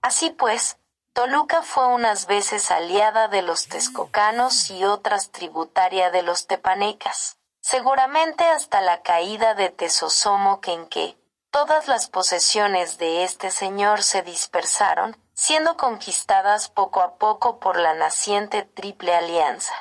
Así 0.00 0.30
pues, 0.30 0.78
Toluca 1.18 1.62
fue 1.62 1.84
unas 1.88 2.26
veces 2.26 2.70
aliada 2.70 3.26
de 3.26 3.42
los 3.42 3.66
texcocanos 3.66 4.70
y 4.70 4.84
otras 4.84 5.32
tributaria 5.32 6.12
de 6.12 6.22
los 6.22 6.46
tepanecas, 6.46 7.38
seguramente 7.60 8.44
hasta 8.44 8.80
la 8.80 9.02
caída 9.02 9.54
de 9.54 9.70
Tesosomoc 9.70 10.68
en 10.68 10.86
que 10.86 11.18
todas 11.50 11.88
las 11.88 12.06
posesiones 12.06 12.98
de 12.98 13.24
este 13.24 13.50
señor 13.50 14.04
se 14.04 14.22
dispersaron, 14.22 15.16
siendo 15.34 15.76
conquistadas 15.76 16.68
poco 16.68 17.00
a 17.00 17.16
poco 17.16 17.58
por 17.58 17.80
la 17.80 17.94
naciente 17.94 18.62
Triple 18.62 19.12
Alianza. 19.12 19.74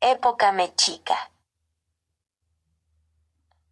Época 0.00 0.50
mexica. 0.50 1.30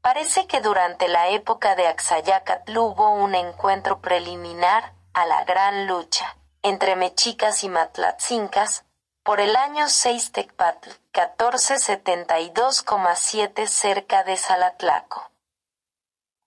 Parece 0.01 0.47
que 0.47 0.61
durante 0.61 1.09
la 1.09 1.31
época 1.31 1.75
de 1.75 1.89
Axayacatl 1.89 2.79
hubo 2.79 3.11
un 3.11 3.35
encuentro 3.35 4.01
preliminar 4.01 4.97
a 5.19 5.27
la 5.27 5.45
gran 5.45 5.87
lucha 5.89 6.37
entre 6.63 6.95
mexicas 6.95 7.65
y 7.65 7.69
matlatzincas 7.69 8.85
por 9.25 9.41
el 9.41 9.57
año 9.57 9.89
6 9.89 10.31
Tecpatl, 10.31 10.91
1472,7 11.13 13.67
cerca 13.67 14.23
de 14.23 14.37
Salatlaco. 14.37 15.33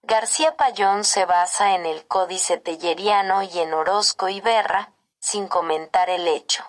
García 0.03 0.55
Payón 0.55 1.03
se 1.03 1.25
basa 1.25 1.75
en 1.75 1.85
el 1.85 2.07
Códice 2.07 2.55
Telleriano 2.57 3.43
y 3.43 3.59
en 3.59 3.73
Orozco 3.73 4.29
y 4.29 4.39
Berra, 4.39 4.93
sin 5.19 5.49
comentar 5.49 6.09
el 6.09 6.29
hecho. 6.29 6.63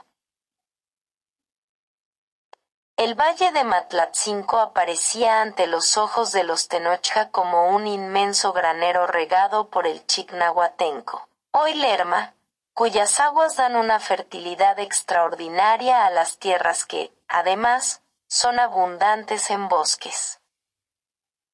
El 2.97 3.15
valle 3.15 3.53
de 3.53 3.63
Matlatzinco 3.63 4.59
aparecía 4.59 5.41
ante 5.41 5.69
los 5.69 5.97
ojos 5.97 6.33
de 6.33 6.43
los 6.43 6.67
Tenochca 6.67 7.31
como 7.31 7.69
un 7.69 7.87
inmenso 7.87 8.53
granero 8.53 9.07
regado 9.07 9.69
por 9.69 9.87
el 9.87 10.05
Chignahuatenco. 10.05 11.29
Hoy 11.55 11.75
Lerma, 11.75 12.35
cuyas 12.73 13.21
aguas 13.21 13.57
dan 13.57 13.77
una 13.77 14.01
fertilidad 14.01 14.79
extraordinaria 14.79 16.07
a 16.07 16.11
las 16.11 16.39
tierras 16.39 16.87
que, 16.87 17.13
además, 17.29 18.01
son 18.27 18.59
abundantes 18.59 19.51
en 19.51 19.69
bosques. 19.69 20.41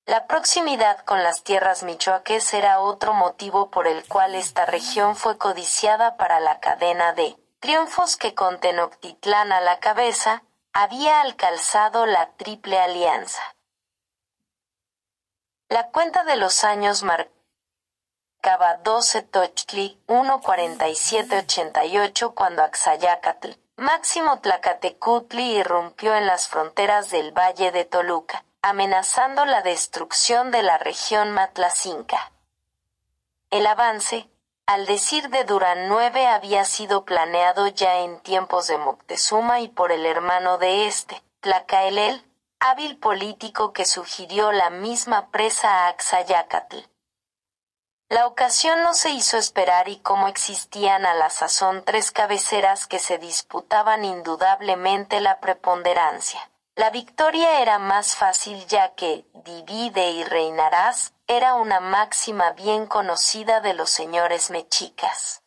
La 0.06 0.28
proximidad 0.28 1.04
con 1.04 1.24
las 1.24 1.42
tierras 1.42 1.82
michoaques 1.82 2.54
era 2.54 2.78
otro 2.78 3.12
motivo 3.12 3.70
por 3.70 3.88
el 3.88 4.06
cual 4.06 4.36
esta 4.36 4.66
región 4.66 5.16
fue 5.16 5.36
codiciada 5.36 6.16
para 6.16 6.38
la 6.38 6.60
cadena 6.60 7.12
de 7.12 7.36
triunfos 7.58 8.16
que 8.16 8.36
con 8.36 8.60
Tenochtitlán 8.60 9.50
a 9.50 9.60
la 9.60 9.80
cabeza 9.80 10.44
había 10.72 11.22
alcanzado 11.22 12.06
la 12.06 12.30
Triple 12.36 12.78
Alianza. 12.78 13.42
La 15.68 15.88
cuenta 15.88 16.22
de 16.22 16.36
los 16.36 16.62
años 16.62 17.02
marcaba 18.38 18.78
12 18.84 19.22
Tochtli 19.22 19.98
14788 20.06 22.34
cuando 22.36 22.62
Axayacatl, 22.62 23.48
Máximo 23.76 24.38
Tlacatecutli 24.38 25.56
irrumpió 25.56 26.14
en 26.14 26.26
las 26.26 26.46
fronteras 26.46 27.10
del 27.10 27.32
Valle 27.32 27.72
de 27.72 27.84
Toluca 27.84 28.44
amenazando 28.62 29.44
la 29.44 29.62
destrucción 29.62 30.52
de 30.52 30.62
la 30.62 30.78
región 30.78 31.32
matlacinca. 31.32 32.30
El 33.50 33.66
avance, 33.66 34.30
al 34.66 34.86
decir 34.86 35.30
de 35.30 35.42
Durán 35.44 35.90
IX, 35.90 36.26
había 36.26 36.64
sido 36.64 37.04
planeado 37.04 37.66
ya 37.66 37.98
en 37.98 38.20
tiempos 38.20 38.68
de 38.68 38.78
Moctezuma 38.78 39.58
y 39.60 39.68
por 39.68 39.90
el 39.90 40.06
hermano 40.06 40.58
de 40.58 40.86
este, 40.86 41.20
Tlacaelel, 41.40 42.24
hábil 42.60 42.98
político 42.98 43.72
que 43.72 43.84
sugirió 43.84 44.52
la 44.52 44.70
misma 44.70 45.30
presa 45.30 45.86
a 45.86 45.88
Axayacatl. 45.88 46.76
La 48.10 48.26
ocasión 48.26 48.82
no 48.82 48.94
se 48.94 49.10
hizo 49.10 49.36
esperar 49.36 49.90
y 49.90 49.98
como 49.98 50.28
existían 50.28 51.04
a 51.04 51.12
la 51.12 51.28
sazón 51.28 51.84
tres 51.84 52.10
cabeceras 52.10 52.86
que 52.86 52.98
se 52.98 53.18
disputaban 53.18 54.02
indudablemente 54.02 55.20
la 55.20 55.40
preponderancia. 55.40 56.50
La 56.74 56.88
victoria 56.88 57.60
era 57.60 57.78
más 57.78 58.16
fácil 58.16 58.66
ya 58.66 58.94
que 58.94 59.26
divide 59.44 60.12
y 60.12 60.24
reinarás 60.24 61.12
era 61.26 61.54
una 61.54 61.80
máxima 61.80 62.52
bien 62.52 62.86
conocida 62.86 63.60
de 63.60 63.74
los 63.74 63.90
señores 63.90 64.50
mexicas. 64.50 65.42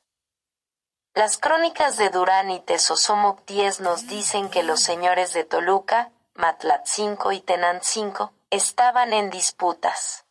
Las 1.16 1.40
crónicas 1.40 1.98
de 1.98 2.10
Durán 2.10 2.52
y 2.52 2.60
Tesosomocties 2.60 3.80
nos 3.80 4.06
dicen 4.08 4.50
que 4.50 4.62
los 4.62 4.82
señores 4.82 5.34
de 5.34 5.46
Toluca, 5.46 6.12
Matlatzinco 6.36 7.32
y 7.32 7.42
Tenancinco 7.42 8.34
estaban 8.52 9.14
en 9.14 9.32
disputas. 9.32 10.26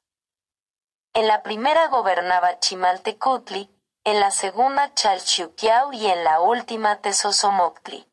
En 1.13 1.27
la 1.27 1.43
primera 1.43 1.89
gobernaba 1.89 2.61
Chimaltecutli, 2.61 3.69
en 4.05 4.21
la 4.21 4.31
segunda 4.31 4.95
Chalchiuquiau 4.95 5.93
y 5.93 6.07
en 6.07 6.23
la 6.23 6.41
última 6.41 7.01
Tesosomoctli. 7.01 8.09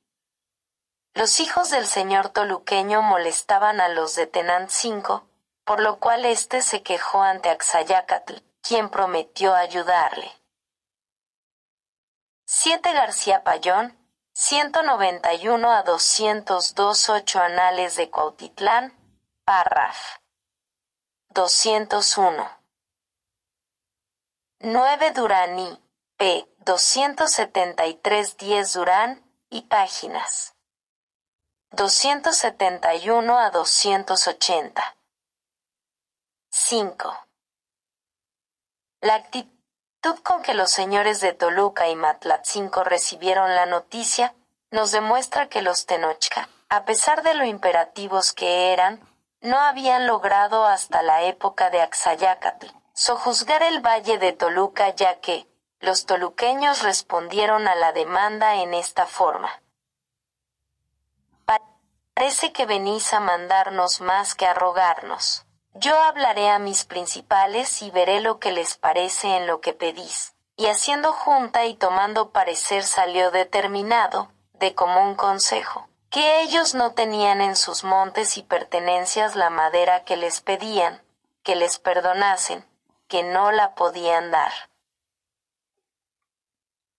Los 1.13 1.39
hijos 1.39 1.69
del 1.69 1.85
señor 1.85 2.29
toluqueño 2.29 3.03
molestaban 3.03 3.81
a 3.81 3.87
los 3.87 4.15
de 4.15 4.25
Tenancingo, 4.25 5.27
por 5.63 5.79
lo 5.79 5.99
cual 5.99 6.25
éste 6.25 6.61
se 6.63 6.81
quejó 6.81 7.21
ante 7.21 7.49
Axayacatl, 7.49 8.37
quien 8.61 8.89
prometió 8.89 9.53
ayudarle. 9.53 10.31
7 12.45 12.93
García 12.93 13.43
Payón, 13.43 13.95
191 14.33 15.71
a 15.71 15.83
202 15.83 17.09
8 17.09 17.41
Anales 17.41 17.95
de 17.95 18.09
Cuautitlán, 18.09 18.93
párraf. 19.45 20.17
201. 21.29 22.56
9 24.59 25.11
Duraní, 25.11 25.79
p. 26.17 26.49
273 26.65 28.37
10 28.37 28.73
Durán 28.73 29.23
y 29.51 29.61
páginas. 29.61 30.55
271 31.69 33.37
a 33.37 33.51
280. 33.51 34.97
5. 36.49 37.27
La 39.01 39.13
actitud 39.13 39.51
con 40.23 40.41
que 40.41 40.55
los 40.55 40.71
señores 40.71 41.21
de 41.21 41.33
Toluca 41.33 41.87
y 41.89 41.95
Matlatzinco 41.95 42.83
recibieron 42.83 43.53
la 43.53 43.67
noticia 43.67 44.33
nos 44.71 44.91
demuestra 44.91 45.49
que 45.49 45.61
los 45.61 45.85
Tenochca, 45.85 46.49
a 46.69 46.83
pesar 46.83 47.21
de 47.21 47.35
lo 47.35 47.45
imperativos 47.45 48.33
que 48.33 48.73
eran, 48.73 49.07
no 49.39 49.59
habían 49.59 50.07
logrado 50.07 50.65
hasta 50.65 51.03
la 51.03 51.21
época 51.21 51.69
de 51.69 51.81
Axayacatl 51.81 52.76
sojuzgar 52.97 53.61
el 53.61 53.79
valle 53.79 54.17
de 54.17 54.33
Toluca 54.33 54.89
ya 54.89 55.19
que 55.19 55.47
los 55.79 56.07
toluqueños 56.07 56.81
respondieron 56.81 57.67
a 57.67 57.75
la 57.75 57.91
demanda 57.91 58.55
en 58.55 58.73
esta 58.73 59.05
forma. 59.05 59.61
Parece 62.15 62.51
que 62.51 62.65
venís 62.65 63.13
a 63.13 63.19
mandarnos 63.19 64.01
más 64.01 64.33
que 64.33 64.47
a 64.47 64.55
rogarnos. 64.55 65.45
Yo 65.75 65.95
hablaré 65.95 66.49
a 66.49 66.57
mis 66.57 66.85
principales 66.85 67.83
y 67.83 67.91
veré 67.91 68.19
lo 68.19 68.39
que 68.39 68.51
les 68.51 68.77
parece 68.77 69.37
en 69.37 69.45
lo 69.45 69.61
que 69.61 69.73
pedís. 69.73 70.33
Y 70.55 70.65
haciendo 70.65 71.13
junta 71.13 71.65
y 71.65 71.75
tomando 71.75 72.31
parecer 72.31 72.83
salió 72.83 73.29
determinado, 73.29 74.31
de 74.53 74.73
común 74.73 75.13
consejo, 75.13 75.87
que 76.09 76.41
ellos 76.41 76.73
no 76.73 76.93
tenían 76.93 77.41
en 77.41 77.55
sus 77.55 77.83
montes 77.83 78.37
y 78.37 78.41
pertenencias 78.41 79.35
la 79.35 79.51
madera 79.51 80.03
que 80.03 80.17
les 80.17 80.41
pedían, 80.41 81.03
que 81.43 81.55
les 81.55 81.77
perdonasen, 81.77 82.65
que 83.07 83.23
no 83.23 83.51
la 83.51 83.75
podían 83.75 84.31
dar. 84.31 84.51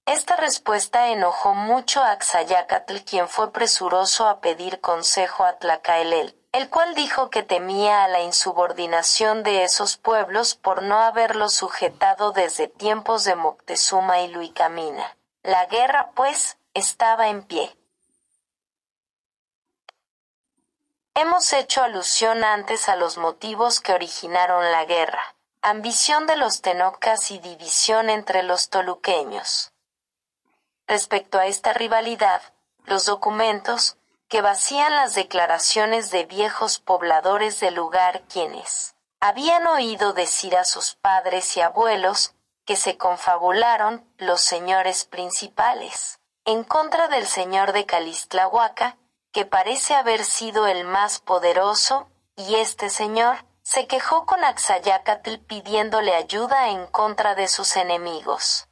Esta 0.09 0.37
respuesta 0.37 1.09
enojó 1.09 1.55
mucho 1.55 2.03
a 2.03 2.13
Axayacatl, 2.13 3.01
quien 3.05 3.29
fue 3.29 3.53
presuroso 3.53 4.27
a 4.27 4.41
pedir 4.41 4.81
consejo 4.81 5.45
a 5.45 5.59
Tlacaelel, 5.59 6.35
el 6.53 6.71
cual 6.71 6.95
dijo 6.95 7.29
que 7.29 7.43
temía 7.43 8.05
a 8.05 8.09
la 8.09 8.23
insubordinación 8.23 9.43
de 9.43 9.65
esos 9.65 9.99
pueblos 9.99 10.55
por 10.55 10.83
no 10.83 10.99
haberlos 10.99 11.53
sujetado 11.53 12.33
desde 12.33 12.69
tiempos 12.69 13.25
de 13.25 13.35
Moctezuma 13.35 14.21
y 14.21 14.29
Luicamina. 14.29 15.19
La 15.43 15.67
guerra, 15.67 16.11
pues, 16.15 16.57
estaba 16.73 17.29
en 17.29 17.43
pie. 17.43 17.77
Hemos 21.15 21.53
hecho 21.53 21.83
alusión 21.83 22.45
antes 22.45 22.89
a 22.89 22.97
los 22.97 23.19
motivos 23.19 23.81
que 23.81 23.93
originaron 23.93 24.71
la 24.73 24.85
guerra, 24.87 25.35
ambición 25.71 26.27
de 26.27 26.37
los 26.37 26.63
tenocas 26.63 27.31
y 27.31 27.39
división 27.39 28.11
entre 28.11 28.43
los 28.43 28.71
toluqueños. 28.71 29.73
Respecto 30.87 31.39
a 31.39 31.47
esta 31.47 31.73
rivalidad, 31.73 32.41
los 32.85 33.05
documentos, 33.05 33.97
que 34.29 34.41
vacían 34.41 34.95
las 34.95 35.15
declaraciones 35.15 36.11
de 36.11 36.25
viejos 36.25 36.79
pobladores 36.79 37.61
del 37.61 37.75
lugar 37.75 38.23
quienes 38.29 38.95
habían 39.21 39.67
oído 39.67 40.13
decir 40.13 40.57
a 40.57 40.65
sus 40.65 40.95
padres 40.95 41.57
y 41.57 41.61
abuelos 41.61 42.35
que 42.65 42.77
se 42.77 42.97
confabularon 42.97 44.07
los 44.19 44.41
señores 44.41 45.05
principales 45.07 46.21
en 46.45 46.65
contra 46.65 47.09
del 47.09 47.27
señor 47.27 47.73
de 47.73 47.85
Calistlahuaca, 47.85 48.97
que 49.33 49.45
parece 49.45 49.95
haber 49.95 50.25
sido 50.25 50.67
el 50.67 50.85
más 50.85 51.21
poderoso, 51.21 52.09
y 52.37 52.55
este 52.55 52.89
señor 52.89 53.45
se 53.69 53.87
quejó 53.87 54.25
con 54.25 54.45
Axayacatl 54.45 55.41
pidiéndole 55.41 56.15
ayuda 56.15 56.71
en 56.71 56.87
contra 56.87 57.35
de 57.35 57.49
sus 57.49 57.77
enemigos. 57.77 58.67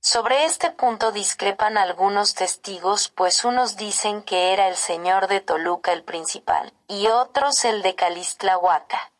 Sobre 0.00 0.46
este 0.46 0.70
punto 0.70 1.12
discrepan 1.12 1.76
algunos 1.76 2.34
testigos, 2.34 3.10
pues 3.10 3.44
unos 3.44 3.76
dicen 3.76 4.22
que 4.22 4.54
era 4.54 4.68
el 4.68 4.76
señor 4.76 5.26
de 5.28 5.40
Toluca 5.42 5.92
el 5.92 6.02
principal, 6.02 6.72
y 6.88 7.08
otros 7.08 7.62
el 7.66 7.82
de 7.82 7.94
Calistlahuaca. 7.94 9.12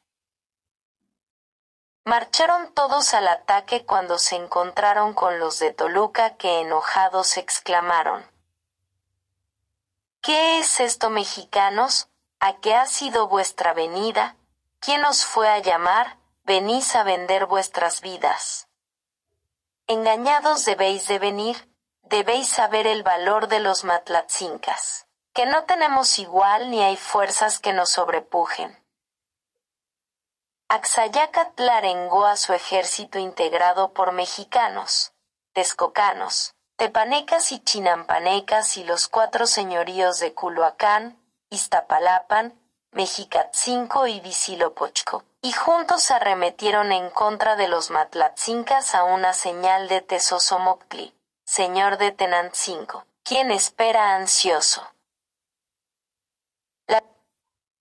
Marcharon 2.04 2.72
todos 2.72 3.12
al 3.12 3.28
ataque 3.28 3.84
cuando 3.84 4.16
se 4.18 4.36
encontraron 4.36 5.12
con 5.12 5.38
los 5.38 5.58
de 5.58 5.74
Toluca 5.74 6.36
que 6.36 6.62
enojados 6.62 7.36
exclamaron 7.36 8.24
¿Qué 10.22 10.60
es 10.60 10.80
esto 10.80 11.10
mexicanos? 11.10 12.08
¿A 12.40 12.56
qué 12.60 12.74
ha 12.74 12.86
sido 12.86 13.28
vuestra 13.28 13.74
venida? 13.74 14.36
¿Quién 14.84 15.02
os 15.06 15.24
fue 15.24 15.48
a 15.48 15.60
llamar? 15.60 16.18
Venís 16.42 16.94
a 16.94 17.04
vender 17.04 17.46
vuestras 17.46 18.02
vidas. 18.02 18.68
Engañados 19.86 20.66
debéis 20.66 21.08
de 21.08 21.18
venir, 21.18 21.72
debéis 22.02 22.50
saber 22.50 22.86
el 22.86 23.02
valor 23.02 23.48
de 23.48 23.60
los 23.60 23.84
matlatzincas, 23.84 25.06
que 25.32 25.46
no 25.46 25.64
tenemos 25.64 26.18
igual 26.18 26.70
ni 26.70 26.82
hay 26.82 26.98
fuerzas 26.98 27.60
que 27.60 27.72
nos 27.72 27.88
sobrepujen. 27.88 28.78
Axayacatl 30.68 31.66
arengó 31.66 32.26
a 32.26 32.36
su 32.36 32.52
ejército 32.52 33.18
integrado 33.18 33.94
por 33.94 34.12
mexicanos, 34.12 35.14
texcocanos, 35.54 36.56
tepanecas 36.76 37.52
y 37.52 37.60
chinampanecas 37.60 38.76
y 38.76 38.84
los 38.84 39.08
cuatro 39.08 39.46
señoríos 39.46 40.18
de 40.18 40.34
Culhuacán, 40.34 41.18
Iztapalapan, 41.48 42.60
Mexicatzinco 42.94 44.06
y 44.06 44.20
Visilopochco, 44.20 45.24
y 45.42 45.52
juntos 45.52 46.10
arremetieron 46.10 46.92
en 46.92 47.10
contra 47.10 47.56
de 47.56 47.68
los 47.68 47.90
matlatzincas 47.90 48.94
a 48.94 49.04
una 49.04 49.32
señal 49.32 49.88
de 49.88 50.00
Tesosomoctli, 50.00 51.14
señor 51.44 51.98
de 51.98 52.12
Tenancinco, 52.12 53.04
quien 53.22 53.50
espera 53.50 54.14
ansioso. 54.16 54.88
La 56.86 57.02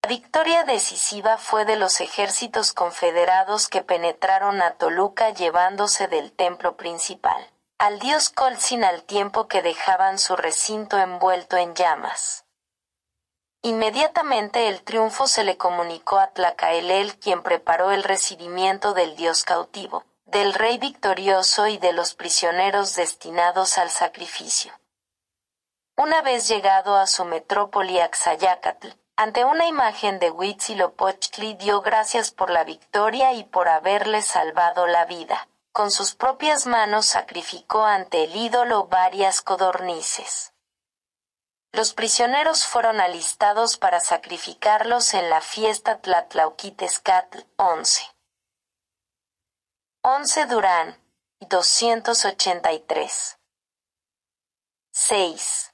victoria 0.08 0.66
decisiva 0.66 1.38
fue 1.38 1.64
de 1.64 1.78
los 1.78 2.02
ejércitos 2.02 2.74
confederados 2.74 3.70
que 3.70 3.82
penetraron 3.82 4.62
a 4.62 4.76
Toluca 4.76 5.30
llevándose 5.30 6.08
del 6.08 6.34
templo 6.34 6.76
principal 6.76 7.54
al 7.84 8.00
dios 8.00 8.30
Colzin 8.30 8.86
al 8.86 9.04
tiempo 9.04 9.50
que 9.50 9.62
dejaban 9.62 10.18
su 10.18 10.38
recinto 10.38 10.98
envuelto 10.98 11.58
en 11.58 11.76
llamas. 11.76 12.46
Inmediatamente 13.66 14.68
el 14.68 14.84
triunfo 14.84 15.26
se 15.26 15.46
le 15.46 15.56
comunicó 15.56 16.20
a 16.20 16.28
Tlacaelel, 16.28 17.18
quien 17.18 17.42
preparó 17.42 17.92
el 17.92 18.04
recibimiento 18.04 18.94
del 18.94 19.16
dios 19.16 19.46
cautivo, 19.46 20.04
del 20.26 20.54
rey 20.54 20.78
victorioso 20.78 21.68
y 21.68 21.78
de 21.78 21.94
los 21.94 22.14
prisioneros 22.14 22.94
destinados 22.98 23.78
al 23.78 23.90
sacrificio. 23.90 24.74
Una 25.96 26.22
vez 26.22 26.50
llegado 26.50 26.98
a 26.98 27.08
su 27.08 27.24
metrópoli 27.24 28.02
Axayacatl, 28.02 28.90
ante 29.16 29.46
una 29.46 29.66
imagen 29.66 30.20
de 30.20 30.30
Huitzilopochtli 30.30 31.54
dio 31.54 31.80
gracias 31.82 32.32
por 32.32 32.50
la 32.50 32.66
victoria 32.66 33.32
y 33.32 33.46
por 33.46 33.70
haberle 33.70 34.24
salvado 34.24 34.88
la 34.88 35.06
vida. 35.06 35.48
Con 35.72 35.90
sus 35.90 36.16
propias 36.16 36.66
manos 36.66 37.06
sacrificó 37.06 37.86
ante 37.86 38.26
el 38.26 38.36
ídolo 38.36 38.88
varias 38.88 39.42
codornices. 39.42 40.53
Los 41.76 41.96
prisioneros 41.96 42.68
fueron 42.68 43.02
alistados 43.02 43.78
para 43.78 44.00
sacrificarlos 44.00 45.16
en 45.16 45.32
la 45.32 45.42
fiesta 45.42 46.02
Tlatlauquitescatl 46.02 47.40
11. 47.56 48.04
11 50.04 50.46
Durán, 50.46 51.02
283. 51.40 53.40
6. 54.92 55.74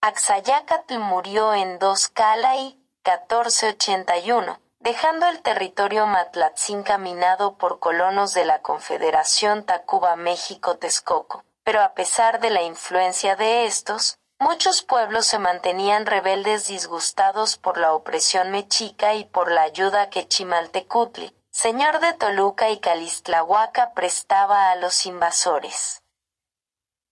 Axayacatl 0.00 0.98
murió 0.98 1.54
en 1.54 1.80
dos 1.80 2.06
Calai, 2.06 2.80
1481, 3.04 4.60
dejando 4.78 5.26
el 5.26 5.42
territorio 5.42 6.06
Matlatzin 6.06 6.84
caminado 6.84 7.58
por 7.58 7.80
colonos 7.80 8.32
de 8.32 8.44
la 8.44 8.62
Confederación 8.62 9.66
Tacuba 9.66 10.14
México-Texcoco 10.14 11.45
pero 11.66 11.82
a 11.82 11.94
pesar 11.94 12.38
de 12.38 12.50
la 12.50 12.62
influencia 12.62 13.34
de 13.34 13.66
estos, 13.66 14.20
muchos 14.38 14.82
pueblos 14.82 15.26
se 15.26 15.40
mantenían 15.40 16.06
rebeldes 16.06 16.68
disgustados 16.68 17.56
por 17.56 17.76
la 17.76 17.92
opresión 17.92 18.52
mexica 18.52 19.14
y 19.14 19.24
por 19.24 19.50
la 19.50 19.62
ayuda 19.62 20.08
que 20.08 20.28
Chimaltecutli, 20.28 21.34
señor 21.50 21.98
de 21.98 22.12
Toluca 22.12 22.70
y 22.70 22.78
Calistlahuaca, 22.78 23.94
prestaba 23.94 24.70
a 24.70 24.76
los 24.76 25.06
invasores. 25.06 26.04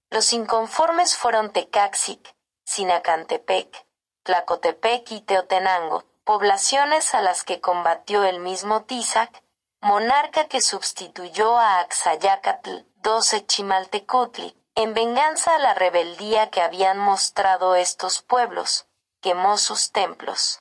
Los 0.08 0.32
inconformes 0.32 1.16
fueron 1.16 1.50
Tecaxic, 1.50 2.36
Sinacantepec, 2.62 3.84
Tlacotepec 4.22 5.10
y 5.10 5.20
Teotenango, 5.22 6.04
poblaciones 6.22 7.12
a 7.16 7.22
las 7.22 7.42
que 7.42 7.60
combatió 7.60 8.22
el 8.22 8.38
mismo 8.38 8.84
Tizac, 8.84 9.42
monarca 9.80 10.44
que 10.44 10.60
sustituyó 10.60 11.58
a 11.58 11.80
Axayacatl 11.80 12.93
12 13.04 13.44
Chimaltecutli, 13.44 14.56
en 14.74 14.94
venganza 14.94 15.54
a 15.54 15.58
la 15.58 15.74
rebeldía 15.74 16.48
que 16.48 16.62
habían 16.62 16.96
mostrado 16.96 17.74
estos 17.74 18.22
pueblos, 18.22 18.86
quemó 19.20 19.58
sus 19.58 19.92
templos. 19.92 20.58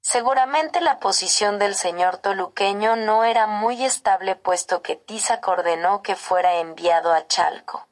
Seguramente 0.00 0.80
la 0.80 1.00
posición 1.00 1.58
del 1.58 1.74
señor 1.74 2.18
toluqueño 2.18 2.94
no 2.94 3.24
era 3.24 3.48
muy 3.48 3.84
estable 3.84 4.36
puesto 4.36 4.82
que 4.82 4.94
Tizac 4.94 5.48
ordenó 5.48 6.00
que 6.00 6.14
fuera 6.14 6.60
enviado 6.60 7.12
a 7.12 7.26
Chalco. 7.26 7.88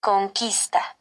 Conquista. 0.00 0.98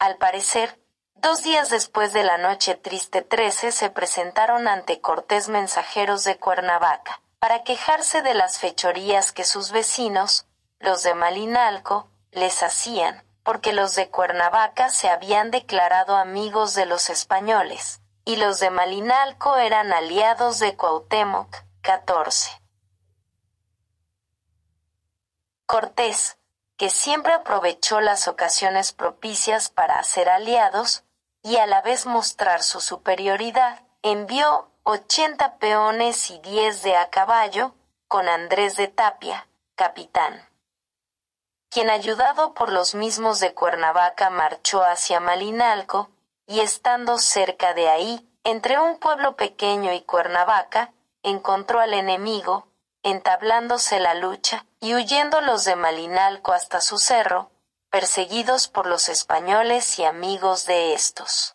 Al 0.00 0.16
parecer, 0.16 0.76
dos 1.14 1.44
días 1.44 1.70
después 1.70 2.12
de 2.12 2.24
la 2.24 2.36
noche 2.36 2.74
triste 2.74 3.22
13 3.22 3.70
se 3.70 3.90
presentaron 3.90 4.66
ante 4.66 5.00
Cortés 5.00 5.48
mensajeros 5.48 6.24
de 6.24 6.36
Cuernavaca, 6.36 7.22
para 7.40 7.64
quejarse 7.64 8.20
de 8.20 8.34
las 8.34 8.58
fechorías 8.58 9.32
que 9.32 9.44
sus 9.44 9.72
vecinos, 9.72 10.46
los 10.78 11.02
de 11.02 11.14
Malinalco, 11.14 12.10
les 12.32 12.62
hacían, 12.62 13.24
porque 13.42 13.72
los 13.72 13.94
de 13.94 14.10
Cuernavaca 14.10 14.90
se 14.90 15.08
habían 15.08 15.50
declarado 15.50 16.16
amigos 16.16 16.74
de 16.74 16.84
los 16.84 17.08
españoles, 17.08 18.02
y 18.26 18.36
los 18.36 18.60
de 18.60 18.68
Malinalco 18.70 19.56
eran 19.56 19.92
aliados 19.92 20.58
de 20.58 20.76
Cuauhtémoc. 20.76 21.56
14. 21.80 22.60
Cortés, 25.64 26.36
que 26.76 26.90
siempre 26.90 27.32
aprovechó 27.32 28.02
las 28.02 28.28
ocasiones 28.28 28.92
propicias 28.92 29.70
para 29.70 29.98
hacer 29.98 30.28
aliados, 30.28 31.04
y 31.42 31.56
a 31.56 31.66
la 31.66 31.80
vez 31.80 32.04
mostrar 32.04 32.62
su 32.62 32.82
superioridad, 32.82 33.82
envió 34.02 34.69
ochenta 34.82 35.58
peones 35.58 36.30
y 36.30 36.38
diez 36.38 36.82
de 36.82 36.96
a 36.96 37.10
caballo, 37.10 37.74
con 38.08 38.28
Andrés 38.28 38.76
de 38.76 38.88
Tapia, 38.88 39.46
capitán, 39.76 40.48
quien 41.70 41.90
ayudado 41.90 42.54
por 42.54 42.72
los 42.72 42.94
mismos 42.94 43.38
de 43.38 43.54
Cuernavaca 43.54 44.30
marchó 44.30 44.82
hacia 44.82 45.20
Malinalco, 45.20 46.10
y 46.46 46.60
estando 46.60 47.18
cerca 47.18 47.74
de 47.74 47.88
ahí, 47.88 48.28
entre 48.42 48.80
un 48.80 48.98
pueblo 48.98 49.36
pequeño 49.36 49.92
y 49.92 50.00
Cuernavaca, 50.00 50.92
encontró 51.22 51.78
al 51.78 51.94
enemigo, 51.94 52.66
entablándose 53.04 54.00
la 54.00 54.14
lucha, 54.14 54.66
y 54.80 54.94
huyendo 54.94 55.40
los 55.40 55.64
de 55.64 55.76
Malinalco 55.76 56.52
hasta 56.52 56.80
su 56.80 56.98
cerro, 56.98 57.50
perseguidos 57.90 58.66
por 58.66 58.86
los 58.86 59.08
españoles 59.08 59.98
y 59.98 60.04
amigos 60.04 60.66
de 60.66 60.94
estos. 60.94 61.54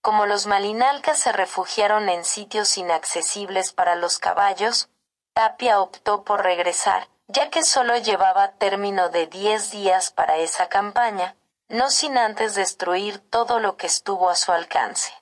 Como 0.00 0.26
los 0.26 0.46
malinalcas 0.46 1.18
se 1.18 1.32
refugiaron 1.32 2.08
en 2.08 2.24
sitios 2.24 2.78
inaccesibles 2.78 3.72
para 3.72 3.94
los 3.96 4.18
caballos, 4.18 4.88
Tapia 5.34 5.80
optó 5.80 6.24
por 6.24 6.42
regresar, 6.42 7.08
ya 7.26 7.50
que 7.50 7.62
solo 7.62 7.96
llevaba 7.96 8.52
término 8.52 9.08
de 9.08 9.26
diez 9.26 9.70
días 9.70 10.10
para 10.10 10.36
esa 10.36 10.68
campaña, 10.68 11.36
no 11.68 11.90
sin 11.90 12.16
antes 12.16 12.54
destruir 12.54 13.18
todo 13.18 13.60
lo 13.60 13.76
que 13.76 13.86
estuvo 13.86 14.30
a 14.30 14.36
su 14.36 14.52
alcance. 14.52 15.12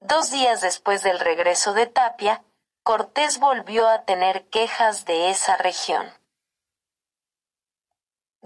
Dos 0.00 0.30
días 0.30 0.60
después 0.60 1.02
del 1.02 1.20
regreso 1.20 1.74
de 1.74 1.86
Tapia, 1.86 2.42
Cortés 2.82 3.38
volvió 3.38 3.88
a 3.88 4.02
tener 4.02 4.48
quejas 4.48 5.04
de 5.04 5.30
esa 5.30 5.56
región. 5.56 6.12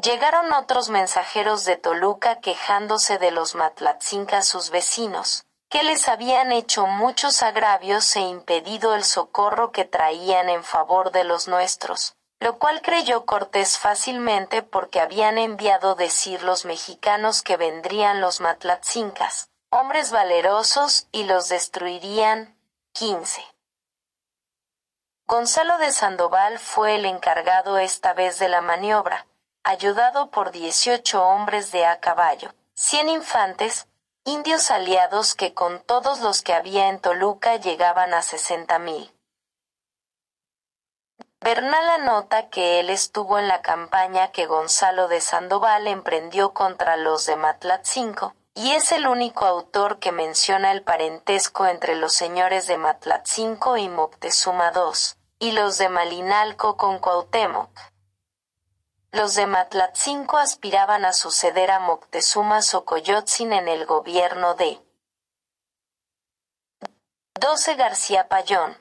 Llegaron 0.03 0.53
otros 0.53 0.91
mensajeros 0.91 1.65
de 1.65 1.77
Toluca 1.77 2.41
quejándose 2.41 3.17
de 3.19 3.31
los 3.31 3.55
matlatzincas 3.55 4.47
sus 4.47 4.69
vecinos, 4.69 5.47
que 5.71 5.83
les 5.83 6.07
habían 6.09 6.53
hecho 6.53 6.87
muchos 6.87 7.43
agravios 7.43 8.15
e 8.17 8.21
impedido 8.21 8.95
el 8.95 9.05
socorro 9.05 9.73
que 9.73 9.87
traían 9.87 10.51
en 10.51 10.65
favor 10.65 11.13
de 11.13 11.25
los 11.25 11.49
nuestros, 11.49 12.15
lo 12.41 12.59
cual 12.59 12.83
creyó 12.83 13.25
Cortés 13.25 13.79
fácilmente 13.79 14.63
porque 14.63 15.01
habían 15.01 15.39
enviado 15.39 15.95
decir 15.95 16.43
los 16.43 16.67
mexicanos 16.67 17.41
que 17.41 17.57
vendrían 17.57 18.21
los 18.21 18.43
matlatzincas, 18.43 19.49
hombres 19.71 20.11
valerosos, 20.11 21.09
y 21.11 21.25
los 21.25 21.49
destruirían. 21.49 22.55
15. 22.93 23.43
Gonzalo 25.27 25.77
de 25.79 25.91
Sandoval 25.91 26.59
fue 26.59 26.95
el 26.97 27.05
encargado 27.05 27.79
esta 27.79 28.15
vez 28.15 28.39
de 28.39 28.49
la 28.49 28.63
maniobra, 28.63 29.27
ayudado 29.67 30.31
por 30.31 30.53
dieciocho 30.53 31.27
hombres 31.27 31.73
de 31.73 31.87
a 31.87 31.99
caballo, 31.99 32.55
cien 32.75 33.09
infantes, 33.09 33.89
indios 34.25 34.71
aliados 34.71 35.35
que 35.35 35.55
con 35.55 35.81
todos 35.81 36.21
los 36.21 36.43
que 36.43 36.55
había 36.55 36.89
en 36.89 37.01
Toluca 37.01 37.57
llegaban 37.57 38.15
a 38.15 38.23
sesenta 38.23 38.79
mil. 38.79 39.13
Bernal 41.41 41.91
anota 41.91 42.49
que 42.49 42.79
él 42.79 42.91
estuvo 42.91 43.41
en 43.41 43.49
la 43.49 43.61
campaña 43.61 44.31
que 44.31 44.47
Gonzalo 44.47 45.09
de 45.09 45.21
Sandoval 45.21 45.89
emprendió 45.89 46.55
contra 46.55 46.97
los 46.97 47.27
de 47.27 47.35
Matlatzinco, 47.35 48.37
y 48.55 48.71
es 48.71 48.93
el 48.93 49.09
único 49.09 49.47
autor 49.47 49.99
que 49.99 50.13
menciona 50.13 50.71
el 50.71 50.83
parentesco 50.83 51.67
entre 51.67 51.97
los 51.97 52.13
señores 52.13 52.69
de 52.69 52.79
Matlatzinco 52.79 53.77
y 53.77 53.89
Moctezuma 53.89 54.71
II, 54.73 55.19
y 55.41 55.51
los 55.53 55.77
de 55.77 55.89
Malinalco 55.89 56.77
con 56.77 57.01
Cuauhtémoc. 57.01 57.96
Los 59.17 59.35
de 59.35 59.47
Matlatzinco 59.47 60.37
aspiraban 60.37 61.07
a 61.07 61.15
suceder 61.15 61.71
a 61.71 61.79
Moctezuma 61.79 62.61
Xocoyotzin 62.61 63.55
en 63.55 63.67
el 63.67 63.87
gobierno 63.87 64.53
de 64.57 64.79
12 67.41 67.77
García 67.77 68.29
Payón, 68.29 68.77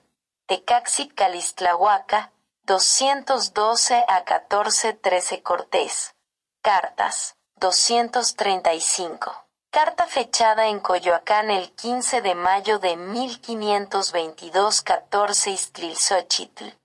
Tecaxi 0.45 1.07
Calistlahuaca, 1.07 2.33
212 2.63 4.03
a 4.09 4.25
1413 4.29 5.41
Cortés. 5.41 6.15
Cartas, 6.61 7.38
235. 7.55 9.47
Carta 9.71 10.05
fechada 10.05 10.67
en 10.67 10.81
Coyoacán 10.81 11.49
el 11.49 11.71
15 11.75 12.21
de 12.21 12.36
mayo 12.36 12.79
de 12.79 12.97
1522 12.97 14.81
14 14.81 15.51
Iztlilxochitl 15.51 16.65
y 16.65 16.84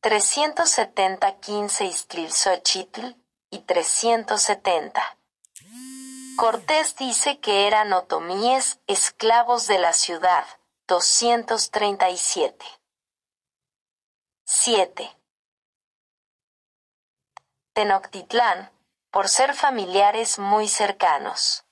370 0.00 1.40
15 1.40 1.84
Iztlilxochitl 1.84 3.16
y 3.50 3.60
370. 3.60 5.18
Cortés 6.36 6.96
dice 6.96 7.40
que 7.40 7.66
eran 7.66 7.92
otomíes, 7.92 8.78
esclavos 8.86 9.66
de 9.66 9.78
la 9.78 9.92
ciudad, 9.92 10.44
237. 10.86 12.64
7. 14.44 15.16
Tenochtitlán, 17.72 18.70
por 19.10 19.28
ser 19.28 19.54
familiares 19.54 20.38
muy 20.38 20.68
cercanos. 20.68 21.64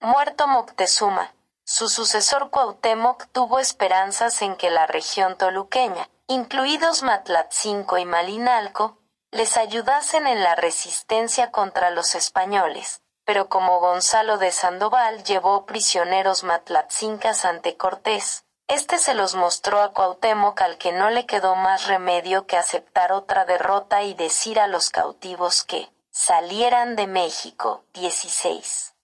Muerto 0.00 0.46
Moctezuma, 0.46 1.34
su 1.64 1.88
sucesor 1.88 2.50
Cuauhtémoc 2.50 3.26
tuvo 3.32 3.58
esperanzas 3.58 4.42
en 4.42 4.56
que 4.56 4.70
la 4.70 4.86
región 4.86 5.36
toluqueña, 5.38 6.08
incluidos 6.28 7.02
Matlatzinco 7.02 7.98
y 7.98 8.04
Malinalco, 8.04 8.98
les 9.30 9.56
ayudasen 9.56 10.26
en 10.26 10.42
la 10.42 10.54
resistencia 10.54 11.50
contra 11.50 11.90
los 11.90 12.14
españoles, 12.14 13.02
pero 13.24 13.48
como 13.48 13.80
Gonzalo 13.80 14.38
de 14.38 14.50
Sandoval 14.50 15.24
llevó 15.24 15.66
prisioneros 15.66 16.42
matlatzincas 16.42 17.44
ante 17.44 17.76
Cortés, 17.76 18.44
este 18.68 18.98
se 18.98 19.14
los 19.14 19.36
mostró 19.36 19.80
a 19.80 19.92
Cuauhtémoc 19.92 20.60
al 20.60 20.76
que 20.78 20.92
no 20.92 21.10
le 21.10 21.26
quedó 21.26 21.54
más 21.54 21.86
remedio 21.86 22.46
que 22.46 22.56
aceptar 22.56 23.12
otra 23.12 23.44
derrota 23.44 24.02
y 24.02 24.14
decir 24.14 24.58
a 24.58 24.66
los 24.66 24.90
cautivos 24.90 25.62
que 25.62 25.88
salieran 26.10 26.96
de 26.96 27.06
México. 27.06 27.84
16. 27.94 28.95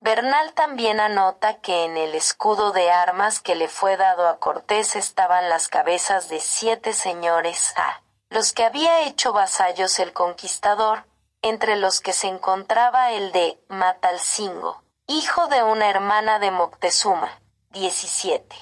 Bernal 0.00 0.52
también 0.54 1.00
anota 1.00 1.60
que 1.60 1.84
en 1.84 1.96
el 1.96 2.14
escudo 2.14 2.70
de 2.72 2.90
armas 2.90 3.40
que 3.40 3.56
le 3.56 3.68
fue 3.68 3.96
dado 3.96 4.28
a 4.28 4.38
Cortés 4.38 4.94
estaban 4.94 5.48
las 5.48 5.68
cabezas 5.68 6.28
de 6.28 6.38
siete 6.40 6.92
señores 6.92 7.74
a 7.76 8.02
los 8.30 8.52
que 8.52 8.64
había 8.64 9.06
hecho 9.06 9.32
vasallos 9.32 9.98
el 9.98 10.12
conquistador, 10.12 11.06
entre 11.42 11.76
los 11.76 12.00
que 12.00 12.12
se 12.12 12.28
encontraba 12.28 13.12
el 13.12 13.32
de 13.32 13.58
Matalcingo, 13.68 14.82
hijo 15.06 15.46
de 15.46 15.62
una 15.62 15.88
hermana 15.88 16.38
de 16.38 16.50
Moctezuma. 16.50 17.40
17. 17.70 18.56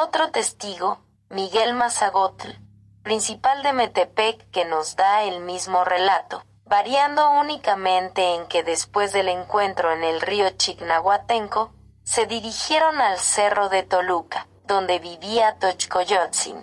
Otro 0.00 0.30
testigo, 0.30 1.00
Miguel 1.28 1.74
Mazagotl, 1.74 2.48
principal 3.02 3.62
de 3.62 3.72
Metepec, 3.72 4.50
que 4.50 4.64
nos 4.64 4.96
da 4.96 5.22
el 5.22 5.40
mismo 5.40 5.84
relato, 5.84 6.44
variando 6.74 7.30
únicamente 7.30 8.34
en 8.34 8.48
que 8.48 8.64
después 8.64 9.12
del 9.12 9.28
encuentro 9.28 9.92
en 9.92 10.02
el 10.02 10.20
río 10.20 10.50
Chignahuatenco, 10.50 11.72
se 12.02 12.26
dirigieron 12.26 13.00
al 13.00 13.20
cerro 13.20 13.68
de 13.68 13.84
Toluca, 13.84 14.48
donde 14.64 14.98
vivía 14.98 15.56
Tochcoyotzin. 15.60 16.56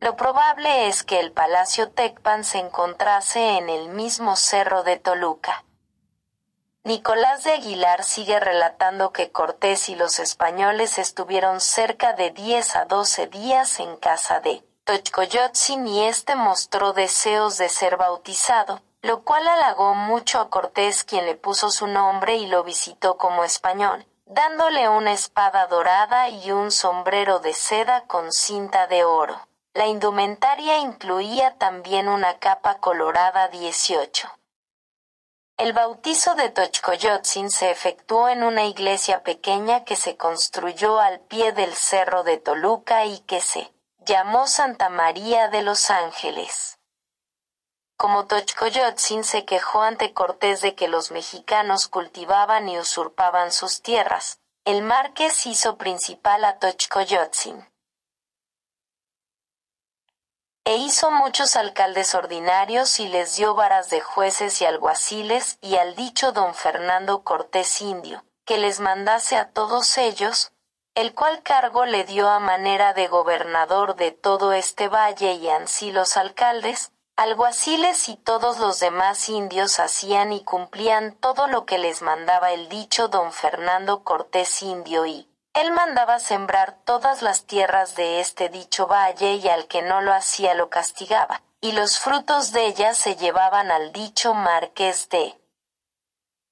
Lo 0.00 0.16
probable 0.16 0.88
es 0.88 1.02
que 1.02 1.20
el 1.20 1.30
palacio 1.30 1.90
Tecpan 1.90 2.42
se 2.42 2.56
encontrase 2.56 3.58
en 3.58 3.68
el 3.68 3.90
mismo 3.90 4.34
cerro 4.34 4.82
de 4.82 4.96
Toluca. 4.96 5.66
Nicolás 6.82 7.44
de 7.44 7.52
Aguilar 7.52 8.02
sigue 8.02 8.40
relatando 8.40 9.12
que 9.12 9.30
Cortés 9.30 9.90
y 9.90 9.94
los 9.94 10.18
españoles 10.18 10.96
estuvieron 10.96 11.60
cerca 11.60 12.14
de 12.14 12.30
10 12.30 12.76
a 12.76 12.86
12 12.86 13.26
días 13.26 13.78
en 13.78 13.98
casa 13.98 14.40
de 14.40 14.64
Tochcoyotzin 14.90 15.86
y 15.86 16.08
este 16.08 16.34
mostró 16.34 16.92
deseos 16.92 17.58
de 17.58 17.68
ser 17.68 17.96
bautizado, 17.96 18.82
lo 19.02 19.22
cual 19.22 19.46
halagó 19.46 19.94
mucho 19.94 20.40
a 20.40 20.50
Cortés 20.50 21.04
quien 21.04 21.26
le 21.26 21.36
puso 21.36 21.70
su 21.70 21.86
nombre 21.86 22.34
y 22.34 22.48
lo 22.48 22.64
visitó 22.64 23.16
como 23.16 23.44
español, 23.44 24.04
dándole 24.26 24.88
una 24.88 25.12
espada 25.12 25.68
dorada 25.68 26.28
y 26.28 26.50
un 26.50 26.72
sombrero 26.72 27.38
de 27.38 27.54
seda 27.54 28.02
con 28.08 28.32
cinta 28.32 28.88
de 28.88 29.04
oro. 29.04 29.46
La 29.74 29.86
indumentaria 29.86 30.78
incluía 30.78 31.56
también 31.56 32.08
una 32.08 32.40
capa 32.40 32.78
colorada 32.78 33.46
18. 33.46 34.28
El 35.56 35.72
bautizo 35.72 36.34
de 36.34 36.48
Tochcoyotzin 36.48 37.52
se 37.52 37.70
efectuó 37.70 38.28
en 38.28 38.42
una 38.42 38.64
iglesia 38.64 39.22
pequeña 39.22 39.84
que 39.84 39.94
se 39.94 40.16
construyó 40.16 40.98
al 40.98 41.20
pie 41.20 41.52
del 41.52 41.74
cerro 41.74 42.24
de 42.24 42.38
Toluca 42.38 43.04
y 43.04 43.20
que 43.20 43.40
se 43.40 43.70
llamó 44.00 44.46
Santa 44.46 44.88
María 44.88 45.48
de 45.48 45.62
los 45.62 45.90
Ángeles. 45.90 46.78
Como 47.96 48.26
Tochcoyotzin 48.26 49.24
se 49.24 49.44
quejó 49.44 49.82
ante 49.82 50.12
Cortés 50.14 50.62
de 50.62 50.74
que 50.74 50.88
los 50.88 51.10
mexicanos 51.10 51.88
cultivaban 51.88 52.68
y 52.68 52.78
usurpaban 52.78 53.52
sus 53.52 53.82
tierras, 53.82 54.40
el 54.64 54.82
marqués 54.82 55.46
hizo 55.46 55.76
principal 55.76 56.44
a 56.44 56.58
Tochcoyotzin 56.58 57.70
e 60.70 60.76
hizo 60.76 61.10
muchos 61.10 61.56
alcaldes 61.56 62.14
ordinarios 62.14 63.00
y 63.00 63.08
les 63.08 63.34
dio 63.34 63.56
varas 63.56 63.90
de 63.90 64.00
jueces 64.00 64.60
y 64.60 64.66
alguaciles 64.66 65.58
y 65.60 65.76
al 65.76 65.96
dicho 65.96 66.30
don 66.30 66.54
Fernando 66.54 67.24
Cortés 67.24 67.80
Indio, 67.80 68.24
que 68.44 68.56
les 68.56 68.78
mandase 68.78 69.36
a 69.36 69.50
todos 69.50 69.98
ellos, 69.98 70.52
el 70.94 71.14
cual 71.14 71.42
cargo 71.42 71.86
le 71.86 72.04
dio 72.04 72.28
a 72.28 72.40
manera 72.40 72.92
de 72.94 73.08
gobernador 73.08 73.96
de 73.96 74.10
todo 74.10 74.52
este 74.52 74.88
valle 74.88 75.34
y 75.34 75.48
ansí 75.48 75.92
los 75.92 76.16
alcaldes, 76.16 76.92
alguaciles 77.16 78.08
y 78.08 78.16
todos 78.16 78.58
los 78.58 78.80
demás 78.80 79.28
indios 79.28 79.78
hacían 79.78 80.32
y 80.32 80.42
cumplían 80.42 81.14
todo 81.14 81.46
lo 81.46 81.66
que 81.66 81.78
les 81.78 82.02
mandaba 82.02 82.52
el 82.52 82.68
dicho 82.68 83.08
don 83.08 83.32
Fernando 83.32 84.02
Cortés 84.04 84.62
Indio 84.62 85.06
y, 85.06 85.28
él 85.52 85.72
mandaba 85.72 86.20
sembrar 86.20 86.78
todas 86.84 87.22
las 87.22 87.44
tierras 87.44 87.96
de 87.96 88.20
este 88.20 88.48
dicho 88.48 88.86
valle 88.86 89.34
y 89.34 89.48
al 89.48 89.66
que 89.66 89.82
no 89.82 90.00
lo 90.00 90.14
hacía 90.14 90.54
lo 90.54 90.70
castigaba, 90.70 91.42
y 91.60 91.72
los 91.72 91.98
frutos 91.98 92.52
de 92.52 92.66
ellas 92.66 92.96
se 92.96 93.16
llevaban 93.16 93.70
al 93.70 93.92
dicho 93.92 94.32
marqués 94.32 95.08
de 95.08 95.38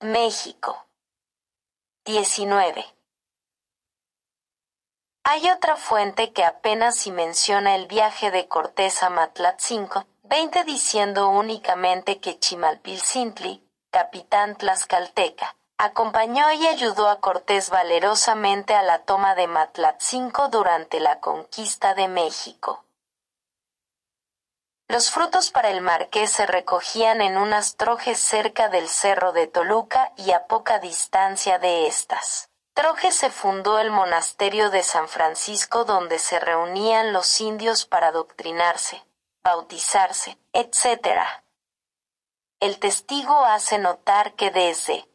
México. 0.01 0.84
19. 2.05 2.98
Hay 5.31 5.47
otra 5.51 5.76
fuente 5.76 6.33
que 6.33 6.43
apenas 6.43 6.97
si 6.97 7.12
menciona 7.12 7.74
el 7.74 7.87
viaje 7.87 8.31
de 8.31 8.49
Cortés 8.49 9.03
a 9.03 9.11
Matlatzinco, 9.11 10.07
20 10.22 10.64
diciendo 10.64 11.29
únicamente 11.29 12.18
que 12.18 12.39
Chimalpilcintli, 12.39 13.62
capitán 13.91 14.57
tlaxcalteca, 14.57 15.55
acompañó 15.76 16.51
y 16.53 16.66
ayudó 16.66 17.11
a 17.11 17.20
Cortés 17.20 17.68
valerosamente 17.68 18.74
a 18.74 18.83
la 18.83 19.01
toma 19.01 19.35
de 19.35 19.49
Matlatzinco 19.49 20.49
durante 20.49 20.99
la 20.99 21.20
conquista 21.20 21.95
de 21.95 22.09
México. 22.09 22.87
Los 24.89 25.11
frutos 25.11 25.51
para 25.51 25.68
el 25.68 25.83
marqués 25.83 26.33
se 26.33 26.47
recogían 26.47 27.20
en 27.20 27.37
unas 27.37 27.76
trojes 27.76 28.18
cerca 28.18 28.70
del 28.70 28.89
cerro 28.89 29.33
de 29.33 29.47
Toluca 29.47 30.11
y 30.16 30.31
a 30.31 30.47
poca 30.47 30.79
distancia 30.79 31.59
de 31.59 31.87
estas. 31.87 32.48
Trojes 32.79 33.16
se 33.16 33.29
fundó 33.31 33.81
el 33.81 33.91
monasterio 33.91 34.70
de 34.70 34.85
San 34.85 35.09
Francisco 35.09 35.85
donde 35.85 36.20
se 36.20 36.39
reunían 36.39 37.12
los 37.12 37.41
indios 37.41 37.87
para 37.87 38.07
adoctrinarse, 38.07 39.05
bautizarse, 39.43 40.39
etc. 40.53 41.18
El 42.61 42.79
testigo 42.79 43.45
hace 43.45 43.79
notar 43.79 44.35
que 44.37 44.53
desde 44.53 45.09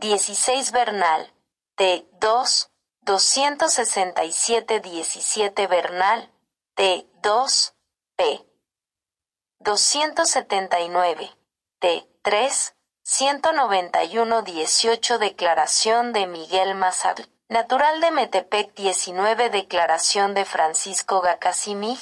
16 0.00 0.72
Bernal, 0.72 1.30
T. 1.74 2.08
2, 2.12 2.70
267 3.02 4.80
17 4.80 5.66
Bernal, 5.66 6.32
T. 6.74 7.06
2, 7.20 7.74
p. 8.16 8.46
279. 9.58 11.36
T. 11.80 12.08
3. 12.22 12.74
191 13.04 14.42
18 14.42 15.18
Declaración 15.18 16.12
de 16.12 16.28
Miguel 16.28 16.76
Mazal. 16.76 17.28
Natural 17.48 18.00
de 18.00 18.12
Metepec 18.12 18.72
19 18.74 19.50
Declaración 19.50 20.34
de 20.34 20.44
Francisco 20.44 21.20
Gacasimig. 21.20 21.98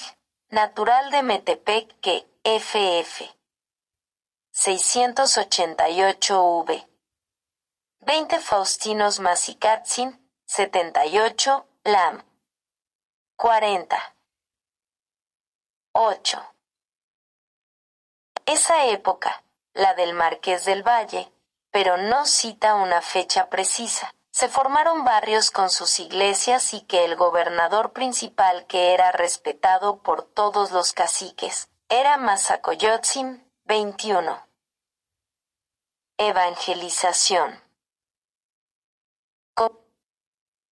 Natural 0.50 1.10
de 1.10 1.22
Metepec 1.22 1.98
que, 2.00 2.28
FF. 2.44 3.34
688 4.52 6.64
V. 6.66 6.86
20 8.00 8.38
Faustinos 8.38 9.20
Masikatzin, 9.20 10.30
78, 10.44 11.66
LAM. 11.84 12.22
40. 13.36 14.16
8. 15.92 16.54
Esa 18.44 18.84
época, 18.84 19.42
la 19.74 19.94
del 19.94 20.14
Marqués 20.14 20.64
del 20.64 20.82
Valle, 20.82 21.32
pero 21.70 21.96
no 21.96 22.26
cita 22.26 22.74
una 22.74 23.00
fecha 23.00 23.48
precisa. 23.48 24.14
Se 24.30 24.48
formaron 24.48 25.04
barrios 25.04 25.50
con 25.50 25.70
sus 25.70 25.98
iglesias 25.98 26.72
y 26.72 26.82
que 26.82 27.04
el 27.04 27.16
gobernador 27.16 27.92
principal 27.92 28.66
que 28.66 28.94
era 28.94 29.12
respetado 29.12 30.02
por 30.02 30.22
todos 30.22 30.70
los 30.70 30.92
caciques 30.92 31.68
era 31.88 32.16
Mazacoyotzin 32.16 33.50
21. 33.64 34.46
Evangelización. 36.16 37.60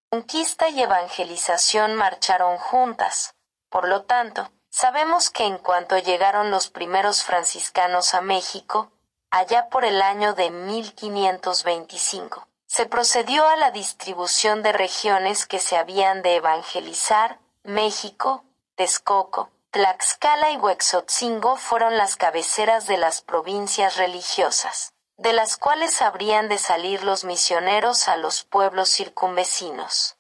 Conquista 0.10 0.70
y 0.70 0.82
evangelización 0.82 1.96
marcharon 1.96 2.58
juntas. 2.58 3.36
Por 3.70 3.88
lo 3.90 4.06
tanto, 4.06 4.52
sabemos 4.80 5.32
que 5.32 5.46
en 5.46 5.58
cuanto 5.58 5.98
llegaron 5.98 6.52
los 6.52 6.70
primeros 6.70 7.24
franciscanos 7.24 8.14
a 8.14 8.22
México, 8.22 8.92
allá 9.32 9.70
por 9.70 9.84
el 9.86 10.04
año 10.04 10.36
de 10.36 10.52
1525, 10.52 12.48
se 12.68 12.86
procedió 12.86 13.48
a 13.48 13.56
la 13.56 13.72
distribución 13.72 14.62
de 14.62 14.74
regiones 14.74 15.48
que 15.48 15.58
se 15.58 15.78
habían 15.78 16.22
de 16.22 16.36
evangelizar, 16.36 17.40
México, 17.64 18.44
Texcoco, 18.76 19.50
Tlaxcala 19.72 20.52
y 20.52 20.58
Huexotzingo 20.58 21.56
fueron 21.56 21.98
las 21.98 22.16
cabeceras 22.16 22.86
de 22.86 22.98
las 22.98 23.22
provincias 23.22 23.98
religiosas 23.98 24.94
de 25.18 25.34
las 25.34 25.58
cuales 25.58 26.04
habrían 26.04 26.48
de 26.50 26.60
salir 26.60 27.04
los 27.04 27.24
misioneros 27.24 28.08
a 28.08 28.18
los 28.18 28.44
pueblos 28.44 28.90
circunvecinos. 28.90 30.18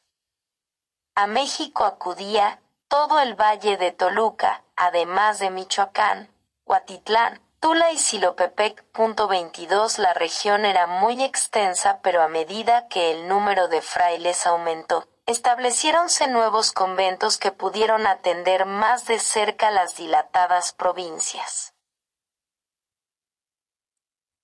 A 1.13 1.27
México 1.27 1.85
acudía 1.85 2.59
todo 2.87 3.19
el 3.19 3.35
valle 3.35 3.77
de 3.77 3.91
Toluca, 3.91 4.63
además 4.75 5.39
de 5.39 5.49
Michoacán, 5.49 6.29
Huatitlán, 6.65 7.41
Tula 7.59 7.91
y 7.91 7.97
Silopepec. 7.97 8.85
22 9.29 9.99
La 9.99 10.13
región 10.13 10.65
era 10.65 10.87
muy 10.87 11.23
extensa, 11.23 11.99
pero 12.01 12.21
a 12.21 12.27
medida 12.27 12.87
que 12.87 13.11
el 13.11 13.27
número 13.27 13.67
de 13.67 13.81
frailes 13.81 14.45
aumentó, 14.47 15.07
estableciéronse 15.25 16.27
nuevos 16.27 16.71
conventos 16.71 17.37
que 17.37 17.51
pudieron 17.51 18.07
atender 18.07 18.65
más 18.65 19.05
de 19.05 19.19
cerca 19.19 19.71
las 19.71 19.95
dilatadas 19.97 20.73
provincias 20.73 21.73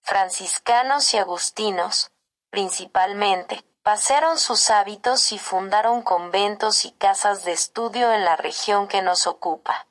franciscanos 0.03 1.13
y 1.13 1.17
agustinos, 1.17 2.11
principalmente, 2.49 3.63
pasearon 3.83 4.39
sus 4.39 4.69
hábitos 4.69 5.33
y 5.33 5.39
fundaron 5.39 6.01
conventos 6.01 6.85
y 6.85 6.91
casas 6.91 7.43
de 7.43 7.51
estudio 7.51 8.13
en 8.13 8.23
la 8.23 8.37
región 8.37 8.87
que 8.87 9.01
nos 9.01 9.27
ocupa. 9.27 9.87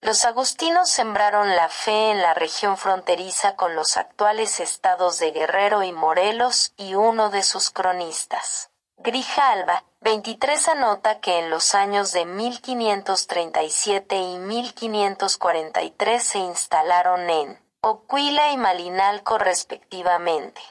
Los 0.00 0.24
agustinos 0.24 0.88
sembraron 0.88 1.56
la 1.56 1.68
fe 1.68 2.12
en 2.12 2.22
la 2.22 2.32
región 2.34 2.76
fronteriza 2.76 3.56
con 3.56 3.74
los 3.74 3.96
actuales 3.96 4.60
estados 4.60 5.18
de 5.18 5.32
Guerrero 5.32 5.82
y 5.82 5.90
Morelos 5.90 6.72
y 6.76 6.94
uno 6.94 7.30
de 7.30 7.42
sus 7.42 7.70
cronistas. 7.70 8.70
Grijalva, 8.96 9.82
23 10.00 10.68
anota 10.68 11.18
que 11.18 11.40
en 11.40 11.50
los 11.50 11.74
años 11.74 12.12
de 12.12 12.26
1537 12.26 14.16
y 14.16 14.38
1543 14.38 16.22
se 16.22 16.38
instalaron 16.38 17.28
en 17.28 17.60
Oquila 17.80 18.52
y 18.52 18.56
Malinalco 18.56 19.36
respectivamente. 19.38 20.62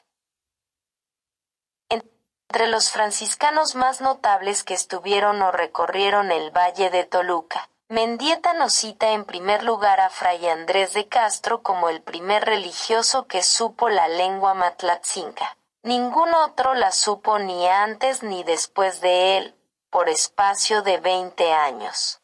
Entre 2.50 2.68
los 2.68 2.92
franciscanos 2.92 3.76
más 3.76 4.00
notables 4.00 4.64
que 4.64 4.74
estuvieron 4.74 5.42
o 5.42 5.52
recorrieron 5.52 6.32
el 6.32 6.50
valle 6.50 6.90
de 6.90 7.04
Toluca, 7.04 7.70
Mendieta 7.90 8.54
nos 8.54 8.74
cita 8.74 9.12
en 9.12 9.26
primer 9.26 9.64
lugar 9.64 10.00
a 10.00 10.10
Fray 10.10 10.48
Andrés 10.48 10.94
de 10.94 11.10
Castro 11.10 11.62
como 11.62 11.90
el 11.90 12.02
primer 12.02 12.46
religioso 12.46 13.28
que 13.28 13.44
supo 13.44 13.90
la 13.90 14.08
lengua 14.08 14.54
matlatzinca. 14.54 15.58
Ningún 15.84 16.34
otro 16.34 16.74
la 16.74 16.94
supo 16.94 17.38
ni 17.38 17.68
antes 17.68 18.24
ni 18.24 18.46
después 18.46 19.02
de 19.02 19.38
él, 19.38 19.56
por 19.90 20.08
espacio 20.08 20.82
de 20.84 21.00
veinte 21.00 21.52
años. 21.52 22.22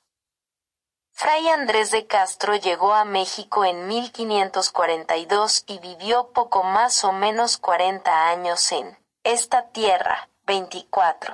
Fray 1.12 1.50
Andrés 1.50 1.92
de 1.92 2.08
Castro 2.08 2.56
llegó 2.56 2.94
a 2.94 3.04
México 3.04 3.66
en 3.66 3.88
1542 3.88 5.66
y 5.68 5.80
vivió 5.80 6.30
poco 6.32 6.64
más 6.64 7.04
o 7.04 7.12
menos 7.12 7.58
40 7.58 8.30
años 8.30 8.72
en 8.72 9.03
esta 9.26 9.70
tierra, 9.70 10.28
24. 10.48 11.34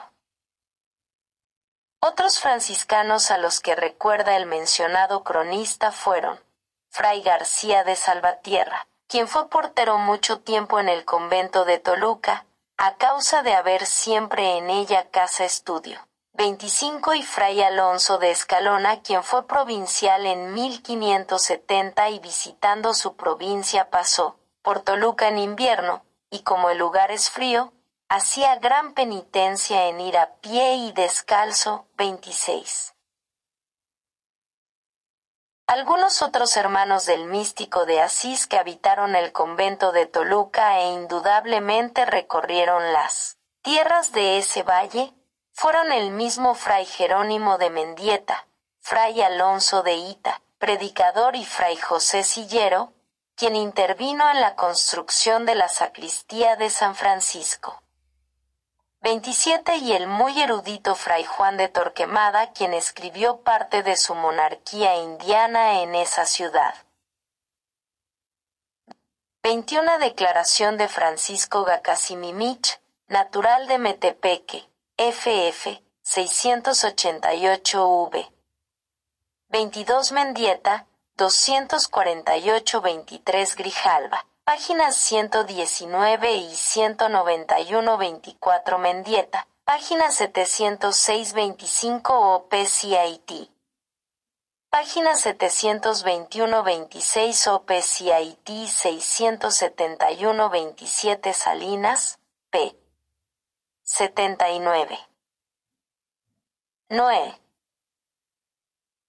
Otros 2.02 2.40
franciscanos 2.40 3.32
a 3.32 3.40
los 3.40 3.62
que 3.62 3.76
recuerda 3.76 4.38
el 4.38 4.46
mencionado 4.46 5.24
cronista 5.24 5.92
fueron 5.92 6.40
Fray 6.92 7.24
García 7.24 7.84
de 7.84 7.96
Salvatierra, 7.96 8.88
quien 9.08 9.28
fue 9.28 9.50
portero 9.50 9.98
mucho 9.98 10.40
tiempo 10.42 10.80
en 10.80 10.88
el 10.88 11.04
convento 11.04 11.66
de 11.66 11.80
Toluca, 11.80 12.46
a 12.78 12.96
causa 12.98 13.42
de 13.42 13.56
haber 13.56 13.88
siempre 13.88 14.60
en 14.60 14.70
ella 14.70 15.10
casa 15.10 15.44
estudio. 15.44 16.00
25 16.34 17.16
y 17.16 17.24
Fray 17.24 17.64
Alonso 17.64 18.20
de 18.20 18.30
Escalona, 18.30 19.02
quien 19.02 19.24
fue 19.24 19.48
provincial 19.48 20.28
en 20.28 20.54
1570 20.54 22.10
y 22.10 22.20
visitando 22.20 22.94
su 22.94 23.16
provincia 23.16 23.90
pasó 23.90 24.38
por 24.62 24.82
Toluca 24.82 25.28
en 25.28 25.40
invierno, 25.40 26.04
y 26.30 26.44
como 26.44 26.70
el 26.70 26.78
lugar 26.78 27.12
es 27.12 27.32
frío, 27.32 27.74
hacía 28.10 28.56
gran 28.56 28.94
penitencia 28.94 29.88
en 29.88 30.02
ir 30.02 30.18
a 30.18 30.34
pie 30.42 30.76
y 30.76 30.92
descalzo. 30.94 31.86
26. 31.98 32.96
Algunos 35.68 36.24
otros 36.24 36.58
hermanos 36.58 37.06
del 37.06 37.26
místico 37.28 37.86
de 37.86 38.02
Asís 38.02 38.48
que 38.48 38.58
habitaron 38.58 39.16
el 39.16 39.32
convento 39.32 39.92
de 39.92 40.08
Toluca 40.08 40.80
e 40.80 40.88
indudablemente 40.88 42.06
recorrieron 42.06 42.92
las 42.92 43.38
tierras 43.62 44.12
de 44.12 44.40
ese 44.40 44.64
valle, 44.64 45.14
fueron 45.54 45.92
el 45.92 46.10
mismo 46.10 46.56
fray 46.56 46.88
Jerónimo 46.88 47.60
de 47.60 47.70
Mendieta, 47.70 48.48
fray 48.80 49.22
Alonso 49.22 49.84
de 49.84 49.94
Ita, 49.94 50.42
predicador 50.58 51.36
y 51.36 51.46
fray 51.46 51.78
José 51.78 52.24
Sillero, 52.24 52.92
quien 53.36 53.56
intervino 53.56 54.28
en 54.32 54.42
la 54.42 54.56
construcción 54.56 55.46
de 55.46 55.54
la 55.54 55.70
sacristía 55.70 56.56
de 56.56 56.72
San 56.72 56.96
Francisco. 56.96 57.84
27 59.02 59.78
y 59.78 59.94
el 59.94 60.08
muy 60.08 60.42
erudito 60.42 60.94
fray 60.94 61.24
Juan 61.24 61.56
de 61.56 61.70
Torquemada, 61.70 62.52
quien 62.52 62.74
escribió 62.74 63.40
parte 63.42 63.82
de 63.82 63.96
su 63.96 64.14
monarquía 64.14 64.98
indiana 64.98 65.80
en 65.82 65.96
esa 65.96 66.26
ciudad. 66.26 66.76
21 69.42 70.00
Declaración 70.00 70.76
de 70.78 70.90
Francisco 70.90 71.64
Gacasimimich, 71.64 72.82
natural 73.08 73.68
de 73.68 73.78
Metepeque, 73.78 74.68
FF 74.98 75.82
688V. 76.04 78.30
22 79.48 80.12
Mendieta 80.12 80.88
248-23 81.18 83.56
Grijalva. 83.56 84.26
Páginas 84.50 84.96
119 84.96 86.34
y 86.34 86.50
191-24 86.50 88.80
Mendieta. 88.80 89.48
Página 89.64 90.08
706-25 90.08 92.10
OPCIT. 92.10 93.52
Página 94.72 95.12
721-26 95.12 97.54
OPCIT 97.54 98.50
671-27 98.50 101.34
Salinas, 101.34 102.18
P. 102.50 102.76
79. 103.84 104.98
Noé. 106.90 107.40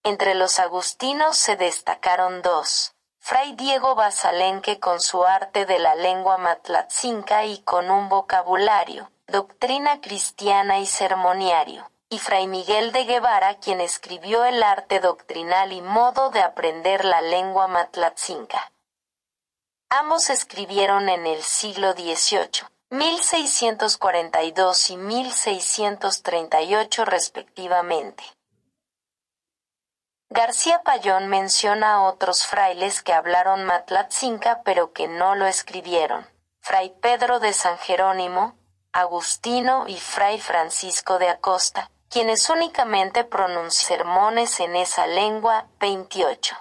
Entre 0.03 0.35
los 0.35 0.59
agustinos 0.59 1.39
se 1.39 1.57
destacaron 1.57 2.43
dos. 2.43 2.95
Fray 3.31 3.53
Diego 3.53 3.95
Basalenque 3.95 4.81
con 4.81 5.01
su 5.01 5.25
arte 5.25 5.65
de 5.65 5.79
la 5.79 5.95
lengua 5.95 6.37
matlatzinca 6.37 7.45
y 7.45 7.59
con 7.59 7.89
un 7.89 8.09
vocabulario, 8.09 9.13
doctrina 9.29 10.01
cristiana 10.01 10.81
y 10.81 10.87
sermoniario, 10.87 11.89
y 12.09 12.19
Fray 12.19 12.49
Miguel 12.49 12.91
de 12.91 13.05
Guevara, 13.05 13.55
quien 13.61 13.81
escribió 13.81 14.45
el 14.45 14.61
arte 14.65 14.99
doctrinal 14.99 15.73
y 15.73 15.81
modo 15.81 16.31
de 16.31 16.43
aprender 16.43 17.05
la 17.05 17.21
lengua 17.21 17.69
matlatzinca. 17.69 18.73
Ambos 19.91 20.29
escribieron 20.29 21.09
en 21.09 21.25
el 21.25 21.41
siglo 21.45 21.93
XVIII, 21.93 22.67
1642 22.91 24.91
y 24.91 24.97
1638 24.97 27.05
respectivamente. 27.05 28.25
García 30.33 30.83
Payón 30.85 31.27
menciona 31.27 31.95
a 31.95 32.03
otros 32.03 32.47
frailes 32.47 33.03
que 33.03 33.13
hablaron 33.13 33.65
matlatzinca 33.65 34.63
pero 34.63 34.93
que 34.93 35.09
no 35.09 35.35
lo 35.35 35.47
escribieron. 35.47 36.25
Fray 36.61 36.91
Pedro 37.01 37.41
de 37.41 37.53
San 37.53 37.77
Jerónimo, 37.79 38.55
Agustino 38.93 39.89
y 39.89 39.99
Fray 39.99 40.41
Francisco 40.41 41.19
de 41.19 41.29
Acosta, 41.29 41.91
quienes 42.09 42.49
únicamente 42.49 43.25
pronuncian 43.25 43.99
sermones 43.99 44.61
en 44.61 44.77
esa 44.77 45.09
lengua 45.09 45.67
28. 45.81 46.57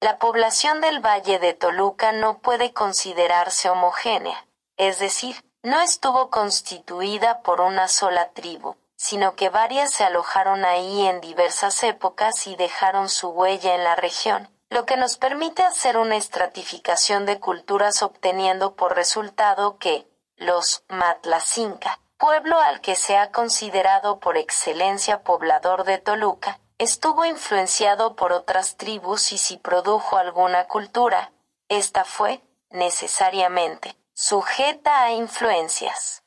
La 0.00 0.18
población 0.18 0.82
del 0.82 1.00
Valle 1.00 1.38
de 1.38 1.54
Toluca 1.54 2.12
no 2.12 2.40
puede 2.40 2.74
considerarse 2.74 3.70
homogénea, 3.70 4.46
es 4.76 4.98
decir, 4.98 5.42
no 5.62 5.80
estuvo 5.80 6.28
constituida 6.28 7.40
por 7.40 7.62
una 7.62 7.88
sola 7.88 8.32
tribu, 8.32 8.76
sino 8.96 9.34
que 9.34 9.48
varias 9.48 9.92
se 9.92 10.04
alojaron 10.04 10.64
ahí 10.64 11.06
en 11.06 11.20
diversas 11.20 11.82
épocas 11.82 12.46
y 12.46 12.56
dejaron 12.56 13.08
su 13.08 13.28
huella 13.28 13.74
en 13.74 13.84
la 13.84 13.96
región, 13.96 14.48
lo 14.70 14.86
que 14.86 14.96
nos 14.96 15.18
permite 15.18 15.62
hacer 15.62 15.96
una 15.96 16.16
estratificación 16.16 17.26
de 17.26 17.38
culturas 17.40 18.02
obteniendo 18.02 18.74
por 18.74 18.94
resultado 18.94 19.78
que 19.78 20.08
los 20.36 20.84
Matlacinca, 20.88 22.00
pueblo 22.18 22.58
al 22.58 22.80
que 22.80 22.96
se 22.96 23.16
ha 23.16 23.30
considerado 23.30 24.18
por 24.18 24.36
excelencia 24.36 25.22
poblador 25.22 25.84
de 25.84 25.98
Toluca, 25.98 26.60
estuvo 26.78 27.24
influenciado 27.24 28.16
por 28.16 28.32
otras 28.32 28.76
tribus 28.76 29.32
y 29.32 29.38
si 29.38 29.58
produjo 29.58 30.16
alguna 30.16 30.66
cultura, 30.66 31.32
esta 31.68 32.04
fue, 32.04 32.42
necesariamente, 32.70 33.96
sujeta 34.12 35.04
a 35.04 35.12
influencias 35.12 36.23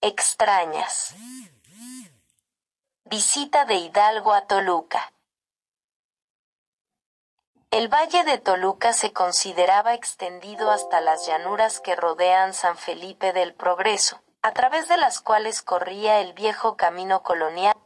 extrañas. 0.00 1.14
Visita 3.04 3.64
de 3.64 3.74
Hidalgo 3.74 4.32
a 4.32 4.46
Toluca. 4.46 5.12
El 7.70 7.88
valle 7.88 8.24
de 8.24 8.38
Toluca 8.38 8.92
se 8.92 9.12
consideraba 9.12 9.94
extendido 9.94 10.70
hasta 10.70 11.00
las 11.00 11.26
llanuras 11.26 11.80
que 11.80 11.96
rodean 11.96 12.54
San 12.54 12.76
Felipe 12.76 13.32
del 13.32 13.54
Progreso, 13.54 14.22
a 14.40 14.52
través 14.52 14.88
de 14.88 14.96
las 14.96 15.20
cuales 15.20 15.62
corría 15.62 16.20
el 16.20 16.32
viejo 16.32 16.76
camino 16.76 17.22
colonial 17.22 17.76